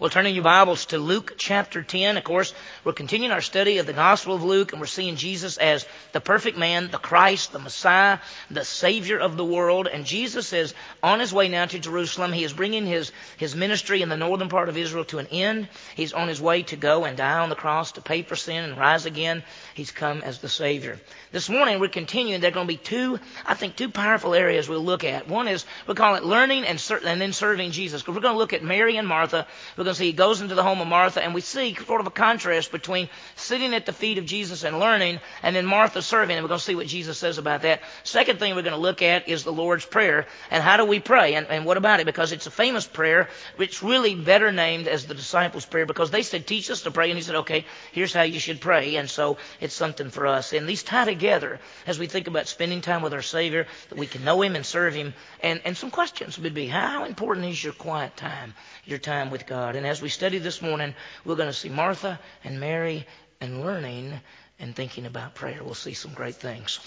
We'll 0.00 0.08
turn 0.08 0.24
in 0.24 0.34
your 0.34 0.44
Bibles 0.44 0.86
to 0.86 0.98
Luke 0.98 1.34
chapter 1.36 1.82
10. 1.82 2.16
Of 2.16 2.24
course, 2.24 2.54
we're 2.84 2.94
continuing 2.94 3.32
our 3.32 3.42
study 3.42 3.76
of 3.76 3.86
the 3.86 3.92
Gospel 3.92 4.34
of 4.34 4.42
Luke, 4.42 4.72
and 4.72 4.80
we're 4.80 4.86
seeing 4.86 5.16
Jesus 5.16 5.58
as 5.58 5.84
the 6.12 6.22
perfect 6.22 6.56
man, 6.56 6.90
the 6.90 6.96
Christ, 6.96 7.52
the 7.52 7.58
Messiah, 7.58 8.18
the 8.50 8.64
Savior 8.64 9.18
of 9.18 9.36
the 9.36 9.44
world. 9.44 9.88
And 9.88 10.06
Jesus 10.06 10.54
is 10.54 10.72
on 11.02 11.20
his 11.20 11.34
way 11.34 11.48
now 11.48 11.66
to 11.66 11.78
Jerusalem. 11.78 12.32
He 12.32 12.44
is 12.44 12.54
bringing 12.54 12.86
his, 12.86 13.12
his 13.36 13.54
ministry 13.54 14.00
in 14.00 14.08
the 14.08 14.16
northern 14.16 14.48
part 14.48 14.70
of 14.70 14.78
Israel 14.78 15.04
to 15.04 15.18
an 15.18 15.26
end. 15.26 15.68
He's 15.94 16.14
on 16.14 16.28
his 16.28 16.40
way 16.40 16.62
to 16.62 16.76
go 16.76 17.04
and 17.04 17.18
die 17.18 17.38
on 17.38 17.50
the 17.50 17.54
cross 17.54 17.92
to 17.92 18.00
pay 18.00 18.22
for 18.22 18.36
sin 18.36 18.64
and 18.64 18.78
rise 18.78 19.04
again. 19.04 19.42
He's 19.74 19.90
come 19.90 20.22
as 20.22 20.38
the 20.38 20.48
Savior. 20.48 20.98
This 21.30 21.50
morning, 21.50 21.78
we're 21.78 21.88
continuing. 21.88 22.40
There 22.40 22.50
are 22.50 22.54
going 22.54 22.66
to 22.66 22.72
be 22.72 22.78
two, 22.78 23.20
I 23.44 23.52
think, 23.52 23.76
two 23.76 23.90
powerful 23.90 24.32
areas 24.32 24.66
we'll 24.66 24.82
look 24.82 25.04
at. 25.04 25.28
One 25.28 25.46
is, 25.46 25.66
we 25.86 25.92
call 25.92 26.14
it 26.14 26.24
learning 26.24 26.64
and, 26.64 26.80
ser- 26.80 27.02
and 27.04 27.20
then 27.20 27.34
serving 27.34 27.72
Jesus. 27.72 28.00
Because 28.00 28.14
we're 28.14 28.22
going 28.22 28.34
to 28.34 28.38
look 28.38 28.54
at 28.54 28.64
Mary 28.64 28.96
and 28.96 29.06
Martha. 29.06 29.46
We're 29.76 29.89
see 29.94 30.06
he 30.06 30.12
goes 30.12 30.40
into 30.40 30.54
the 30.54 30.62
home 30.62 30.80
of 30.80 30.88
Martha, 30.88 31.22
and 31.22 31.34
we 31.34 31.40
see 31.40 31.74
sort 31.74 32.00
of 32.00 32.06
a 32.06 32.10
contrast 32.10 32.72
between 32.72 33.08
sitting 33.36 33.74
at 33.74 33.86
the 33.86 33.92
feet 33.92 34.18
of 34.18 34.26
Jesus 34.26 34.64
and 34.64 34.78
learning, 34.78 35.20
and 35.42 35.54
then 35.54 35.66
Martha 35.66 36.02
serving. 36.02 36.36
And 36.36 36.44
we're 36.44 36.48
going 36.48 36.58
to 36.58 36.64
see 36.64 36.74
what 36.74 36.86
Jesus 36.86 37.18
says 37.18 37.38
about 37.38 37.62
that. 37.62 37.82
Second 38.04 38.38
thing 38.38 38.54
we're 38.54 38.62
going 38.62 38.74
to 38.74 38.80
look 38.80 39.02
at 39.02 39.28
is 39.28 39.44
the 39.44 39.52
Lord's 39.52 39.86
Prayer, 39.86 40.26
and 40.50 40.62
how 40.62 40.76
do 40.76 40.84
we 40.84 41.00
pray, 41.00 41.34
and, 41.34 41.46
and 41.48 41.64
what 41.64 41.76
about 41.76 42.00
it? 42.00 42.06
Because 42.06 42.32
it's 42.32 42.46
a 42.46 42.50
famous 42.50 42.86
prayer, 42.86 43.28
which 43.56 43.82
really 43.82 44.14
better 44.14 44.52
named 44.52 44.88
as 44.88 45.06
the 45.06 45.14
disciples' 45.14 45.66
prayer, 45.66 45.86
because 45.86 46.10
they 46.10 46.22
said, 46.22 46.46
teach 46.46 46.70
us 46.70 46.82
to 46.82 46.90
pray, 46.90 47.10
and 47.10 47.18
he 47.18 47.22
said, 47.22 47.36
okay, 47.36 47.64
here's 47.92 48.12
how 48.12 48.22
you 48.22 48.38
should 48.38 48.60
pray, 48.60 48.96
and 48.96 49.08
so 49.08 49.38
it's 49.60 49.74
something 49.74 50.10
for 50.10 50.26
us. 50.26 50.52
And 50.52 50.68
these 50.68 50.82
tie 50.82 51.04
together 51.04 51.60
as 51.86 51.98
we 51.98 52.06
think 52.06 52.26
about 52.26 52.48
spending 52.48 52.80
time 52.80 53.02
with 53.02 53.14
our 53.14 53.22
Savior, 53.22 53.66
that 53.88 53.98
we 53.98 54.06
can 54.06 54.24
know 54.24 54.42
Him 54.42 54.56
and 54.56 54.64
serve 54.64 54.94
Him. 54.94 55.14
And, 55.42 55.60
and 55.64 55.76
some 55.76 55.90
questions 55.90 56.38
would 56.38 56.54
be, 56.54 56.66
how 56.66 57.04
important 57.04 57.46
is 57.46 57.62
your 57.62 57.72
quiet 57.72 58.16
time, 58.16 58.54
your 58.84 58.98
time 58.98 59.30
with 59.30 59.46
God? 59.46 59.74
And 59.74 59.86
as 59.86 60.02
we 60.02 60.08
study 60.08 60.38
this 60.38 60.60
morning, 60.60 60.94
we're 61.24 61.36
going 61.36 61.48
to 61.48 61.54
see 61.54 61.70
Martha 61.70 62.20
and 62.44 62.60
Mary 62.60 63.06
and 63.40 63.62
learning 63.62 64.20
and 64.58 64.76
thinking 64.76 65.06
about 65.06 65.34
prayer. 65.34 65.60
We'll 65.64 65.74
see 65.74 65.94
some 65.94 66.12
great 66.12 66.36
things. 66.36 66.78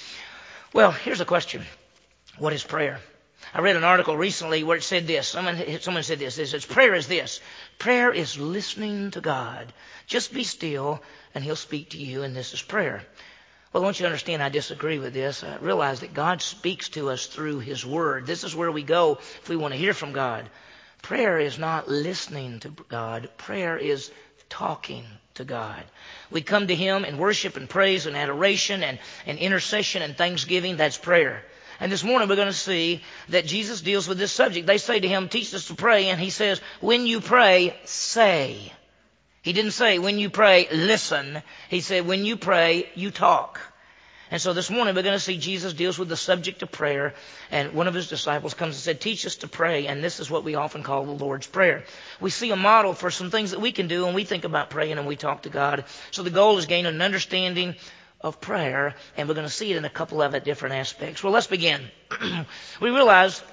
Well, 0.72 0.92
here's 0.92 1.22
a 1.22 1.26
question 1.26 1.64
What 2.38 2.54
is 2.54 2.64
prayer? 2.64 3.00
I 3.54 3.62
read 3.62 3.76
an 3.76 3.84
article 3.84 4.16
recently 4.16 4.64
where 4.64 4.78
it 4.78 4.84
said 4.84 5.06
this. 5.06 5.28
Someone, 5.28 5.62
someone 5.82 6.04
said 6.04 6.20
this. 6.20 6.38
It 6.38 6.48
says, 6.48 6.66
Prayer 6.66 6.94
is 6.94 7.08
this. 7.08 7.42
Prayer 7.78 8.14
is 8.14 8.40
listening 8.40 9.12
to 9.12 9.22
God. 9.22 9.74
Just 10.08 10.34
be 10.34 10.44
still 10.44 11.02
and 11.36 11.44
He'll 11.44 11.56
speak 11.56 11.90
to 11.90 11.98
you, 11.98 12.24
and 12.24 12.36
this 12.36 12.54
is 12.54 12.62
prayer. 12.62 13.04
Well, 13.74 13.82
I 13.82 13.86
want 13.86 14.00
you 14.00 14.04
to 14.04 14.10
understand 14.10 14.44
I 14.44 14.50
disagree 14.50 15.00
with 15.00 15.16
this. 15.16 15.44
I 15.44 15.58
realize 15.58 16.02
that 16.02 16.14
God 16.14 16.44
speaks 16.44 16.90
to 16.90 17.10
us 17.10 17.26
through 17.26 17.60
His 17.60 17.84
Word. 17.84 18.28
This 18.28 18.44
is 18.44 18.56
where 18.56 18.72
we 18.72 18.84
go 18.84 19.14
if 19.42 19.50
we 19.50 19.56
want 19.56 19.74
to 19.74 19.80
hear 19.80 19.96
from 19.96 20.14
God. 20.14 20.48
Prayer 21.02 21.40
is 21.40 21.58
not 21.58 21.90
listening 21.90 22.60
to 22.60 22.70
God. 22.70 23.32
Prayer 23.38 23.76
is 23.76 24.12
talking 24.48 25.04
to 25.34 25.44
God. 25.44 25.84
We 26.30 26.42
come 26.42 26.68
to 26.68 26.76
Him 26.76 27.04
in 27.04 27.18
worship 27.18 27.58
and 27.58 27.68
praise 27.68 28.06
and 28.06 28.16
adoration 28.16 28.84
and, 28.84 29.00
and 29.26 29.40
intercession 29.40 30.04
and 30.04 30.16
thanksgiving. 30.16 30.78
That's 30.78 30.98
prayer. 30.98 31.44
And 31.80 31.92
this 31.92 32.04
morning 32.04 32.30
we're 32.30 32.36
going 32.36 32.48
to 32.48 32.54
see 32.54 33.02
that 33.30 33.48
Jesus 33.48 33.82
deals 33.82 34.08
with 34.08 34.20
this 34.20 34.32
subject. 34.32 34.68
They 34.68 34.78
say 34.78 35.00
to 35.00 35.08
him, 35.08 35.28
teach 35.28 35.52
us 35.56 35.68
to 35.68 35.76
pray. 35.76 36.10
And 36.10 36.20
he 36.20 36.30
says, 36.30 36.62
when 36.80 37.08
you 37.08 37.20
pray, 37.20 37.76
say. 37.86 38.72
He 39.44 39.52
didn't 39.52 39.72
say, 39.72 40.00
when 40.00 40.20
you 40.20 40.30
pray, 40.30 40.68
listen. 40.72 41.44
He 41.70 41.82
said, 41.82 42.08
when 42.08 42.24
you 42.24 42.38
pray, 42.38 42.90
you 42.96 43.12
talk. 43.12 43.60
And 44.32 44.42
so 44.42 44.54
this 44.54 44.72
morning 44.72 44.96
we're 44.96 45.04
going 45.04 45.14
to 45.14 45.20
see 45.20 45.38
Jesus 45.38 45.74
deals 45.74 46.00
with 46.00 46.08
the 46.08 46.18
subject 46.18 46.64
of 46.64 46.72
prayer. 46.72 47.14
And 47.52 47.74
one 47.74 47.90
of 47.90 47.94
his 47.94 48.08
disciples 48.08 48.54
comes 48.54 48.76
and 48.76 48.82
said, 48.82 49.02
teach 49.02 49.26
us 49.26 49.36
to 49.38 49.50
pray. 49.50 49.86
And 49.86 50.02
this 50.02 50.22
is 50.22 50.32
what 50.32 50.46
we 50.46 50.56
often 50.56 50.82
call 50.82 51.06
the 51.06 51.12
Lord's 51.12 51.46
Prayer. 51.46 51.84
We 52.22 52.30
see 52.30 52.52
a 52.52 52.56
model 52.56 52.94
for 52.94 53.12
some 53.12 53.30
things 53.30 53.52
that 53.52 53.60
we 53.60 53.74
can 53.74 53.90
do 53.90 54.06
when 54.06 54.16
we 54.16 54.24
think 54.24 54.46
about 54.46 54.70
praying 54.70 54.98
and 54.98 55.06
we 55.06 55.18
talk 55.18 55.44
to 55.44 55.50
God. 55.50 55.84
So 56.12 56.24
the 56.24 56.30
goal 56.30 56.58
is 56.58 56.66
gain 56.66 56.86
an 56.86 57.02
understanding 57.02 57.76
of 58.22 58.40
prayer. 58.40 58.96
And 59.18 59.28
we're 59.28 59.36
going 59.36 59.46
to 59.46 59.54
see 59.54 59.74
it 59.74 59.78
in 59.78 59.84
a 59.84 59.90
couple 59.90 60.22
of 60.22 60.44
different 60.46 60.76
aspects. 60.76 61.22
Well, 61.22 61.34
let's 61.34 61.48
begin. 61.48 61.82
we 62.82 62.92
realize 62.92 63.44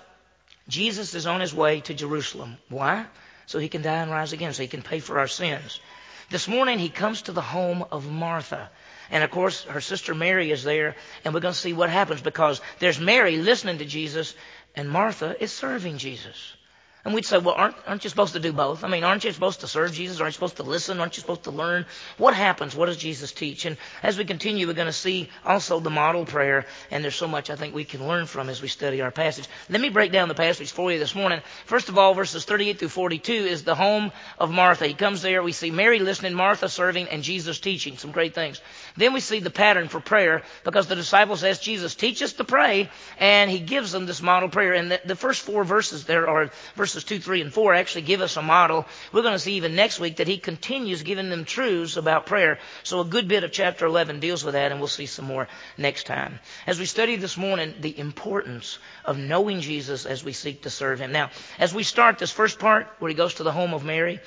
Jesus 0.69 1.15
is 1.15 1.27
on 1.27 1.41
his 1.41 1.53
way 1.53 1.81
to 1.81 1.95
Jerusalem. 1.95 2.59
Why? 2.69 3.07
So 3.51 3.59
he 3.59 3.69
can 3.69 3.83
die 3.83 3.97
and 3.97 4.13
rise 4.13 4.33
again, 4.33 4.53
so 4.53 4.63
he 4.63 4.69
can 4.69 4.81
pay 4.81 5.01
for 5.01 5.19
our 5.19 5.27
sins. 5.27 5.81
This 6.29 6.47
morning 6.47 6.79
he 6.79 6.89
comes 6.89 7.23
to 7.23 7.33
the 7.33 7.41
home 7.41 7.85
of 7.91 8.09
Martha. 8.09 8.71
And 9.11 9.25
of 9.25 9.33
course, 9.33 9.65
her 9.65 9.81
sister 9.81 10.15
Mary 10.15 10.53
is 10.53 10.63
there, 10.63 10.95
and 11.25 11.35
we're 11.35 11.41
going 11.41 11.55
to 11.55 11.59
see 11.59 11.73
what 11.73 11.91
happens 11.91 12.21
because 12.21 12.61
there's 12.79 13.01
Mary 13.01 13.39
listening 13.39 13.79
to 13.79 13.85
Jesus, 13.85 14.37
and 14.77 14.89
Martha 14.89 15.35
is 15.43 15.51
serving 15.51 15.99
Jesus. 15.99 16.55
And 17.03 17.15
we'd 17.15 17.25
say, 17.25 17.39
well, 17.39 17.55
aren't, 17.55 17.77
aren't 17.87 18.05
you 18.05 18.11
supposed 18.11 18.35
to 18.35 18.41
do 18.41 18.53
both? 18.53 18.85
I 18.85 18.89
mean, 18.89 19.05
aren't 19.05 19.25
you 19.25 19.33
supposed 19.33 19.61
to 19.61 19.67
serve 19.67 19.93
Jesus? 19.93 20.21
Aren't 20.21 20.33
you 20.33 20.35
supposed 20.35 20.57
to 20.57 20.65
listen? 20.65 21.01
Aren't 21.01 21.17
you 21.17 21.23
supposed 21.23 21.45
to 21.45 21.51
learn? 21.51 21.87
What 22.19 22.35
happens? 22.35 22.77
What 22.77 22.87
does 22.87 22.99
Jesus 22.99 23.33
teach? 23.33 23.65
And 23.65 23.79
as 24.03 24.19
we 24.19 24.27
continue, 24.27 24.67
we're 24.67 24.75
going 24.75 24.85
to 24.85 24.93
see 24.93 25.31
also 25.43 25.81
the 25.81 25.89
model 25.89 26.27
prayer, 26.27 26.67
and 26.91 27.03
there's 27.03 27.15
so 27.15 27.27
much 27.27 27.49
I 27.49 27.57
think 27.57 27.75
we 27.75 27.85
can 27.85 28.07
learn 28.07 28.27
from 28.27 28.51
as 28.51 28.61
we 28.61 28.69
study 28.69 29.01
our 29.01 29.11
passage. 29.11 29.49
Let 29.71 29.81
me 29.81 29.89
break 29.89 30.13
down 30.13 30.29
the 30.29 30.35
passage 30.35 30.73
for 30.73 30.93
you 30.93 30.99
this 30.99 31.15
morning. 31.15 31.41
First 31.65 31.89
of 31.89 31.97
all, 31.97 32.13
verses 32.13 32.45
38 32.45 32.79
through 32.79 32.89
42 32.89 33.33
is 33.33 33.65
the 33.65 33.75
home 33.75 34.13
of 34.39 34.51
Martha. 34.51 34.87
He 34.87 34.93
comes 34.93 35.23
there. 35.23 35.43
We 35.43 35.53
see 35.53 35.71
Mary 35.71 36.01
listening, 36.01 36.35
Martha 36.35 36.69
serving, 36.69 37.09
and 37.09 37.23
Jesus 37.23 37.61
teaching. 37.61 37.97
Some 37.97 38.13
great 38.13 38.35
things. 38.35 38.61
Then 38.99 39.15
we 39.15 39.21
see 39.21 39.41
the 39.41 39.49
pattern 39.49 39.89
for 39.89 40.01
prayer 40.01 40.43
because 40.65 40.87
the 40.87 40.97
disciples 40.97 41.45
asked 41.45 41.63
Jesus, 41.63 41.95
teach 41.95 42.21
us 42.21 42.35
to 42.35 42.45
pray, 42.45 42.91
and 43.19 43.51
he 43.51 43.59
gives 43.59 43.91
them 43.91 44.05
this 44.05 44.21
model 44.21 44.51
prayer. 44.51 44.75
And 44.75 44.91
the, 44.91 45.01
the 45.03 45.17
first 45.17 45.41
four 45.41 45.65
verses 45.65 46.05
there 46.05 46.29
are 46.29 46.51
verses 46.77 46.90
verses 46.91 47.05
2, 47.05 47.21
3, 47.21 47.43
and 47.43 47.53
4 47.53 47.75
actually 47.75 48.03
give 48.03 48.21
us 48.21 48.37
a 48.37 48.43
model. 48.43 48.85
We're 49.13 49.23
going 49.23 49.35
to 49.35 49.39
see 49.39 49.55
even 49.55 49.77
next 49.77 50.01
week 50.01 50.17
that 50.17 50.27
he 50.27 50.39
continues 50.39 51.05
giving 51.05 51.31
them 51.31 51.45
truths 51.45 51.97
about 51.97 52.27
prayer. 52.27 52.59
So 52.83 53.01
a 53.01 53.05
good 53.05 53.29
bit 53.29 53.45
of 53.45 53.53
chapter 53.53 53.87
11 53.87 54.19
deals 54.19 54.43
with 54.43 54.55
that, 54.55 54.73
and 54.73 54.81
we'll 54.81 54.89
see 54.89 55.07
some 55.07 55.25
more 55.25 55.47
next 55.79 56.07
time. 56.07 56.41
As 56.67 56.81
we 56.81 56.87
study 56.87 57.15
this 57.15 57.37
morning, 57.37 57.75
the 57.81 57.97
importance 57.97 58.81
of 59.05 59.19
knowing 59.19 59.61
Jesus 59.61 60.05
as 60.05 60.25
we 60.25 60.33
seek 60.33 60.63
to 60.63 60.71
serve 60.71 60.99
him. 60.99 61.13
Now, 61.13 61.31
as 61.61 61.73
we 61.73 61.85
start 61.85 62.19
this 62.19 62.33
first 62.33 62.59
part 62.59 62.89
where 62.99 63.09
he 63.09 63.15
goes 63.15 63.35
to 63.35 63.45
the 63.45 63.53
home 63.53 63.73
of 63.73 63.85
Mary, 63.85 64.19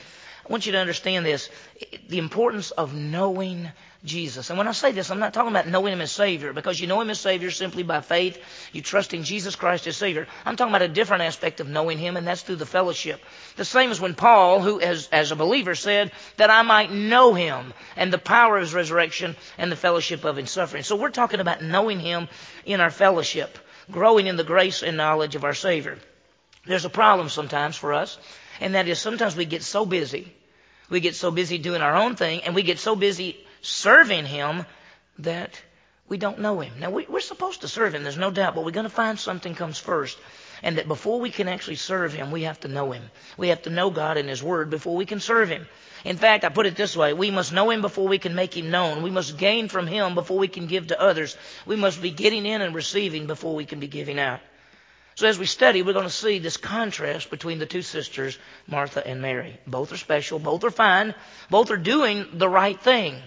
I 0.46 0.52
want 0.52 0.66
you 0.66 0.74
to 0.74 0.80
understand 0.80 1.26
this 1.26 1.50
the 2.10 2.18
importance 2.18 2.72
of 2.72 2.94
knowing 2.94 3.72
Jesus. 4.04 4.50
And 4.50 4.58
when 4.58 4.68
I 4.68 4.74
say 4.74 4.92
this, 4.92 5.10
I'm 5.10 5.20
not 5.20 5.34
talking 5.34 5.52
about 5.52 5.68
knowing 5.68 5.94
Him 5.94 6.02
as 6.02 6.12
Savior, 6.12 6.52
because 6.52 6.80
you 6.80 6.88
know 6.88 7.00
Him 7.00 7.10
as 7.10 7.20
Savior 7.20 7.50
simply 7.52 7.84
by 7.84 8.02
faith. 8.02 8.38
You 8.74 8.82
trust 8.82 9.14
in 9.14 9.24
Jesus 9.24 9.56
Christ 9.56 9.88
as 9.88 9.96
Savior. 9.96 10.28
I'm 10.46 10.58
talking 10.58 10.74
about 10.74 10.82
a 10.82 10.90
different 10.90 11.24
aspect 11.24 11.62
of 11.62 11.70
knowing 11.70 11.98
Him, 11.98 12.18
and 12.18 12.28
that's 12.28 12.42
through 12.42 12.58
the 12.58 12.66
fellowship. 12.66 13.24
The 13.56 13.64
same 13.64 13.92
as 13.92 14.02
when 14.02 14.16
Paul, 14.16 14.62
who 14.62 14.82
as, 14.82 15.08
as 15.14 15.32
a 15.32 15.38
believer 15.38 15.76
said, 15.76 16.12
that 16.36 16.50
I 16.50 16.64
might 16.64 16.92
know 16.92 17.34
Him 17.34 17.74
and 17.96 18.12
the 18.12 18.18
power 18.18 18.58
of 18.58 18.64
His 18.64 18.74
resurrection 18.74 19.38
and 19.58 19.72
the 19.72 19.78
fellowship 19.78 20.26
of 20.26 20.36
His 20.36 20.52
suffering. 20.52 20.84
So 20.84 20.98
we're 20.98 21.10
talking 21.10 21.40
about 21.40 21.64
knowing 21.64 22.02
Him 22.02 22.28
in 22.66 22.82
our 22.82 22.92
fellowship, 22.92 23.58
growing 23.90 24.28
in 24.28 24.36
the 24.36 24.44
grace 24.44 24.84
and 24.84 24.98
knowledge 24.98 25.36
of 25.36 25.46
our 25.46 25.54
Savior. 25.54 25.98
There's 26.66 26.86
a 26.86 26.90
problem 26.90 27.30
sometimes 27.30 27.76
for 27.76 27.94
us, 27.94 28.18
and 28.64 28.76
that 28.76 28.88
is 28.88 28.98
sometimes 28.98 29.36
we 29.36 29.44
get 29.44 29.62
so 29.62 29.86
busy. 29.86 30.34
We 30.90 31.02
get 31.02 31.16
so 31.16 31.32
busy 31.32 31.58
doing 31.58 31.82
our 31.82 31.96
own 31.96 32.16
thing, 32.16 32.44
and 32.44 32.56
we 32.56 32.64
get 32.64 32.80
so 32.80 32.96
busy 32.96 33.38
serving 33.62 34.26
Him 34.26 34.66
that 35.20 35.62
we 36.08 36.18
don't 36.18 36.40
know 36.40 36.62
Him. 36.62 36.72
Now, 36.80 36.90
we, 36.90 37.06
are 37.06 37.20
supposed 37.20 37.62
to 37.62 37.68
serve 37.68 37.94
Him, 37.94 38.04
there's 38.04 38.18
no 38.18 38.32
doubt, 38.32 38.56
but 38.56 38.64
we're 38.64 38.72
going 38.72 38.86
to 38.86 38.90
find 38.90 39.20
something 39.20 39.54
comes 39.54 39.80
first. 39.80 40.18
And 40.62 40.78
that 40.78 40.88
before 40.88 41.20
we 41.20 41.30
can 41.30 41.50
actually 41.50 41.76
serve 41.76 42.14
Him, 42.14 42.32
we 42.32 42.44
have 42.44 42.62
to 42.62 42.70
know 42.70 42.94
Him. 42.94 43.04
We 43.36 43.50
have 43.50 43.64
to 43.64 43.70
know 43.70 43.90
God 43.90 44.16
and 44.16 44.30
His 44.30 44.42
Word 44.42 44.70
before 44.70 44.96
we 44.96 45.06
can 45.06 45.20
serve 45.20 45.50
Him. 45.50 45.68
In 46.06 46.16
fact, 46.16 46.46
I 46.46 46.50
put 46.50 46.66
it 46.66 46.78
this 46.78 46.96
way 46.96 47.12
we 47.12 47.32
must 47.32 47.52
know 47.52 47.70
Him 47.70 47.82
before 47.82 48.08
we 48.08 48.18
can 48.18 48.34
make 48.34 48.56
Him 48.56 48.72
known. 48.72 49.04
We 49.04 49.12
must 49.12 49.38
gain 49.38 49.68
from 49.68 49.88
Him 49.88 50.16
before 50.16 50.38
we 50.38 50.48
can 50.48 50.68
give 50.68 50.88
to 50.88 51.02
others. 51.02 51.36
We 51.66 51.76
must 51.76 52.02
be 52.02 52.12
getting 52.12 52.46
in 52.46 52.62
and 52.62 52.74
receiving 52.74 53.28
before 53.28 53.56
we 53.56 53.66
can 53.66 53.82
be 53.82 53.88
giving 53.88 54.20
out. 54.20 54.40
So 55.16 55.28
as 55.28 55.38
we 55.38 55.46
study, 55.46 55.82
we're 55.82 55.94
going 55.94 56.06
to 56.06 56.12
see 56.12 56.40
this 56.40 56.58
contrast 56.58 57.30
between 57.30 57.60
the 57.60 57.66
two 57.66 57.84
sisters, 57.84 58.38
Martha 58.68 59.06
and 59.06 59.22
Mary. 59.22 59.60
Both 59.68 59.94
are 59.94 59.98
special, 59.98 60.40
both 60.40 60.64
are 60.64 60.72
fine, 60.72 61.14
both 61.50 61.70
are 61.72 61.78
doing 61.78 62.26
the 62.34 62.50
right 62.50 62.80
thing. 62.80 63.22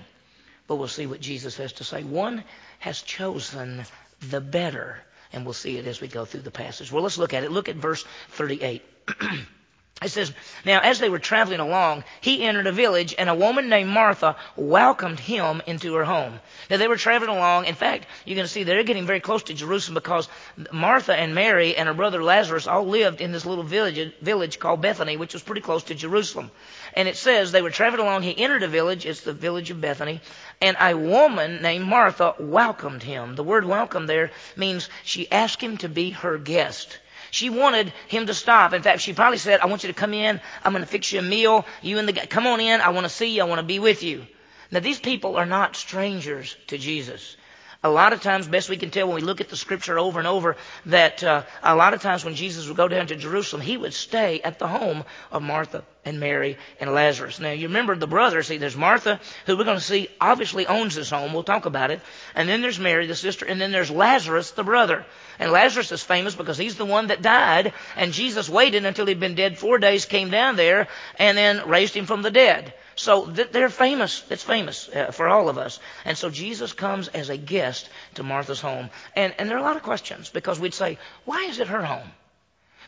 But 0.66 0.76
we'll 0.76 0.88
see 0.88 1.06
what 1.06 1.20
Jesus 1.20 1.56
has 1.58 1.74
to 1.74 1.84
say. 1.84 2.02
One 2.02 2.42
has 2.80 3.02
chosen 3.02 3.84
the 4.30 4.40
better. 4.40 4.98
And 5.32 5.44
we'll 5.44 5.54
see 5.54 5.76
it 5.76 5.86
as 5.86 6.00
we 6.00 6.08
go 6.08 6.24
through 6.24 6.40
the 6.40 6.50
passage. 6.50 6.90
Well, 6.90 7.02
let's 7.02 7.18
look 7.18 7.34
at 7.34 7.44
it. 7.44 7.52
Look 7.52 7.68
at 7.68 7.76
verse 7.76 8.04
38. 8.30 8.82
It 10.02 10.10
says, 10.10 10.30
Now 10.66 10.80
as 10.80 10.98
they 10.98 11.08
were 11.08 11.18
traveling 11.18 11.58
along, 11.58 12.04
he 12.20 12.42
entered 12.42 12.66
a 12.66 12.72
village, 12.72 13.14
and 13.16 13.30
a 13.30 13.34
woman 13.34 13.70
named 13.70 13.88
Martha 13.88 14.36
welcomed 14.54 15.18
him 15.18 15.62
into 15.66 15.94
her 15.94 16.04
home. 16.04 16.38
Now 16.68 16.76
they 16.76 16.86
were 16.86 16.98
traveling 16.98 17.34
along. 17.34 17.64
In 17.64 17.74
fact, 17.74 18.06
you're 18.26 18.34
going 18.34 18.46
to 18.46 18.52
see 18.52 18.62
they're 18.62 18.82
getting 18.82 19.06
very 19.06 19.20
close 19.20 19.44
to 19.44 19.54
Jerusalem 19.54 19.94
because 19.94 20.28
Martha 20.70 21.16
and 21.16 21.34
Mary 21.34 21.74
and 21.74 21.88
her 21.88 21.94
brother 21.94 22.22
Lazarus 22.22 22.66
all 22.66 22.86
lived 22.86 23.22
in 23.22 23.32
this 23.32 23.46
little 23.46 23.64
village, 23.64 24.12
village 24.20 24.58
called 24.58 24.82
Bethany, 24.82 25.16
which 25.16 25.32
was 25.32 25.42
pretty 25.42 25.62
close 25.62 25.84
to 25.84 25.94
Jerusalem. 25.94 26.50
And 26.92 27.08
it 27.08 27.16
says 27.16 27.50
they 27.50 27.62
were 27.62 27.70
traveling 27.70 28.06
along. 28.06 28.22
He 28.22 28.36
entered 28.36 28.64
a 28.64 28.68
village. 28.68 29.06
It's 29.06 29.22
the 29.22 29.32
village 29.32 29.70
of 29.70 29.80
Bethany. 29.80 30.20
And 30.60 30.76
a 30.78 30.94
woman 30.94 31.62
named 31.62 31.86
Martha 31.86 32.34
welcomed 32.38 33.02
him. 33.02 33.34
The 33.34 33.44
word 33.44 33.64
welcome 33.64 34.06
there 34.06 34.30
means 34.56 34.90
she 35.04 35.32
asked 35.32 35.62
him 35.62 35.78
to 35.78 35.88
be 35.88 36.10
her 36.10 36.36
guest. 36.36 36.98
She 37.30 37.50
wanted 37.50 37.92
him 38.08 38.26
to 38.26 38.34
stop. 38.34 38.72
In 38.72 38.82
fact, 38.82 39.00
she 39.00 39.12
probably 39.12 39.38
said, 39.38 39.60
I 39.60 39.66
want 39.66 39.82
you 39.82 39.88
to 39.88 39.94
come 39.94 40.14
in. 40.14 40.40
I'm 40.64 40.72
going 40.72 40.84
to 40.84 40.90
fix 40.90 41.12
you 41.12 41.20
a 41.20 41.22
meal. 41.22 41.66
You 41.82 41.98
and 41.98 42.08
the 42.08 42.12
guy, 42.12 42.26
come 42.26 42.46
on 42.46 42.60
in. 42.60 42.80
I 42.80 42.90
want 42.90 43.04
to 43.04 43.12
see 43.12 43.36
you. 43.36 43.42
I 43.42 43.46
want 43.46 43.60
to 43.60 43.66
be 43.66 43.78
with 43.78 44.02
you. 44.02 44.26
Now, 44.70 44.80
these 44.80 44.98
people 44.98 45.36
are 45.36 45.46
not 45.46 45.76
strangers 45.76 46.56
to 46.68 46.78
Jesus. 46.78 47.36
A 47.84 47.90
lot 47.90 48.12
of 48.12 48.20
times, 48.20 48.48
best 48.48 48.68
we 48.68 48.76
can 48.76 48.90
tell 48.90 49.06
when 49.06 49.16
we 49.16 49.22
look 49.22 49.40
at 49.40 49.48
the 49.48 49.56
scripture 49.56 49.98
over 49.98 50.18
and 50.18 50.26
over, 50.26 50.56
that 50.86 51.22
uh, 51.22 51.42
a 51.62 51.76
lot 51.76 51.94
of 51.94 52.02
times 52.02 52.24
when 52.24 52.34
Jesus 52.34 52.66
would 52.66 52.76
go 52.76 52.88
down 52.88 53.06
to 53.08 53.16
Jerusalem, 53.16 53.62
he 53.62 53.76
would 53.76 53.94
stay 53.94 54.40
at 54.40 54.58
the 54.58 54.66
home 54.66 55.04
of 55.30 55.42
Martha 55.42 55.84
and 56.06 56.20
Mary 56.20 56.56
and 56.80 56.94
Lazarus. 56.94 57.40
Now, 57.40 57.50
you 57.50 57.66
remember 57.66 57.96
the 57.96 58.06
brothers. 58.06 58.46
See, 58.46 58.56
there's 58.56 58.76
Martha, 58.76 59.20
who 59.44 59.56
we're 59.56 59.64
going 59.64 59.76
to 59.76 59.84
see 59.84 60.08
obviously 60.20 60.66
owns 60.66 60.94
this 60.94 61.10
home. 61.10 61.34
We'll 61.34 61.42
talk 61.42 61.66
about 61.66 61.90
it. 61.90 62.00
And 62.34 62.48
then 62.48 62.62
there's 62.62 62.78
Mary, 62.78 63.06
the 63.06 63.14
sister, 63.14 63.44
and 63.44 63.60
then 63.60 63.72
there's 63.72 63.90
Lazarus, 63.90 64.52
the 64.52 64.64
brother. 64.64 65.04
And 65.38 65.50
Lazarus 65.50 65.92
is 65.92 66.02
famous 66.02 66.34
because 66.34 66.56
he's 66.56 66.76
the 66.76 66.86
one 66.86 67.08
that 67.08 67.20
died, 67.20 67.74
and 67.96 68.12
Jesus 68.12 68.48
waited 68.48 68.86
until 68.86 69.06
he'd 69.06 69.20
been 69.20 69.34
dead 69.34 69.58
four 69.58 69.78
days, 69.78 70.06
came 70.06 70.30
down 70.30 70.56
there, 70.56 70.88
and 71.18 71.36
then 71.36 71.68
raised 71.68 71.94
him 71.94 72.06
from 72.06 72.22
the 72.22 72.30
dead. 72.30 72.72
So 72.94 73.26
they're 73.26 73.68
famous. 73.68 74.24
It's 74.30 74.42
famous 74.42 74.88
uh, 74.88 75.10
for 75.10 75.28
all 75.28 75.50
of 75.50 75.58
us. 75.58 75.80
And 76.06 76.16
so 76.16 76.30
Jesus 76.30 76.72
comes 76.72 77.08
as 77.08 77.28
a 77.28 77.36
guest 77.36 77.90
to 78.14 78.22
Martha's 78.22 78.60
home. 78.60 78.88
And, 79.14 79.34
and 79.38 79.50
there 79.50 79.58
are 79.58 79.60
a 79.60 79.64
lot 79.64 79.76
of 79.76 79.82
questions 79.82 80.30
because 80.30 80.58
we'd 80.58 80.72
say, 80.72 80.96
why 81.24 81.44
is 81.44 81.58
it 81.58 81.68
her 81.68 81.84
home? 81.84 82.10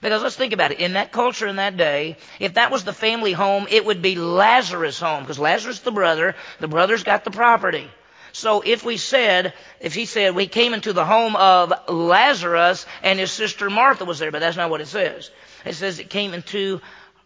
Because 0.01 0.23
let's 0.23 0.37
think 0.37 0.53
about 0.53 0.73
it. 0.73 0.81
In 0.81 0.93
that 0.93 1.13
culture 1.13 1.47
in 1.47 1.57
that 1.57 1.77
day, 1.77 2.17
if 2.39 2.55
that 2.55 2.71
was 2.71 2.85
the 2.85 2.93
family 2.93 3.33
home, 3.33 3.67
it 3.71 3.85
would 3.85 4.01
be 4.01 4.15
Lazarus' 4.15 5.01
home 5.01 5.23
because 5.23 5.39
Lazarus 5.39 5.81
the 5.81 5.91
brother, 5.91 6.37
the 6.61 6.69
brother's 6.69 7.03
got 7.03 7.25
the 7.25 7.31
property. 7.31 7.89
So 8.33 8.63
if 8.65 8.85
we 8.85 8.97
said, 8.97 9.55
if 9.81 9.95
he 9.95 10.05
said 10.05 10.35
we 10.35 10.47
came 10.47 10.75
into 10.75 10.93
the 10.93 11.05
home 11.05 11.35
of 11.35 11.73
Lazarus 11.89 12.87
and 13.03 13.19
his 13.19 13.33
sister 13.33 13.71
Martha 13.71 14.05
was 14.05 14.19
there, 14.19 14.31
but 14.31 14.41
that's 14.41 14.57
not 14.57 14.71
what 14.71 14.81
it 14.81 14.87
says. 14.89 15.31
It 15.65 15.75
says 15.75 15.99
it 15.99 16.11
came 16.11 16.35
into 16.35 16.81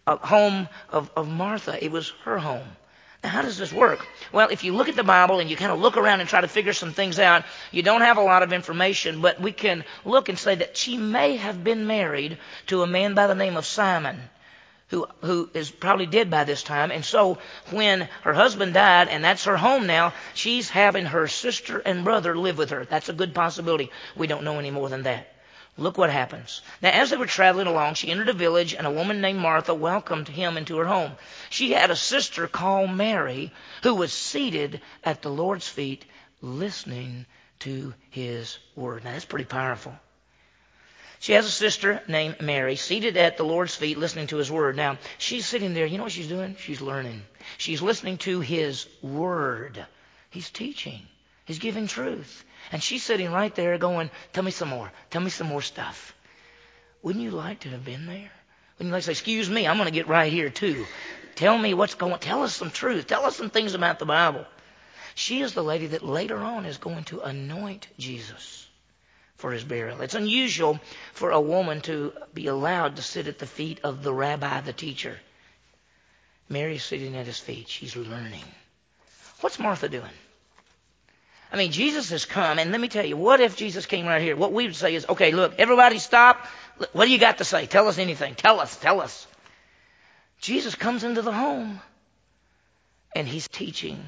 a 0.06 0.16
home 0.16 0.68
of, 0.88 1.10
of 1.16 1.28
Martha. 1.28 1.82
It 1.84 1.90
was 1.90 2.10
her 2.24 2.38
home. 2.38 2.66
How 3.24 3.42
does 3.42 3.56
this 3.56 3.72
work? 3.72 4.06
Well, 4.32 4.48
if 4.48 4.64
you 4.64 4.74
look 4.74 4.88
at 4.88 4.96
the 4.96 5.04
Bible 5.04 5.38
and 5.38 5.48
you 5.48 5.56
kind 5.56 5.70
of 5.70 5.78
look 5.78 5.96
around 5.96 6.20
and 6.20 6.28
try 6.28 6.40
to 6.40 6.48
figure 6.48 6.72
some 6.72 6.92
things 6.92 7.20
out, 7.20 7.44
you 7.70 7.82
don't 7.82 8.00
have 8.00 8.16
a 8.16 8.22
lot 8.22 8.42
of 8.42 8.52
information, 8.52 9.20
but 9.20 9.40
we 9.40 9.52
can 9.52 9.84
look 10.04 10.28
and 10.28 10.38
say 10.38 10.56
that 10.56 10.76
she 10.76 10.96
may 10.96 11.36
have 11.36 11.62
been 11.62 11.86
married 11.86 12.38
to 12.66 12.82
a 12.82 12.86
man 12.86 13.14
by 13.14 13.28
the 13.28 13.34
name 13.36 13.56
of 13.56 13.64
Simon. 13.64 14.20
Who, 14.88 15.06
who 15.22 15.48
is 15.54 15.70
probably 15.70 16.04
dead 16.04 16.28
by 16.28 16.44
this 16.44 16.62
time. 16.62 16.90
And 16.90 17.02
so 17.02 17.38
when 17.70 18.10
her 18.24 18.34
husband 18.34 18.74
died, 18.74 19.08
and 19.08 19.24
that's 19.24 19.44
her 19.44 19.56
home 19.56 19.86
now, 19.86 20.12
she's 20.34 20.68
having 20.68 21.06
her 21.06 21.28
sister 21.28 21.78
and 21.78 22.04
brother 22.04 22.36
live 22.36 22.58
with 22.58 22.68
her. 22.70 22.84
That's 22.84 23.08
a 23.08 23.14
good 23.14 23.34
possibility. 23.34 23.90
We 24.16 24.26
don't 24.26 24.44
know 24.44 24.58
any 24.58 24.70
more 24.70 24.90
than 24.90 25.04
that. 25.04 25.31
Look 25.78 25.96
what 25.96 26.10
happens. 26.10 26.60
Now, 26.82 26.90
as 26.90 27.10
they 27.10 27.16
were 27.16 27.26
traveling 27.26 27.66
along, 27.66 27.94
she 27.94 28.10
entered 28.10 28.28
a 28.28 28.34
village, 28.34 28.74
and 28.74 28.86
a 28.86 28.90
woman 28.90 29.22
named 29.22 29.38
Martha 29.38 29.72
welcomed 29.72 30.28
him 30.28 30.58
into 30.58 30.76
her 30.76 30.84
home. 30.84 31.12
She 31.48 31.72
had 31.72 31.90
a 31.90 31.96
sister 31.96 32.46
called 32.46 32.90
Mary 32.90 33.52
who 33.82 33.94
was 33.94 34.12
seated 34.12 34.82
at 35.02 35.22
the 35.22 35.30
Lord's 35.30 35.68
feet 35.68 36.04
listening 36.42 37.24
to 37.60 37.94
his 38.10 38.58
word. 38.76 39.04
Now, 39.04 39.12
that's 39.12 39.24
pretty 39.24 39.46
powerful. 39.46 39.98
She 41.20 41.32
has 41.32 41.46
a 41.46 41.50
sister 41.50 42.02
named 42.08 42.40
Mary 42.40 42.76
seated 42.76 43.16
at 43.16 43.36
the 43.36 43.44
Lord's 43.44 43.76
feet 43.76 43.96
listening 43.96 44.26
to 44.26 44.38
his 44.38 44.50
word. 44.50 44.76
Now, 44.76 44.98
she's 45.18 45.46
sitting 45.46 45.72
there. 45.72 45.86
You 45.86 45.96
know 45.96 46.02
what 46.02 46.12
she's 46.12 46.28
doing? 46.28 46.56
She's 46.58 46.80
learning. 46.80 47.22
She's 47.58 47.80
listening 47.80 48.18
to 48.18 48.40
his 48.40 48.88
word. 49.00 49.86
He's 50.30 50.50
teaching. 50.50 51.00
He's 51.44 51.60
giving 51.60 51.86
truth. 51.86 52.44
And 52.70 52.82
she's 52.82 53.02
sitting 53.02 53.32
right 53.32 53.54
there 53.54 53.76
going, 53.78 54.10
Tell 54.32 54.44
me 54.44 54.50
some 54.50 54.68
more. 54.68 54.90
Tell 55.10 55.22
me 55.22 55.30
some 55.30 55.48
more 55.48 55.62
stuff. 55.62 56.14
Wouldn't 57.02 57.24
you 57.24 57.30
like 57.32 57.60
to 57.60 57.68
have 57.70 57.84
been 57.84 58.06
there? 58.06 58.30
Wouldn't 58.78 58.88
you 58.88 58.92
like 58.92 59.02
to 59.02 59.06
say, 59.06 59.12
Excuse 59.12 59.50
me, 59.50 59.66
I'm 59.66 59.76
going 59.76 59.88
to 59.88 59.94
get 59.94 60.08
right 60.08 60.32
here 60.32 60.50
too. 60.50 60.86
Tell 61.34 61.56
me 61.56 61.74
what's 61.74 61.94
going 61.94 62.18
Tell 62.18 62.42
us 62.42 62.54
some 62.54 62.70
truth. 62.70 63.06
Tell 63.06 63.24
us 63.24 63.36
some 63.36 63.50
things 63.50 63.74
about 63.74 63.98
the 63.98 64.06
Bible. 64.06 64.46
She 65.14 65.42
is 65.42 65.54
the 65.54 65.64
lady 65.64 65.88
that 65.88 66.04
later 66.04 66.38
on 66.38 66.64
is 66.64 66.78
going 66.78 67.04
to 67.04 67.20
anoint 67.20 67.88
Jesus 67.98 68.66
for 69.36 69.50
his 69.50 69.64
burial. 69.64 70.00
It's 70.00 70.14
unusual 70.14 70.80
for 71.12 71.30
a 71.30 71.40
woman 71.40 71.80
to 71.82 72.12
be 72.32 72.46
allowed 72.46 72.96
to 72.96 73.02
sit 73.02 73.26
at 73.26 73.38
the 73.38 73.46
feet 73.46 73.80
of 73.82 74.02
the 74.02 74.14
rabbi, 74.14 74.60
the 74.60 74.72
teacher. 74.72 75.18
Mary's 76.48 76.84
sitting 76.84 77.16
at 77.16 77.26
his 77.26 77.38
feet. 77.38 77.68
She's 77.68 77.96
learning. 77.96 78.44
What's 79.40 79.58
Martha 79.58 79.88
doing? 79.88 80.12
I 81.52 81.58
mean, 81.58 81.70
Jesus 81.70 82.08
has 82.10 82.24
come, 82.24 82.58
and 82.58 82.72
let 82.72 82.80
me 82.80 82.88
tell 82.88 83.04
you, 83.04 83.18
what 83.18 83.40
if 83.40 83.56
Jesus 83.56 83.84
came 83.84 84.06
right 84.06 84.22
here? 84.22 84.34
What 84.36 84.54
we 84.54 84.64
would 84.64 84.74
say 84.74 84.94
is, 84.94 85.04
okay, 85.06 85.32
look, 85.32 85.54
everybody 85.58 85.98
stop. 85.98 86.46
What 86.94 87.04
do 87.04 87.10
you 87.10 87.18
got 87.18 87.38
to 87.38 87.44
say? 87.44 87.66
Tell 87.66 87.88
us 87.88 87.98
anything. 87.98 88.34
Tell 88.34 88.58
us, 88.58 88.74
tell 88.76 89.02
us. 89.02 89.26
Jesus 90.40 90.74
comes 90.74 91.04
into 91.04 91.20
the 91.20 91.30
home, 91.30 91.80
and 93.14 93.28
he's 93.28 93.48
teaching. 93.48 94.02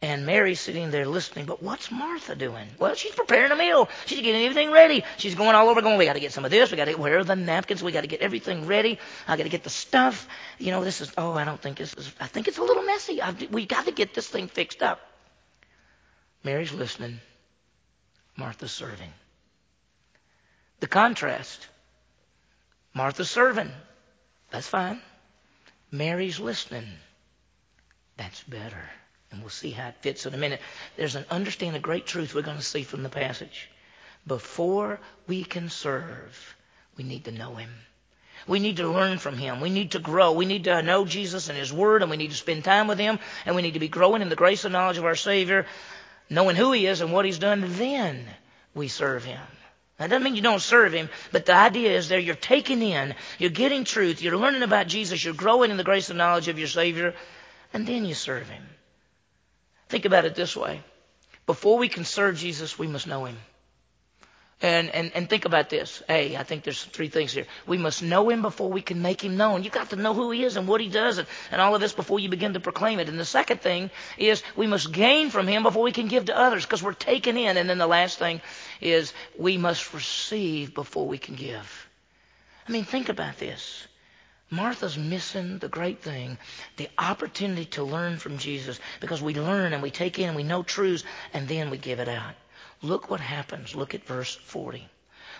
And 0.00 0.24
Mary's 0.24 0.60
sitting 0.60 0.90
there 0.90 1.06
listening, 1.06 1.44
but 1.44 1.62
what's 1.62 1.90
Martha 1.90 2.36
doing? 2.36 2.68
Well, 2.78 2.94
she's 2.94 3.14
preparing 3.14 3.50
a 3.50 3.56
meal. 3.56 3.88
She's 4.06 4.20
getting 4.20 4.42
everything 4.42 4.70
ready. 4.70 5.04
She's 5.18 5.34
going 5.34 5.56
all 5.56 5.68
over, 5.68 5.82
going, 5.82 5.98
we 5.98 6.06
got 6.06 6.12
to 6.14 6.20
get 6.20 6.32
some 6.32 6.44
of 6.44 6.52
this. 6.52 6.70
We 6.70 6.76
got 6.76 6.86
to 6.86 6.94
where 6.94 7.18
are 7.18 7.24
the 7.24 7.34
napkins? 7.34 7.82
We 7.82 7.90
got 7.92 8.02
to 8.02 8.06
get 8.06 8.20
everything 8.20 8.66
ready. 8.66 8.98
I 9.26 9.36
got 9.36 9.42
to 9.42 9.48
get 9.48 9.64
the 9.64 9.70
stuff. 9.70 10.28
You 10.58 10.70
know, 10.70 10.84
this 10.84 11.00
is. 11.00 11.12
Oh, 11.18 11.32
I 11.32 11.44
don't 11.44 11.60
think 11.60 11.78
this 11.78 11.92
is. 11.94 12.14
I 12.20 12.28
think 12.28 12.46
it's 12.46 12.58
a 12.58 12.62
little 12.62 12.84
messy. 12.84 13.20
I, 13.20 13.34
we 13.50 13.66
got 13.66 13.86
to 13.86 13.92
get 13.92 14.14
this 14.14 14.28
thing 14.28 14.46
fixed 14.46 14.84
up. 14.84 15.00
Mary's 16.44 16.72
listening, 16.72 17.20
Martha's 18.36 18.72
serving. 18.72 19.12
The 20.80 20.86
contrast 20.86 21.66
Martha's 22.98 23.30
serving. 23.30 23.70
That's 24.50 24.66
fine. 24.66 25.00
Mary's 25.92 26.40
listening. 26.40 26.88
That's 28.16 28.42
better. 28.42 28.90
And 29.30 29.40
we'll 29.40 29.50
see 29.50 29.70
how 29.70 29.88
it 29.88 29.96
fits 30.00 30.26
in 30.26 30.34
a 30.34 30.38
minute. 30.38 30.60
There's 30.96 31.14
an 31.14 31.24
understand 31.30 31.76
a 31.76 31.80
great 31.80 32.06
truth 32.06 32.34
we're 32.34 32.42
going 32.42 32.56
to 32.56 32.62
see 32.62 32.82
from 32.82 33.04
the 33.04 33.08
passage. 33.08 33.70
Before 34.26 34.98
we 35.28 35.44
can 35.44 35.68
serve, 35.68 36.56
we 36.96 37.04
need 37.04 37.24
to 37.26 37.30
know 37.30 37.54
him. 37.54 37.70
We 38.48 38.58
need 38.58 38.78
to 38.78 38.88
learn 38.88 39.18
from 39.18 39.36
him. 39.36 39.60
We 39.60 39.70
need 39.70 39.92
to 39.92 39.98
grow. 39.98 40.32
We 40.32 40.46
need 40.46 40.64
to 40.64 40.82
know 40.82 41.04
Jesus 41.04 41.48
and 41.48 41.58
his 41.58 41.72
word, 41.72 42.02
and 42.02 42.10
we 42.10 42.16
need 42.16 42.30
to 42.30 42.36
spend 42.36 42.64
time 42.64 42.88
with 42.88 42.98
him, 42.98 43.18
and 43.46 43.54
we 43.54 43.62
need 43.62 43.74
to 43.74 43.80
be 43.80 43.88
growing 43.88 44.22
in 44.22 44.28
the 44.28 44.36
grace 44.36 44.64
and 44.64 44.72
knowledge 44.72 44.98
of 44.98 45.04
our 45.04 45.16
Savior 45.16 45.66
knowing 46.30 46.56
who 46.56 46.72
He 46.72 46.86
is 46.86 47.00
and 47.00 47.12
what 47.12 47.24
He's 47.24 47.38
done, 47.38 47.64
then 47.76 48.24
we 48.74 48.88
serve 48.88 49.24
Him. 49.24 49.40
That 49.98 50.10
doesn't 50.10 50.22
mean 50.22 50.36
you 50.36 50.42
don't 50.42 50.62
serve 50.62 50.92
Him, 50.92 51.08
but 51.32 51.46
the 51.46 51.54
idea 51.54 51.96
is 51.96 52.08
there 52.08 52.18
you're 52.18 52.34
taking 52.34 52.82
in, 52.82 53.14
you're 53.38 53.50
getting 53.50 53.84
truth, 53.84 54.22
you're 54.22 54.36
learning 54.36 54.62
about 54.62 54.86
Jesus, 54.86 55.24
you're 55.24 55.34
growing 55.34 55.70
in 55.70 55.76
the 55.76 55.84
grace 55.84 56.08
and 56.08 56.18
knowledge 56.18 56.48
of 56.48 56.58
your 56.58 56.68
Savior, 56.68 57.14
and 57.72 57.86
then 57.86 58.04
you 58.04 58.14
serve 58.14 58.48
Him. 58.48 58.62
Think 59.88 60.04
about 60.04 60.24
it 60.24 60.34
this 60.34 60.56
way. 60.56 60.82
Before 61.46 61.78
we 61.78 61.88
can 61.88 62.04
serve 62.04 62.36
Jesus, 62.36 62.78
we 62.78 62.86
must 62.86 63.06
know 63.06 63.24
Him. 63.24 63.36
And, 64.60 64.92
and, 64.92 65.12
and 65.14 65.30
think 65.30 65.44
about 65.44 65.70
this. 65.70 66.02
Hey, 66.08 66.36
I 66.36 66.42
think 66.42 66.64
there's 66.64 66.82
three 66.82 67.08
things 67.08 67.32
here. 67.32 67.46
We 67.68 67.78
must 67.78 68.02
know 68.02 68.28
him 68.28 68.42
before 68.42 68.68
we 68.68 68.82
can 68.82 69.02
make 69.02 69.22
him 69.22 69.36
known. 69.36 69.62
You've 69.62 69.72
got 69.72 69.90
to 69.90 69.96
know 69.96 70.14
who 70.14 70.32
he 70.32 70.42
is 70.42 70.56
and 70.56 70.66
what 70.66 70.80
he 70.80 70.88
does 70.88 71.18
and, 71.18 71.28
and 71.52 71.60
all 71.60 71.76
of 71.76 71.80
this 71.80 71.92
before 71.92 72.18
you 72.18 72.28
begin 72.28 72.54
to 72.54 72.60
proclaim 72.60 72.98
it. 72.98 73.08
And 73.08 73.20
the 73.20 73.24
second 73.24 73.60
thing 73.60 73.90
is 74.16 74.42
we 74.56 74.66
must 74.66 74.90
gain 74.90 75.30
from 75.30 75.46
him 75.46 75.62
before 75.62 75.84
we 75.84 75.92
can 75.92 76.08
give 76.08 76.24
to 76.24 76.36
others 76.36 76.66
because 76.66 76.82
we're 76.82 76.92
taken 76.92 77.36
in. 77.36 77.56
And 77.56 77.70
then 77.70 77.78
the 77.78 77.86
last 77.86 78.18
thing 78.18 78.40
is 78.80 79.12
we 79.38 79.58
must 79.58 79.94
receive 79.94 80.74
before 80.74 81.06
we 81.06 81.18
can 81.18 81.36
give. 81.36 81.88
I 82.68 82.72
mean, 82.72 82.84
think 82.84 83.08
about 83.08 83.38
this. 83.38 83.86
Martha's 84.50 84.96
missing 84.96 85.58
the 85.58 85.68
great 85.68 86.00
thing, 86.00 86.38
the 86.78 86.88
opportunity 86.98 87.66
to 87.66 87.84
learn 87.84 88.18
from 88.18 88.38
Jesus 88.38 88.80
because 89.00 89.22
we 89.22 89.34
learn 89.34 89.72
and 89.72 89.82
we 89.82 89.90
take 89.90 90.18
in 90.18 90.28
and 90.28 90.36
we 90.36 90.42
know 90.42 90.62
truths 90.62 91.04
and 91.34 91.46
then 91.46 91.70
we 91.70 91.76
give 91.76 92.00
it 92.00 92.08
out. 92.08 92.34
Look 92.82 93.10
what 93.10 93.20
happens. 93.20 93.74
Look 93.74 93.94
at 93.94 94.04
verse 94.04 94.34
40. 94.34 94.86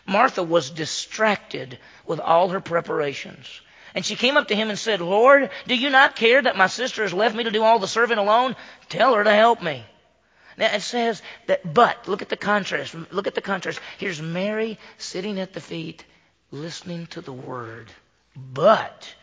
Martha 0.07 0.43
was 0.43 0.71
distracted 0.71 1.79
with 2.07 2.21
all 2.21 2.49
her 2.49 2.61
preparations. 2.61 3.61
And 3.95 4.05
she 4.05 4.17
came 4.17 4.37
up 4.37 4.49
to 4.49 4.55
him 4.55 4.71
and 4.71 4.79
said, 4.79 5.01
Lord, 5.01 5.51
do 5.67 5.75
you 5.75 5.91
not 5.91 6.17
care 6.17 6.43
that 6.43 6.57
my 6.57 6.67
sister 6.67 7.03
has 7.03 7.15
left 7.15 7.35
me 7.35 7.45
to 7.45 7.51
do 7.51 7.63
all 7.63 7.79
the 7.79 7.89
serving 7.89 8.19
alone? 8.19 8.57
Tell 8.89 9.15
her 9.15 9.25
to 9.25 9.35
help 9.35 9.63
me. 9.63 9.85
Now 10.57 10.75
it 10.75 10.83
says 10.83 11.23
that, 11.47 11.73
but, 11.73 12.09
look 12.09 12.21
at 12.21 12.29
the 12.29 12.37
contrast. 12.37 12.95
Look 13.13 13.27
at 13.27 13.35
the 13.35 13.41
contrast. 13.41 13.81
Here's 13.99 14.21
Mary 14.21 14.79
sitting 14.99 15.39
at 15.39 15.53
the 15.53 15.61
feet, 15.61 16.05
listening 16.51 17.07
to 17.09 17.21
the 17.21 17.33
word. 17.33 17.91
But 18.37 19.15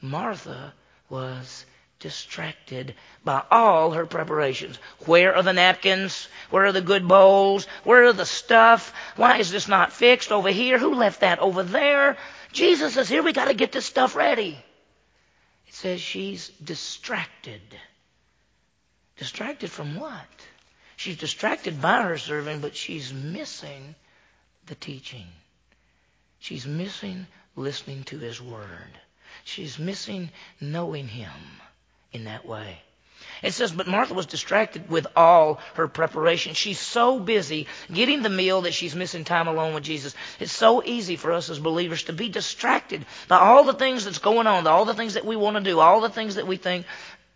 Martha 0.00 0.72
was 1.08 1.66
distracted 2.04 2.94
by 3.24 3.42
all 3.50 3.92
her 3.92 4.04
preparations. 4.04 4.78
Where 5.06 5.34
are 5.34 5.42
the 5.42 5.54
napkins? 5.54 6.28
Where 6.50 6.66
are 6.66 6.72
the 6.72 6.82
good 6.82 7.08
bowls? 7.08 7.64
Where 7.82 8.04
are 8.04 8.12
the 8.12 8.26
stuff? 8.26 8.92
Why 9.16 9.38
is 9.38 9.50
this 9.50 9.68
not 9.68 9.90
fixed 9.90 10.30
over 10.30 10.50
here? 10.50 10.78
Who 10.78 10.96
left 10.96 11.20
that 11.20 11.38
over 11.38 11.62
there? 11.62 12.18
Jesus 12.52 12.98
is 12.98 13.08
here. 13.08 13.22
We 13.22 13.32
got 13.32 13.46
to 13.46 13.54
get 13.54 13.72
this 13.72 13.86
stuff 13.86 14.16
ready. 14.16 14.62
It 15.66 15.74
says 15.74 15.98
she's 15.98 16.50
distracted. 16.62 17.62
Distracted 19.16 19.70
from 19.70 19.98
what? 19.98 20.46
She's 20.96 21.16
distracted 21.16 21.80
by 21.80 22.02
her 22.02 22.18
serving, 22.18 22.60
but 22.60 22.76
she's 22.76 23.14
missing 23.14 23.94
the 24.66 24.74
teaching. 24.74 25.26
She's 26.38 26.66
missing 26.66 27.26
listening 27.56 28.04
to 28.04 28.18
His 28.18 28.42
Word. 28.42 29.00
She's 29.44 29.78
missing 29.78 30.28
knowing 30.60 31.08
Him 31.08 31.30
in 32.14 32.24
that 32.24 32.46
way. 32.46 32.78
It 33.42 33.52
says, 33.52 33.72
but 33.72 33.86
Martha 33.86 34.14
was 34.14 34.24
distracted 34.24 34.88
with 34.88 35.06
all 35.14 35.60
her 35.74 35.86
preparation. 35.86 36.54
She's 36.54 36.80
so 36.80 37.18
busy 37.18 37.66
getting 37.92 38.22
the 38.22 38.30
meal 38.30 38.62
that 38.62 38.72
she's 38.72 38.94
missing 38.94 39.24
time 39.24 39.48
alone 39.48 39.74
with 39.74 39.84
Jesus. 39.84 40.14
It's 40.40 40.52
so 40.52 40.82
easy 40.82 41.16
for 41.16 41.32
us 41.32 41.50
as 41.50 41.58
believers 41.58 42.04
to 42.04 42.14
be 42.14 42.30
distracted 42.30 43.04
by 43.28 43.38
all 43.38 43.64
the 43.64 43.74
things 43.74 44.04
that's 44.04 44.18
going 44.18 44.46
on, 44.46 44.66
all 44.66 44.86
the 44.86 44.94
things 44.94 45.14
that 45.14 45.26
we 45.26 45.36
want 45.36 45.56
to 45.56 45.62
do, 45.62 45.78
all 45.80 46.00
the 46.00 46.08
things 46.08 46.36
that 46.36 46.46
we 46.46 46.56
think 46.56 46.86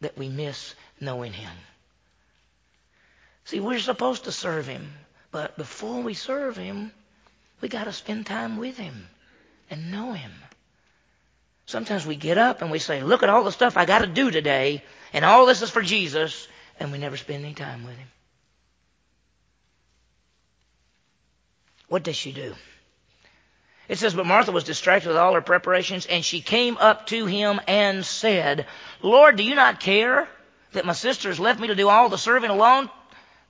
that 0.00 0.16
we 0.16 0.30
miss 0.30 0.74
knowing 0.98 1.34
Him. 1.34 1.52
See, 3.44 3.60
we're 3.60 3.78
supposed 3.78 4.24
to 4.24 4.32
serve 4.32 4.66
Him, 4.66 4.90
but 5.30 5.58
before 5.58 6.00
we 6.00 6.14
serve 6.14 6.56
Him, 6.56 6.90
we 7.60 7.68
got 7.68 7.84
to 7.84 7.92
spend 7.92 8.24
time 8.24 8.56
with 8.56 8.78
Him 8.78 9.08
and 9.68 9.90
know 9.90 10.12
Him. 10.12 10.32
Sometimes 11.68 12.06
we 12.06 12.16
get 12.16 12.38
up 12.38 12.62
and 12.62 12.70
we 12.70 12.78
say, 12.78 13.02
look 13.02 13.22
at 13.22 13.28
all 13.28 13.44
the 13.44 13.52
stuff 13.52 13.76
I 13.76 13.84
got 13.84 13.98
to 13.98 14.06
do 14.06 14.30
today, 14.30 14.82
and 15.12 15.22
all 15.22 15.44
this 15.44 15.60
is 15.60 15.68
for 15.68 15.82
Jesus, 15.82 16.48
and 16.80 16.90
we 16.90 16.96
never 16.96 17.18
spend 17.18 17.44
any 17.44 17.52
time 17.52 17.84
with 17.84 17.94
Him. 17.94 18.08
What 21.88 22.04
does 22.04 22.16
she 22.16 22.32
do? 22.32 22.54
It 23.86 23.98
says, 23.98 24.14
But 24.14 24.24
Martha 24.24 24.50
was 24.50 24.64
distracted 24.64 25.08
with 25.08 25.18
all 25.18 25.34
her 25.34 25.42
preparations, 25.42 26.06
and 26.06 26.24
she 26.24 26.40
came 26.40 26.78
up 26.78 27.06
to 27.08 27.26
him 27.26 27.60
and 27.68 28.02
said, 28.02 28.64
Lord, 29.02 29.36
do 29.36 29.42
you 29.42 29.54
not 29.54 29.78
care 29.78 30.26
that 30.72 30.86
my 30.86 30.94
sister 30.94 31.28
has 31.28 31.38
left 31.38 31.60
me 31.60 31.68
to 31.68 31.74
do 31.74 31.90
all 31.90 32.08
the 32.08 32.16
serving 32.16 32.50
alone? 32.50 32.88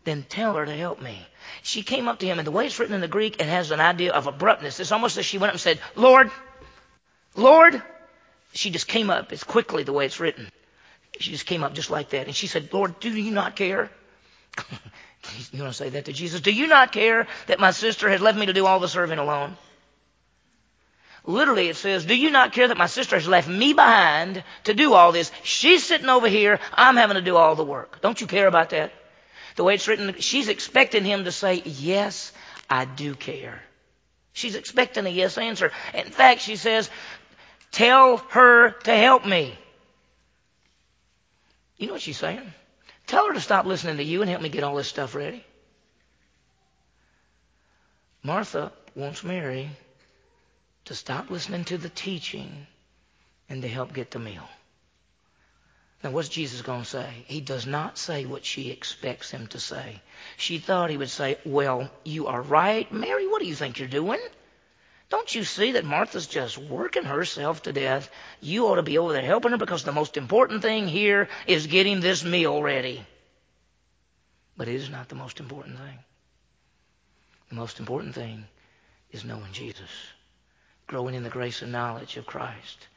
Then 0.02 0.24
tell 0.28 0.54
her 0.54 0.66
to 0.66 0.76
help 0.76 1.00
me. 1.00 1.24
She 1.62 1.84
came 1.84 2.08
up 2.08 2.18
to 2.18 2.26
him, 2.26 2.40
and 2.40 2.46
the 2.46 2.50
way 2.50 2.66
it's 2.66 2.80
written 2.80 2.96
in 2.96 3.00
the 3.00 3.06
Greek, 3.06 3.40
it 3.40 3.46
has 3.46 3.70
an 3.70 3.78
idea 3.78 4.12
of 4.12 4.26
abruptness. 4.26 4.80
It's 4.80 4.90
almost 4.90 5.16
as 5.16 5.20
if 5.20 5.26
she 5.26 5.38
went 5.38 5.50
up 5.50 5.54
and 5.54 5.60
said, 5.60 5.78
Lord, 5.94 6.32
Lord. 7.36 7.80
She 8.52 8.70
just 8.70 8.88
came 8.88 9.10
up. 9.10 9.32
It's 9.32 9.44
quickly 9.44 9.82
the 9.82 9.92
way 9.92 10.06
it's 10.06 10.20
written. 10.20 10.48
She 11.18 11.30
just 11.30 11.46
came 11.46 11.62
up 11.62 11.74
just 11.74 11.90
like 11.90 12.10
that. 12.10 12.26
And 12.26 12.34
she 12.34 12.46
said, 12.46 12.72
Lord, 12.72 13.00
do 13.00 13.10
you 13.10 13.30
not 13.30 13.56
care? 13.56 13.90
you 15.52 15.62
want 15.62 15.72
to 15.72 15.78
say 15.78 15.90
that 15.90 16.06
to 16.06 16.12
Jesus? 16.12 16.40
Do 16.40 16.52
you 16.52 16.66
not 16.66 16.92
care 16.92 17.26
that 17.46 17.60
my 17.60 17.70
sister 17.70 18.08
has 18.08 18.20
left 18.20 18.38
me 18.38 18.46
to 18.46 18.52
do 18.52 18.66
all 18.66 18.80
the 18.80 18.88
serving 18.88 19.18
alone? 19.18 19.56
Literally, 21.24 21.68
it 21.68 21.76
says, 21.76 22.06
Do 22.06 22.16
you 22.16 22.30
not 22.30 22.52
care 22.52 22.68
that 22.68 22.78
my 22.78 22.86
sister 22.86 23.16
has 23.16 23.28
left 23.28 23.48
me 23.48 23.74
behind 23.74 24.42
to 24.64 24.72
do 24.72 24.94
all 24.94 25.12
this? 25.12 25.30
She's 25.42 25.84
sitting 25.84 26.08
over 26.08 26.28
here. 26.28 26.58
I'm 26.72 26.96
having 26.96 27.16
to 27.16 27.22
do 27.22 27.36
all 27.36 27.54
the 27.54 27.64
work. 27.64 28.00
Don't 28.00 28.20
you 28.20 28.26
care 28.26 28.46
about 28.46 28.70
that? 28.70 28.92
The 29.56 29.64
way 29.64 29.74
it's 29.74 29.88
written, 29.88 30.14
she's 30.20 30.48
expecting 30.48 31.04
him 31.04 31.24
to 31.24 31.32
say, 31.32 31.62
Yes, 31.64 32.32
I 32.70 32.86
do 32.86 33.14
care. 33.14 33.60
She's 34.32 34.54
expecting 34.54 35.04
a 35.04 35.10
yes 35.10 35.36
answer. 35.36 35.72
In 35.92 36.06
fact, 36.06 36.42
she 36.42 36.54
says, 36.54 36.88
Tell 37.70 38.16
her 38.30 38.70
to 38.70 38.94
help 38.94 39.26
me. 39.26 39.56
You 41.76 41.86
know 41.86 41.92
what 41.92 42.02
she's 42.02 42.18
saying? 42.18 42.52
Tell 43.06 43.26
her 43.26 43.32
to 43.32 43.40
stop 43.40 43.64
listening 43.66 43.96
to 43.98 44.02
you 44.04 44.20
and 44.20 44.30
help 44.30 44.42
me 44.42 44.48
get 44.48 44.64
all 44.64 44.76
this 44.76 44.88
stuff 44.88 45.14
ready. 45.14 45.44
Martha 48.22 48.72
wants 48.94 49.22
Mary 49.22 49.70
to 50.86 50.94
stop 50.94 51.30
listening 51.30 51.64
to 51.64 51.78
the 51.78 51.88
teaching 51.88 52.66
and 53.48 53.62
to 53.62 53.68
help 53.68 53.94
get 53.94 54.10
the 54.10 54.18
meal. 54.18 54.48
Now, 56.02 56.10
what's 56.10 56.28
Jesus 56.28 56.62
going 56.62 56.82
to 56.82 56.88
say? 56.88 57.24
He 57.26 57.40
does 57.40 57.66
not 57.66 57.98
say 57.98 58.24
what 58.24 58.44
she 58.44 58.70
expects 58.70 59.30
him 59.30 59.46
to 59.48 59.58
say. 59.58 60.00
She 60.36 60.58
thought 60.58 60.90
he 60.90 60.96
would 60.96 61.10
say, 61.10 61.38
Well, 61.44 61.90
you 62.04 62.28
are 62.28 62.40
right. 62.40 62.90
Mary, 62.92 63.26
what 63.26 63.40
do 63.40 63.48
you 63.48 63.54
think 63.54 63.78
you're 63.78 63.88
doing? 63.88 64.20
Don't 65.10 65.34
you 65.34 65.42
see 65.42 65.72
that 65.72 65.86
Martha's 65.86 66.26
just 66.26 66.58
working 66.58 67.04
herself 67.04 67.62
to 67.62 67.72
death? 67.72 68.10
You 68.40 68.66
ought 68.66 68.76
to 68.76 68.82
be 68.82 68.98
over 68.98 69.12
there 69.12 69.22
helping 69.22 69.52
her 69.52 69.56
because 69.56 69.82
the 69.82 69.92
most 69.92 70.18
important 70.18 70.60
thing 70.60 70.86
here 70.86 71.28
is 71.46 71.66
getting 71.66 72.00
this 72.00 72.24
meal 72.24 72.62
ready. 72.62 73.02
But 74.56 74.68
it 74.68 74.74
is 74.74 74.90
not 74.90 75.08
the 75.08 75.14
most 75.14 75.40
important 75.40 75.78
thing. 75.78 75.98
The 77.48 77.54
most 77.54 77.80
important 77.80 78.14
thing 78.14 78.44
is 79.10 79.24
knowing 79.24 79.52
Jesus, 79.52 79.90
growing 80.86 81.14
in 81.14 81.22
the 81.22 81.30
grace 81.30 81.62
and 81.62 81.72
knowledge 81.72 82.18
of 82.18 82.26
Christ, 82.26 82.88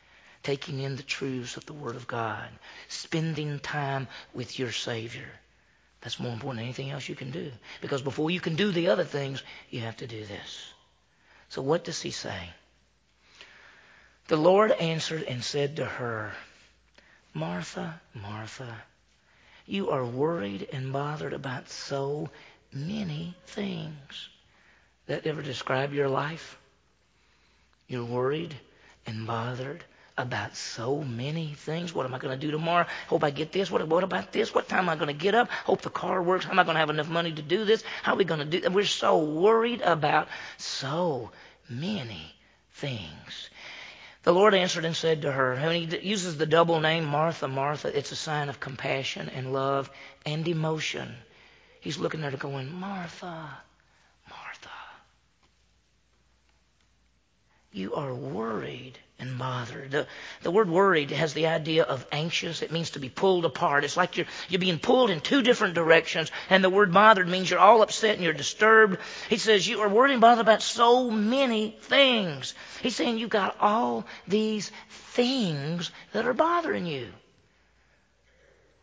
taking 0.44 0.80
in 0.80 0.98
the 0.98 1.04
truths 1.04 1.56
of 1.56 1.66
the 1.66 1.74
Word 1.74 1.96
of 1.96 2.08
God, 2.08 2.50
spending 2.90 3.60
time 3.60 4.10
with 4.34 4.60
your 4.60 4.74
Savior. 4.74 5.30
That's 6.02 6.20
more 6.20 6.34
important 6.34 6.58
than 6.58 6.66
anything 6.66 6.90
else 6.90 7.08
you 7.08 7.16
can 7.16 7.32
do. 7.32 7.52
Because 7.80 8.02
before 8.02 8.32
you 8.32 8.42
can 8.42 8.56
do 8.56 8.72
the 8.72 8.90
other 8.90 9.06
things, 9.06 9.42
you 9.70 9.82
have 9.82 9.98
to 9.98 10.08
do 10.08 10.26
this. 10.26 10.74
So 11.52 11.62
what 11.62 11.84
does 11.84 12.02
he 12.02 12.12
say? 12.12 12.50
The 14.30 14.38
Lord 14.38 14.72
answered 14.72 15.24
and 15.24 15.44
said 15.44 15.76
to 15.76 15.86
her, 15.86 16.32
Martha, 17.34 18.00
Martha, 18.14 18.74
you 19.66 19.90
are 19.90 20.06
worried 20.06 20.70
and 20.72 20.94
bothered 20.94 21.34
about 21.34 21.68
so 21.68 22.30
many 22.72 23.36
things. 23.48 24.30
That 25.08 25.28
ever 25.28 25.42
describe 25.42 25.94
your 25.94 26.08
life? 26.08 26.58
You're 27.90 28.06
worried 28.06 28.56
and 29.06 29.28
bothered 29.28 29.84
about 30.18 30.56
so 30.56 31.02
many 31.02 31.54
things. 31.54 31.94
What 31.94 32.06
am 32.06 32.14
I 32.14 32.20
going 32.20 32.38
to 32.38 32.46
do 32.46 32.52
tomorrow? 32.52 32.86
Hope 33.08 33.24
I 33.24 33.32
get 33.32 33.52
this. 33.52 33.72
What, 33.72 33.88
what 33.88 34.04
about 34.04 34.32
this? 34.32 34.54
What 34.54 34.68
time 34.68 34.82
am 34.82 34.90
I 34.90 34.96
going 34.96 35.08
to 35.08 35.14
get 35.14 35.36
up? 35.36 35.50
Hope 35.50 35.82
the 35.82 35.90
car 35.90 36.22
works. 36.22 36.46
How 36.46 36.52
am 36.52 36.60
I 36.60 36.64
going 36.64 36.76
to 36.76 36.80
have 36.80 36.90
enough 36.90 37.10
money 37.10 37.32
to 37.32 37.42
do 37.42 37.66
this? 37.66 37.84
How 38.04 38.14
are 38.14 38.18
we 38.18 38.26
going 38.26 38.40
to 38.40 38.46
do 38.46 38.62
that? 38.62 38.74
We're 38.74 38.86
so 38.86 39.20
worried 39.20 39.82
about 39.82 40.28
so 40.58 41.32
many 41.70 42.36
things. 42.74 43.50
The 44.24 44.34
Lord 44.34 44.54
answered 44.54 44.86
and 44.86 44.96
said 44.96 45.24
to 45.24 45.32
her, 45.32 45.56
when 45.56 45.88
he 45.90 45.98
uses 46.00 46.38
the 46.38 46.46
double 46.46 46.80
name 46.80 47.06
Martha, 47.06 47.48
Martha, 47.48 47.98
it's 47.98 48.12
a 48.12 48.16
sign 48.16 48.50
of 48.50 48.60
compassion 48.60 49.30
and 49.30 49.52
love 49.52 49.90
and 50.26 50.48
emotion. 50.48 51.16
He's 51.80 51.98
looking 51.98 52.24
at 52.24 52.32
her 52.32 52.38
going, 52.38 52.72
Martha, 52.72 53.50
Martha, 54.30 54.70
You 57.74 57.94
are 57.96 58.14
worried 58.14 59.00
and 59.22 59.38
bothered. 59.38 59.92
The, 59.92 60.08
the 60.42 60.52
word 60.52 60.70
worried 60.70 61.12
has 61.12 61.34
the 61.34 61.48
idea 61.48 61.84
of 61.84 62.06
anxious. 62.12 62.62
It 62.62 62.72
means 62.72 62.92
to 62.92 63.00
be 63.00 63.08
pulled 63.08 63.46
apart. 63.46 63.84
It's 63.84 63.96
like 63.96 64.18
you're, 64.18 64.26
you're 64.50 64.60
being 64.60 64.80
pulled 64.80 65.12
in 65.12 65.22
two 65.22 65.44
different 65.44 65.76
directions. 65.76 66.32
And 66.50 66.64
the 66.64 66.70
word 66.70 66.92
bothered 66.92 67.28
means 67.28 67.50
you're 67.50 67.60
all 67.60 67.84
upset 67.84 68.16
and 68.16 68.24
you're 68.24 68.34
disturbed. 68.34 68.98
He 69.30 69.38
says 69.38 69.68
you 69.68 69.82
are 69.82 69.90
worried 69.90 70.12
and 70.12 70.22
bothered 70.22 70.42
about 70.42 70.64
so 70.64 71.10
many 71.12 71.78
things. 71.82 72.56
He's 72.82 72.96
saying 72.96 73.20
you've 73.20 73.30
got 73.30 73.56
all 73.62 74.06
these 74.28 74.72
things 74.90 75.92
that 76.14 76.26
are 76.26 76.34
bothering 76.34 76.88
you. 76.88 77.08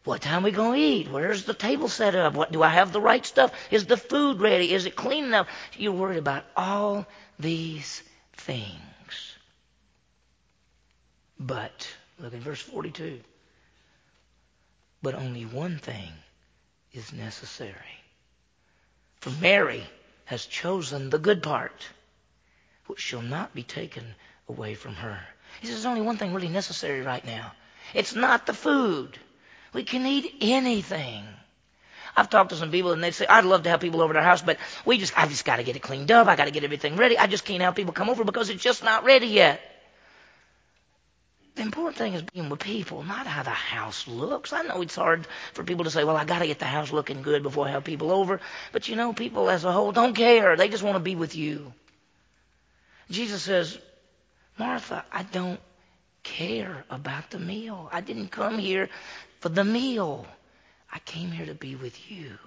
What 0.04 0.22
time 0.22 0.44
we 0.44 0.52
going 0.52 0.80
to 0.80 0.86
eat? 0.86 1.10
Where's 1.10 1.44
the 1.44 1.52
table 1.52 1.88
set 1.88 2.14
up? 2.14 2.34
What 2.34 2.52
do 2.52 2.62
I 2.62 2.68
have 2.68 2.92
the 2.92 3.00
right 3.00 3.26
stuff? 3.26 3.52
Is 3.70 3.86
the 3.86 3.96
food 3.96 4.40
ready? 4.40 4.72
Is 4.72 4.86
it 4.86 4.96
clean 4.96 5.24
enough? 5.24 5.48
You're 5.76 5.92
worried 5.92 6.18
about 6.18 6.44
all 6.56 7.06
these 7.38 8.02
things. 8.34 8.80
But, 11.38 11.88
look 12.18 12.34
at 12.34 12.40
verse 12.40 12.60
42. 12.60 13.20
But 15.02 15.14
only 15.14 15.44
one 15.44 15.78
thing 15.78 16.10
is 16.92 17.12
necessary. 17.12 17.74
For 19.20 19.30
Mary 19.30 19.84
has 20.24 20.44
chosen 20.46 21.10
the 21.10 21.18
good 21.18 21.42
part, 21.42 21.86
which 22.86 23.00
shall 23.00 23.22
not 23.22 23.54
be 23.54 23.62
taken 23.62 24.04
away 24.48 24.74
from 24.74 24.94
her. 24.94 25.20
He 25.60 25.66
says 25.66 25.76
there's 25.76 25.86
only 25.86 26.02
one 26.02 26.16
thing 26.16 26.34
really 26.34 26.48
necessary 26.48 27.02
right 27.02 27.24
now. 27.24 27.52
It's 27.94 28.14
not 28.14 28.46
the 28.46 28.54
food. 28.54 29.18
We 29.72 29.84
can 29.84 30.06
eat 30.06 30.34
anything. 30.40 31.24
I've 32.16 32.30
talked 32.30 32.50
to 32.50 32.56
some 32.56 32.70
people 32.72 32.92
and 32.92 33.02
they 33.02 33.12
say, 33.12 33.26
I'd 33.26 33.44
love 33.44 33.62
to 33.62 33.70
have 33.70 33.80
people 33.80 34.02
over 34.02 34.12
to 34.12 34.18
our 34.18 34.24
house, 34.24 34.42
but 34.42 34.58
we 34.84 34.98
just, 34.98 35.16
I've 35.16 35.30
just 35.30 35.44
got 35.44 35.56
to 35.56 35.62
get 35.62 35.76
it 35.76 35.82
cleaned 35.82 36.10
up. 36.10 36.26
I 36.26 36.36
got 36.36 36.46
to 36.46 36.50
get 36.50 36.64
everything 36.64 36.96
ready. 36.96 37.16
I 37.16 37.26
just 37.28 37.44
can't 37.44 37.62
have 37.62 37.76
people 37.76 37.92
come 37.92 38.10
over 38.10 38.24
because 38.24 38.50
it's 38.50 38.62
just 38.62 38.82
not 38.82 39.04
ready 39.04 39.28
yet. 39.28 39.60
The 41.58 41.64
important 41.64 41.96
thing 41.96 42.14
is 42.14 42.22
being 42.22 42.50
with 42.50 42.60
people, 42.60 43.02
not 43.02 43.26
how 43.26 43.42
the 43.42 43.50
house 43.50 44.06
looks. 44.06 44.52
I 44.52 44.62
know 44.62 44.80
it's 44.80 44.94
hard 44.94 45.26
for 45.54 45.64
people 45.64 45.82
to 45.86 45.90
say, 45.90 46.04
well, 46.04 46.16
I 46.16 46.24
got 46.24 46.38
to 46.38 46.46
get 46.46 46.60
the 46.60 46.66
house 46.66 46.92
looking 46.92 47.20
good 47.20 47.42
before 47.42 47.66
I 47.66 47.72
have 47.72 47.82
people 47.82 48.12
over. 48.12 48.40
But 48.70 48.86
you 48.88 48.94
know, 48.94 49.12
people 49.12 49.50
as 49.50 49.64
a 49.64 49.72
whole 49.72 49.90
don't 49.90 50.14
care. 50.14 50.56
They 50.56 50.68
just 50.68 50.84
want 50.84 50.94
to 50.94 51.00
be 51.00 51.16
with 51.16 51.34
you. 51.34 51.72
Jesus 53.10 53.42
says, 53.42 53.76
Martha, 54.56 55.04
I 55.10 55.24
don't 55.24 55.58
care 56.22 56.84
about 56.90 57.28
the 57.32 57.40
meal. 57.40 57.88
I 57.92 58.02
didn't 58.02 58.28
come 58.28 58.58
here 58.58 58.88
for 59.40 59.48
the 59.48 59.64
meal. 59.64 60.28
I 60.92 61.00
came 61.00 61.32
here 61.32 61.46
to 61.46 61.54
be 61.54 61.74
with 61.74 62.08
you. 62.08 62.38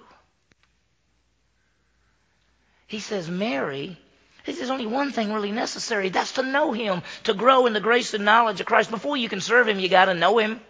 He 2.86 3.00
says, 3.00 3.28
Mary, 3.28 3.98
he 4.44 4.52
says 4.52 4.70
only 4.70 4.86
one 4.86 5.12
thing 5.12 5.32
really 5.32 5.52
necessary. 5.52 6.08
That's 6.08 6.32
to 6.32 6.42
know 6.42 6.72
him, 6.72 7.02
to 7.24 7.34
grow 7.34 7.66
in 7.66 7.72
the 7.72 7.80
grace 7.80 8.14
and 8.14 8.24
knowledge 8.24 8.60
of 8.60 8.66
Christ. 8.66 8.90
Before 8.90 9.16
you 9.16 9.28
can 9.28 9.40
serve 9.40 9.68
him, 9.68 9.78
you 9.78 9.88
got 9.88 10.06
to 10.06 10.14
know 10.14 10.38
him. 10.38 10.60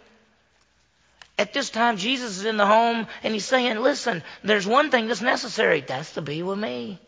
At 1.37 1.53
this 1.53 1.71
time, 1.71 1.97
Jesus 1.97 2.37
is 2.37 2.45
in 2.45 2.57
the 2.57 2.65
home 2.65 3.07
and 3.23 3.33
he's 3.33 3.45
saying, 3.45 3.79
listen, 3.79 4.21
there's 4.43 4.67
one 4.67 4.91
thing 4.91 5.07
that's 5.07 5.21
necessary. 5.21 5.81
That's 5.81 6.13
to 6.13 6.21
be 6.21 6.43
with 6.43 6.59
me. 6.59 6.99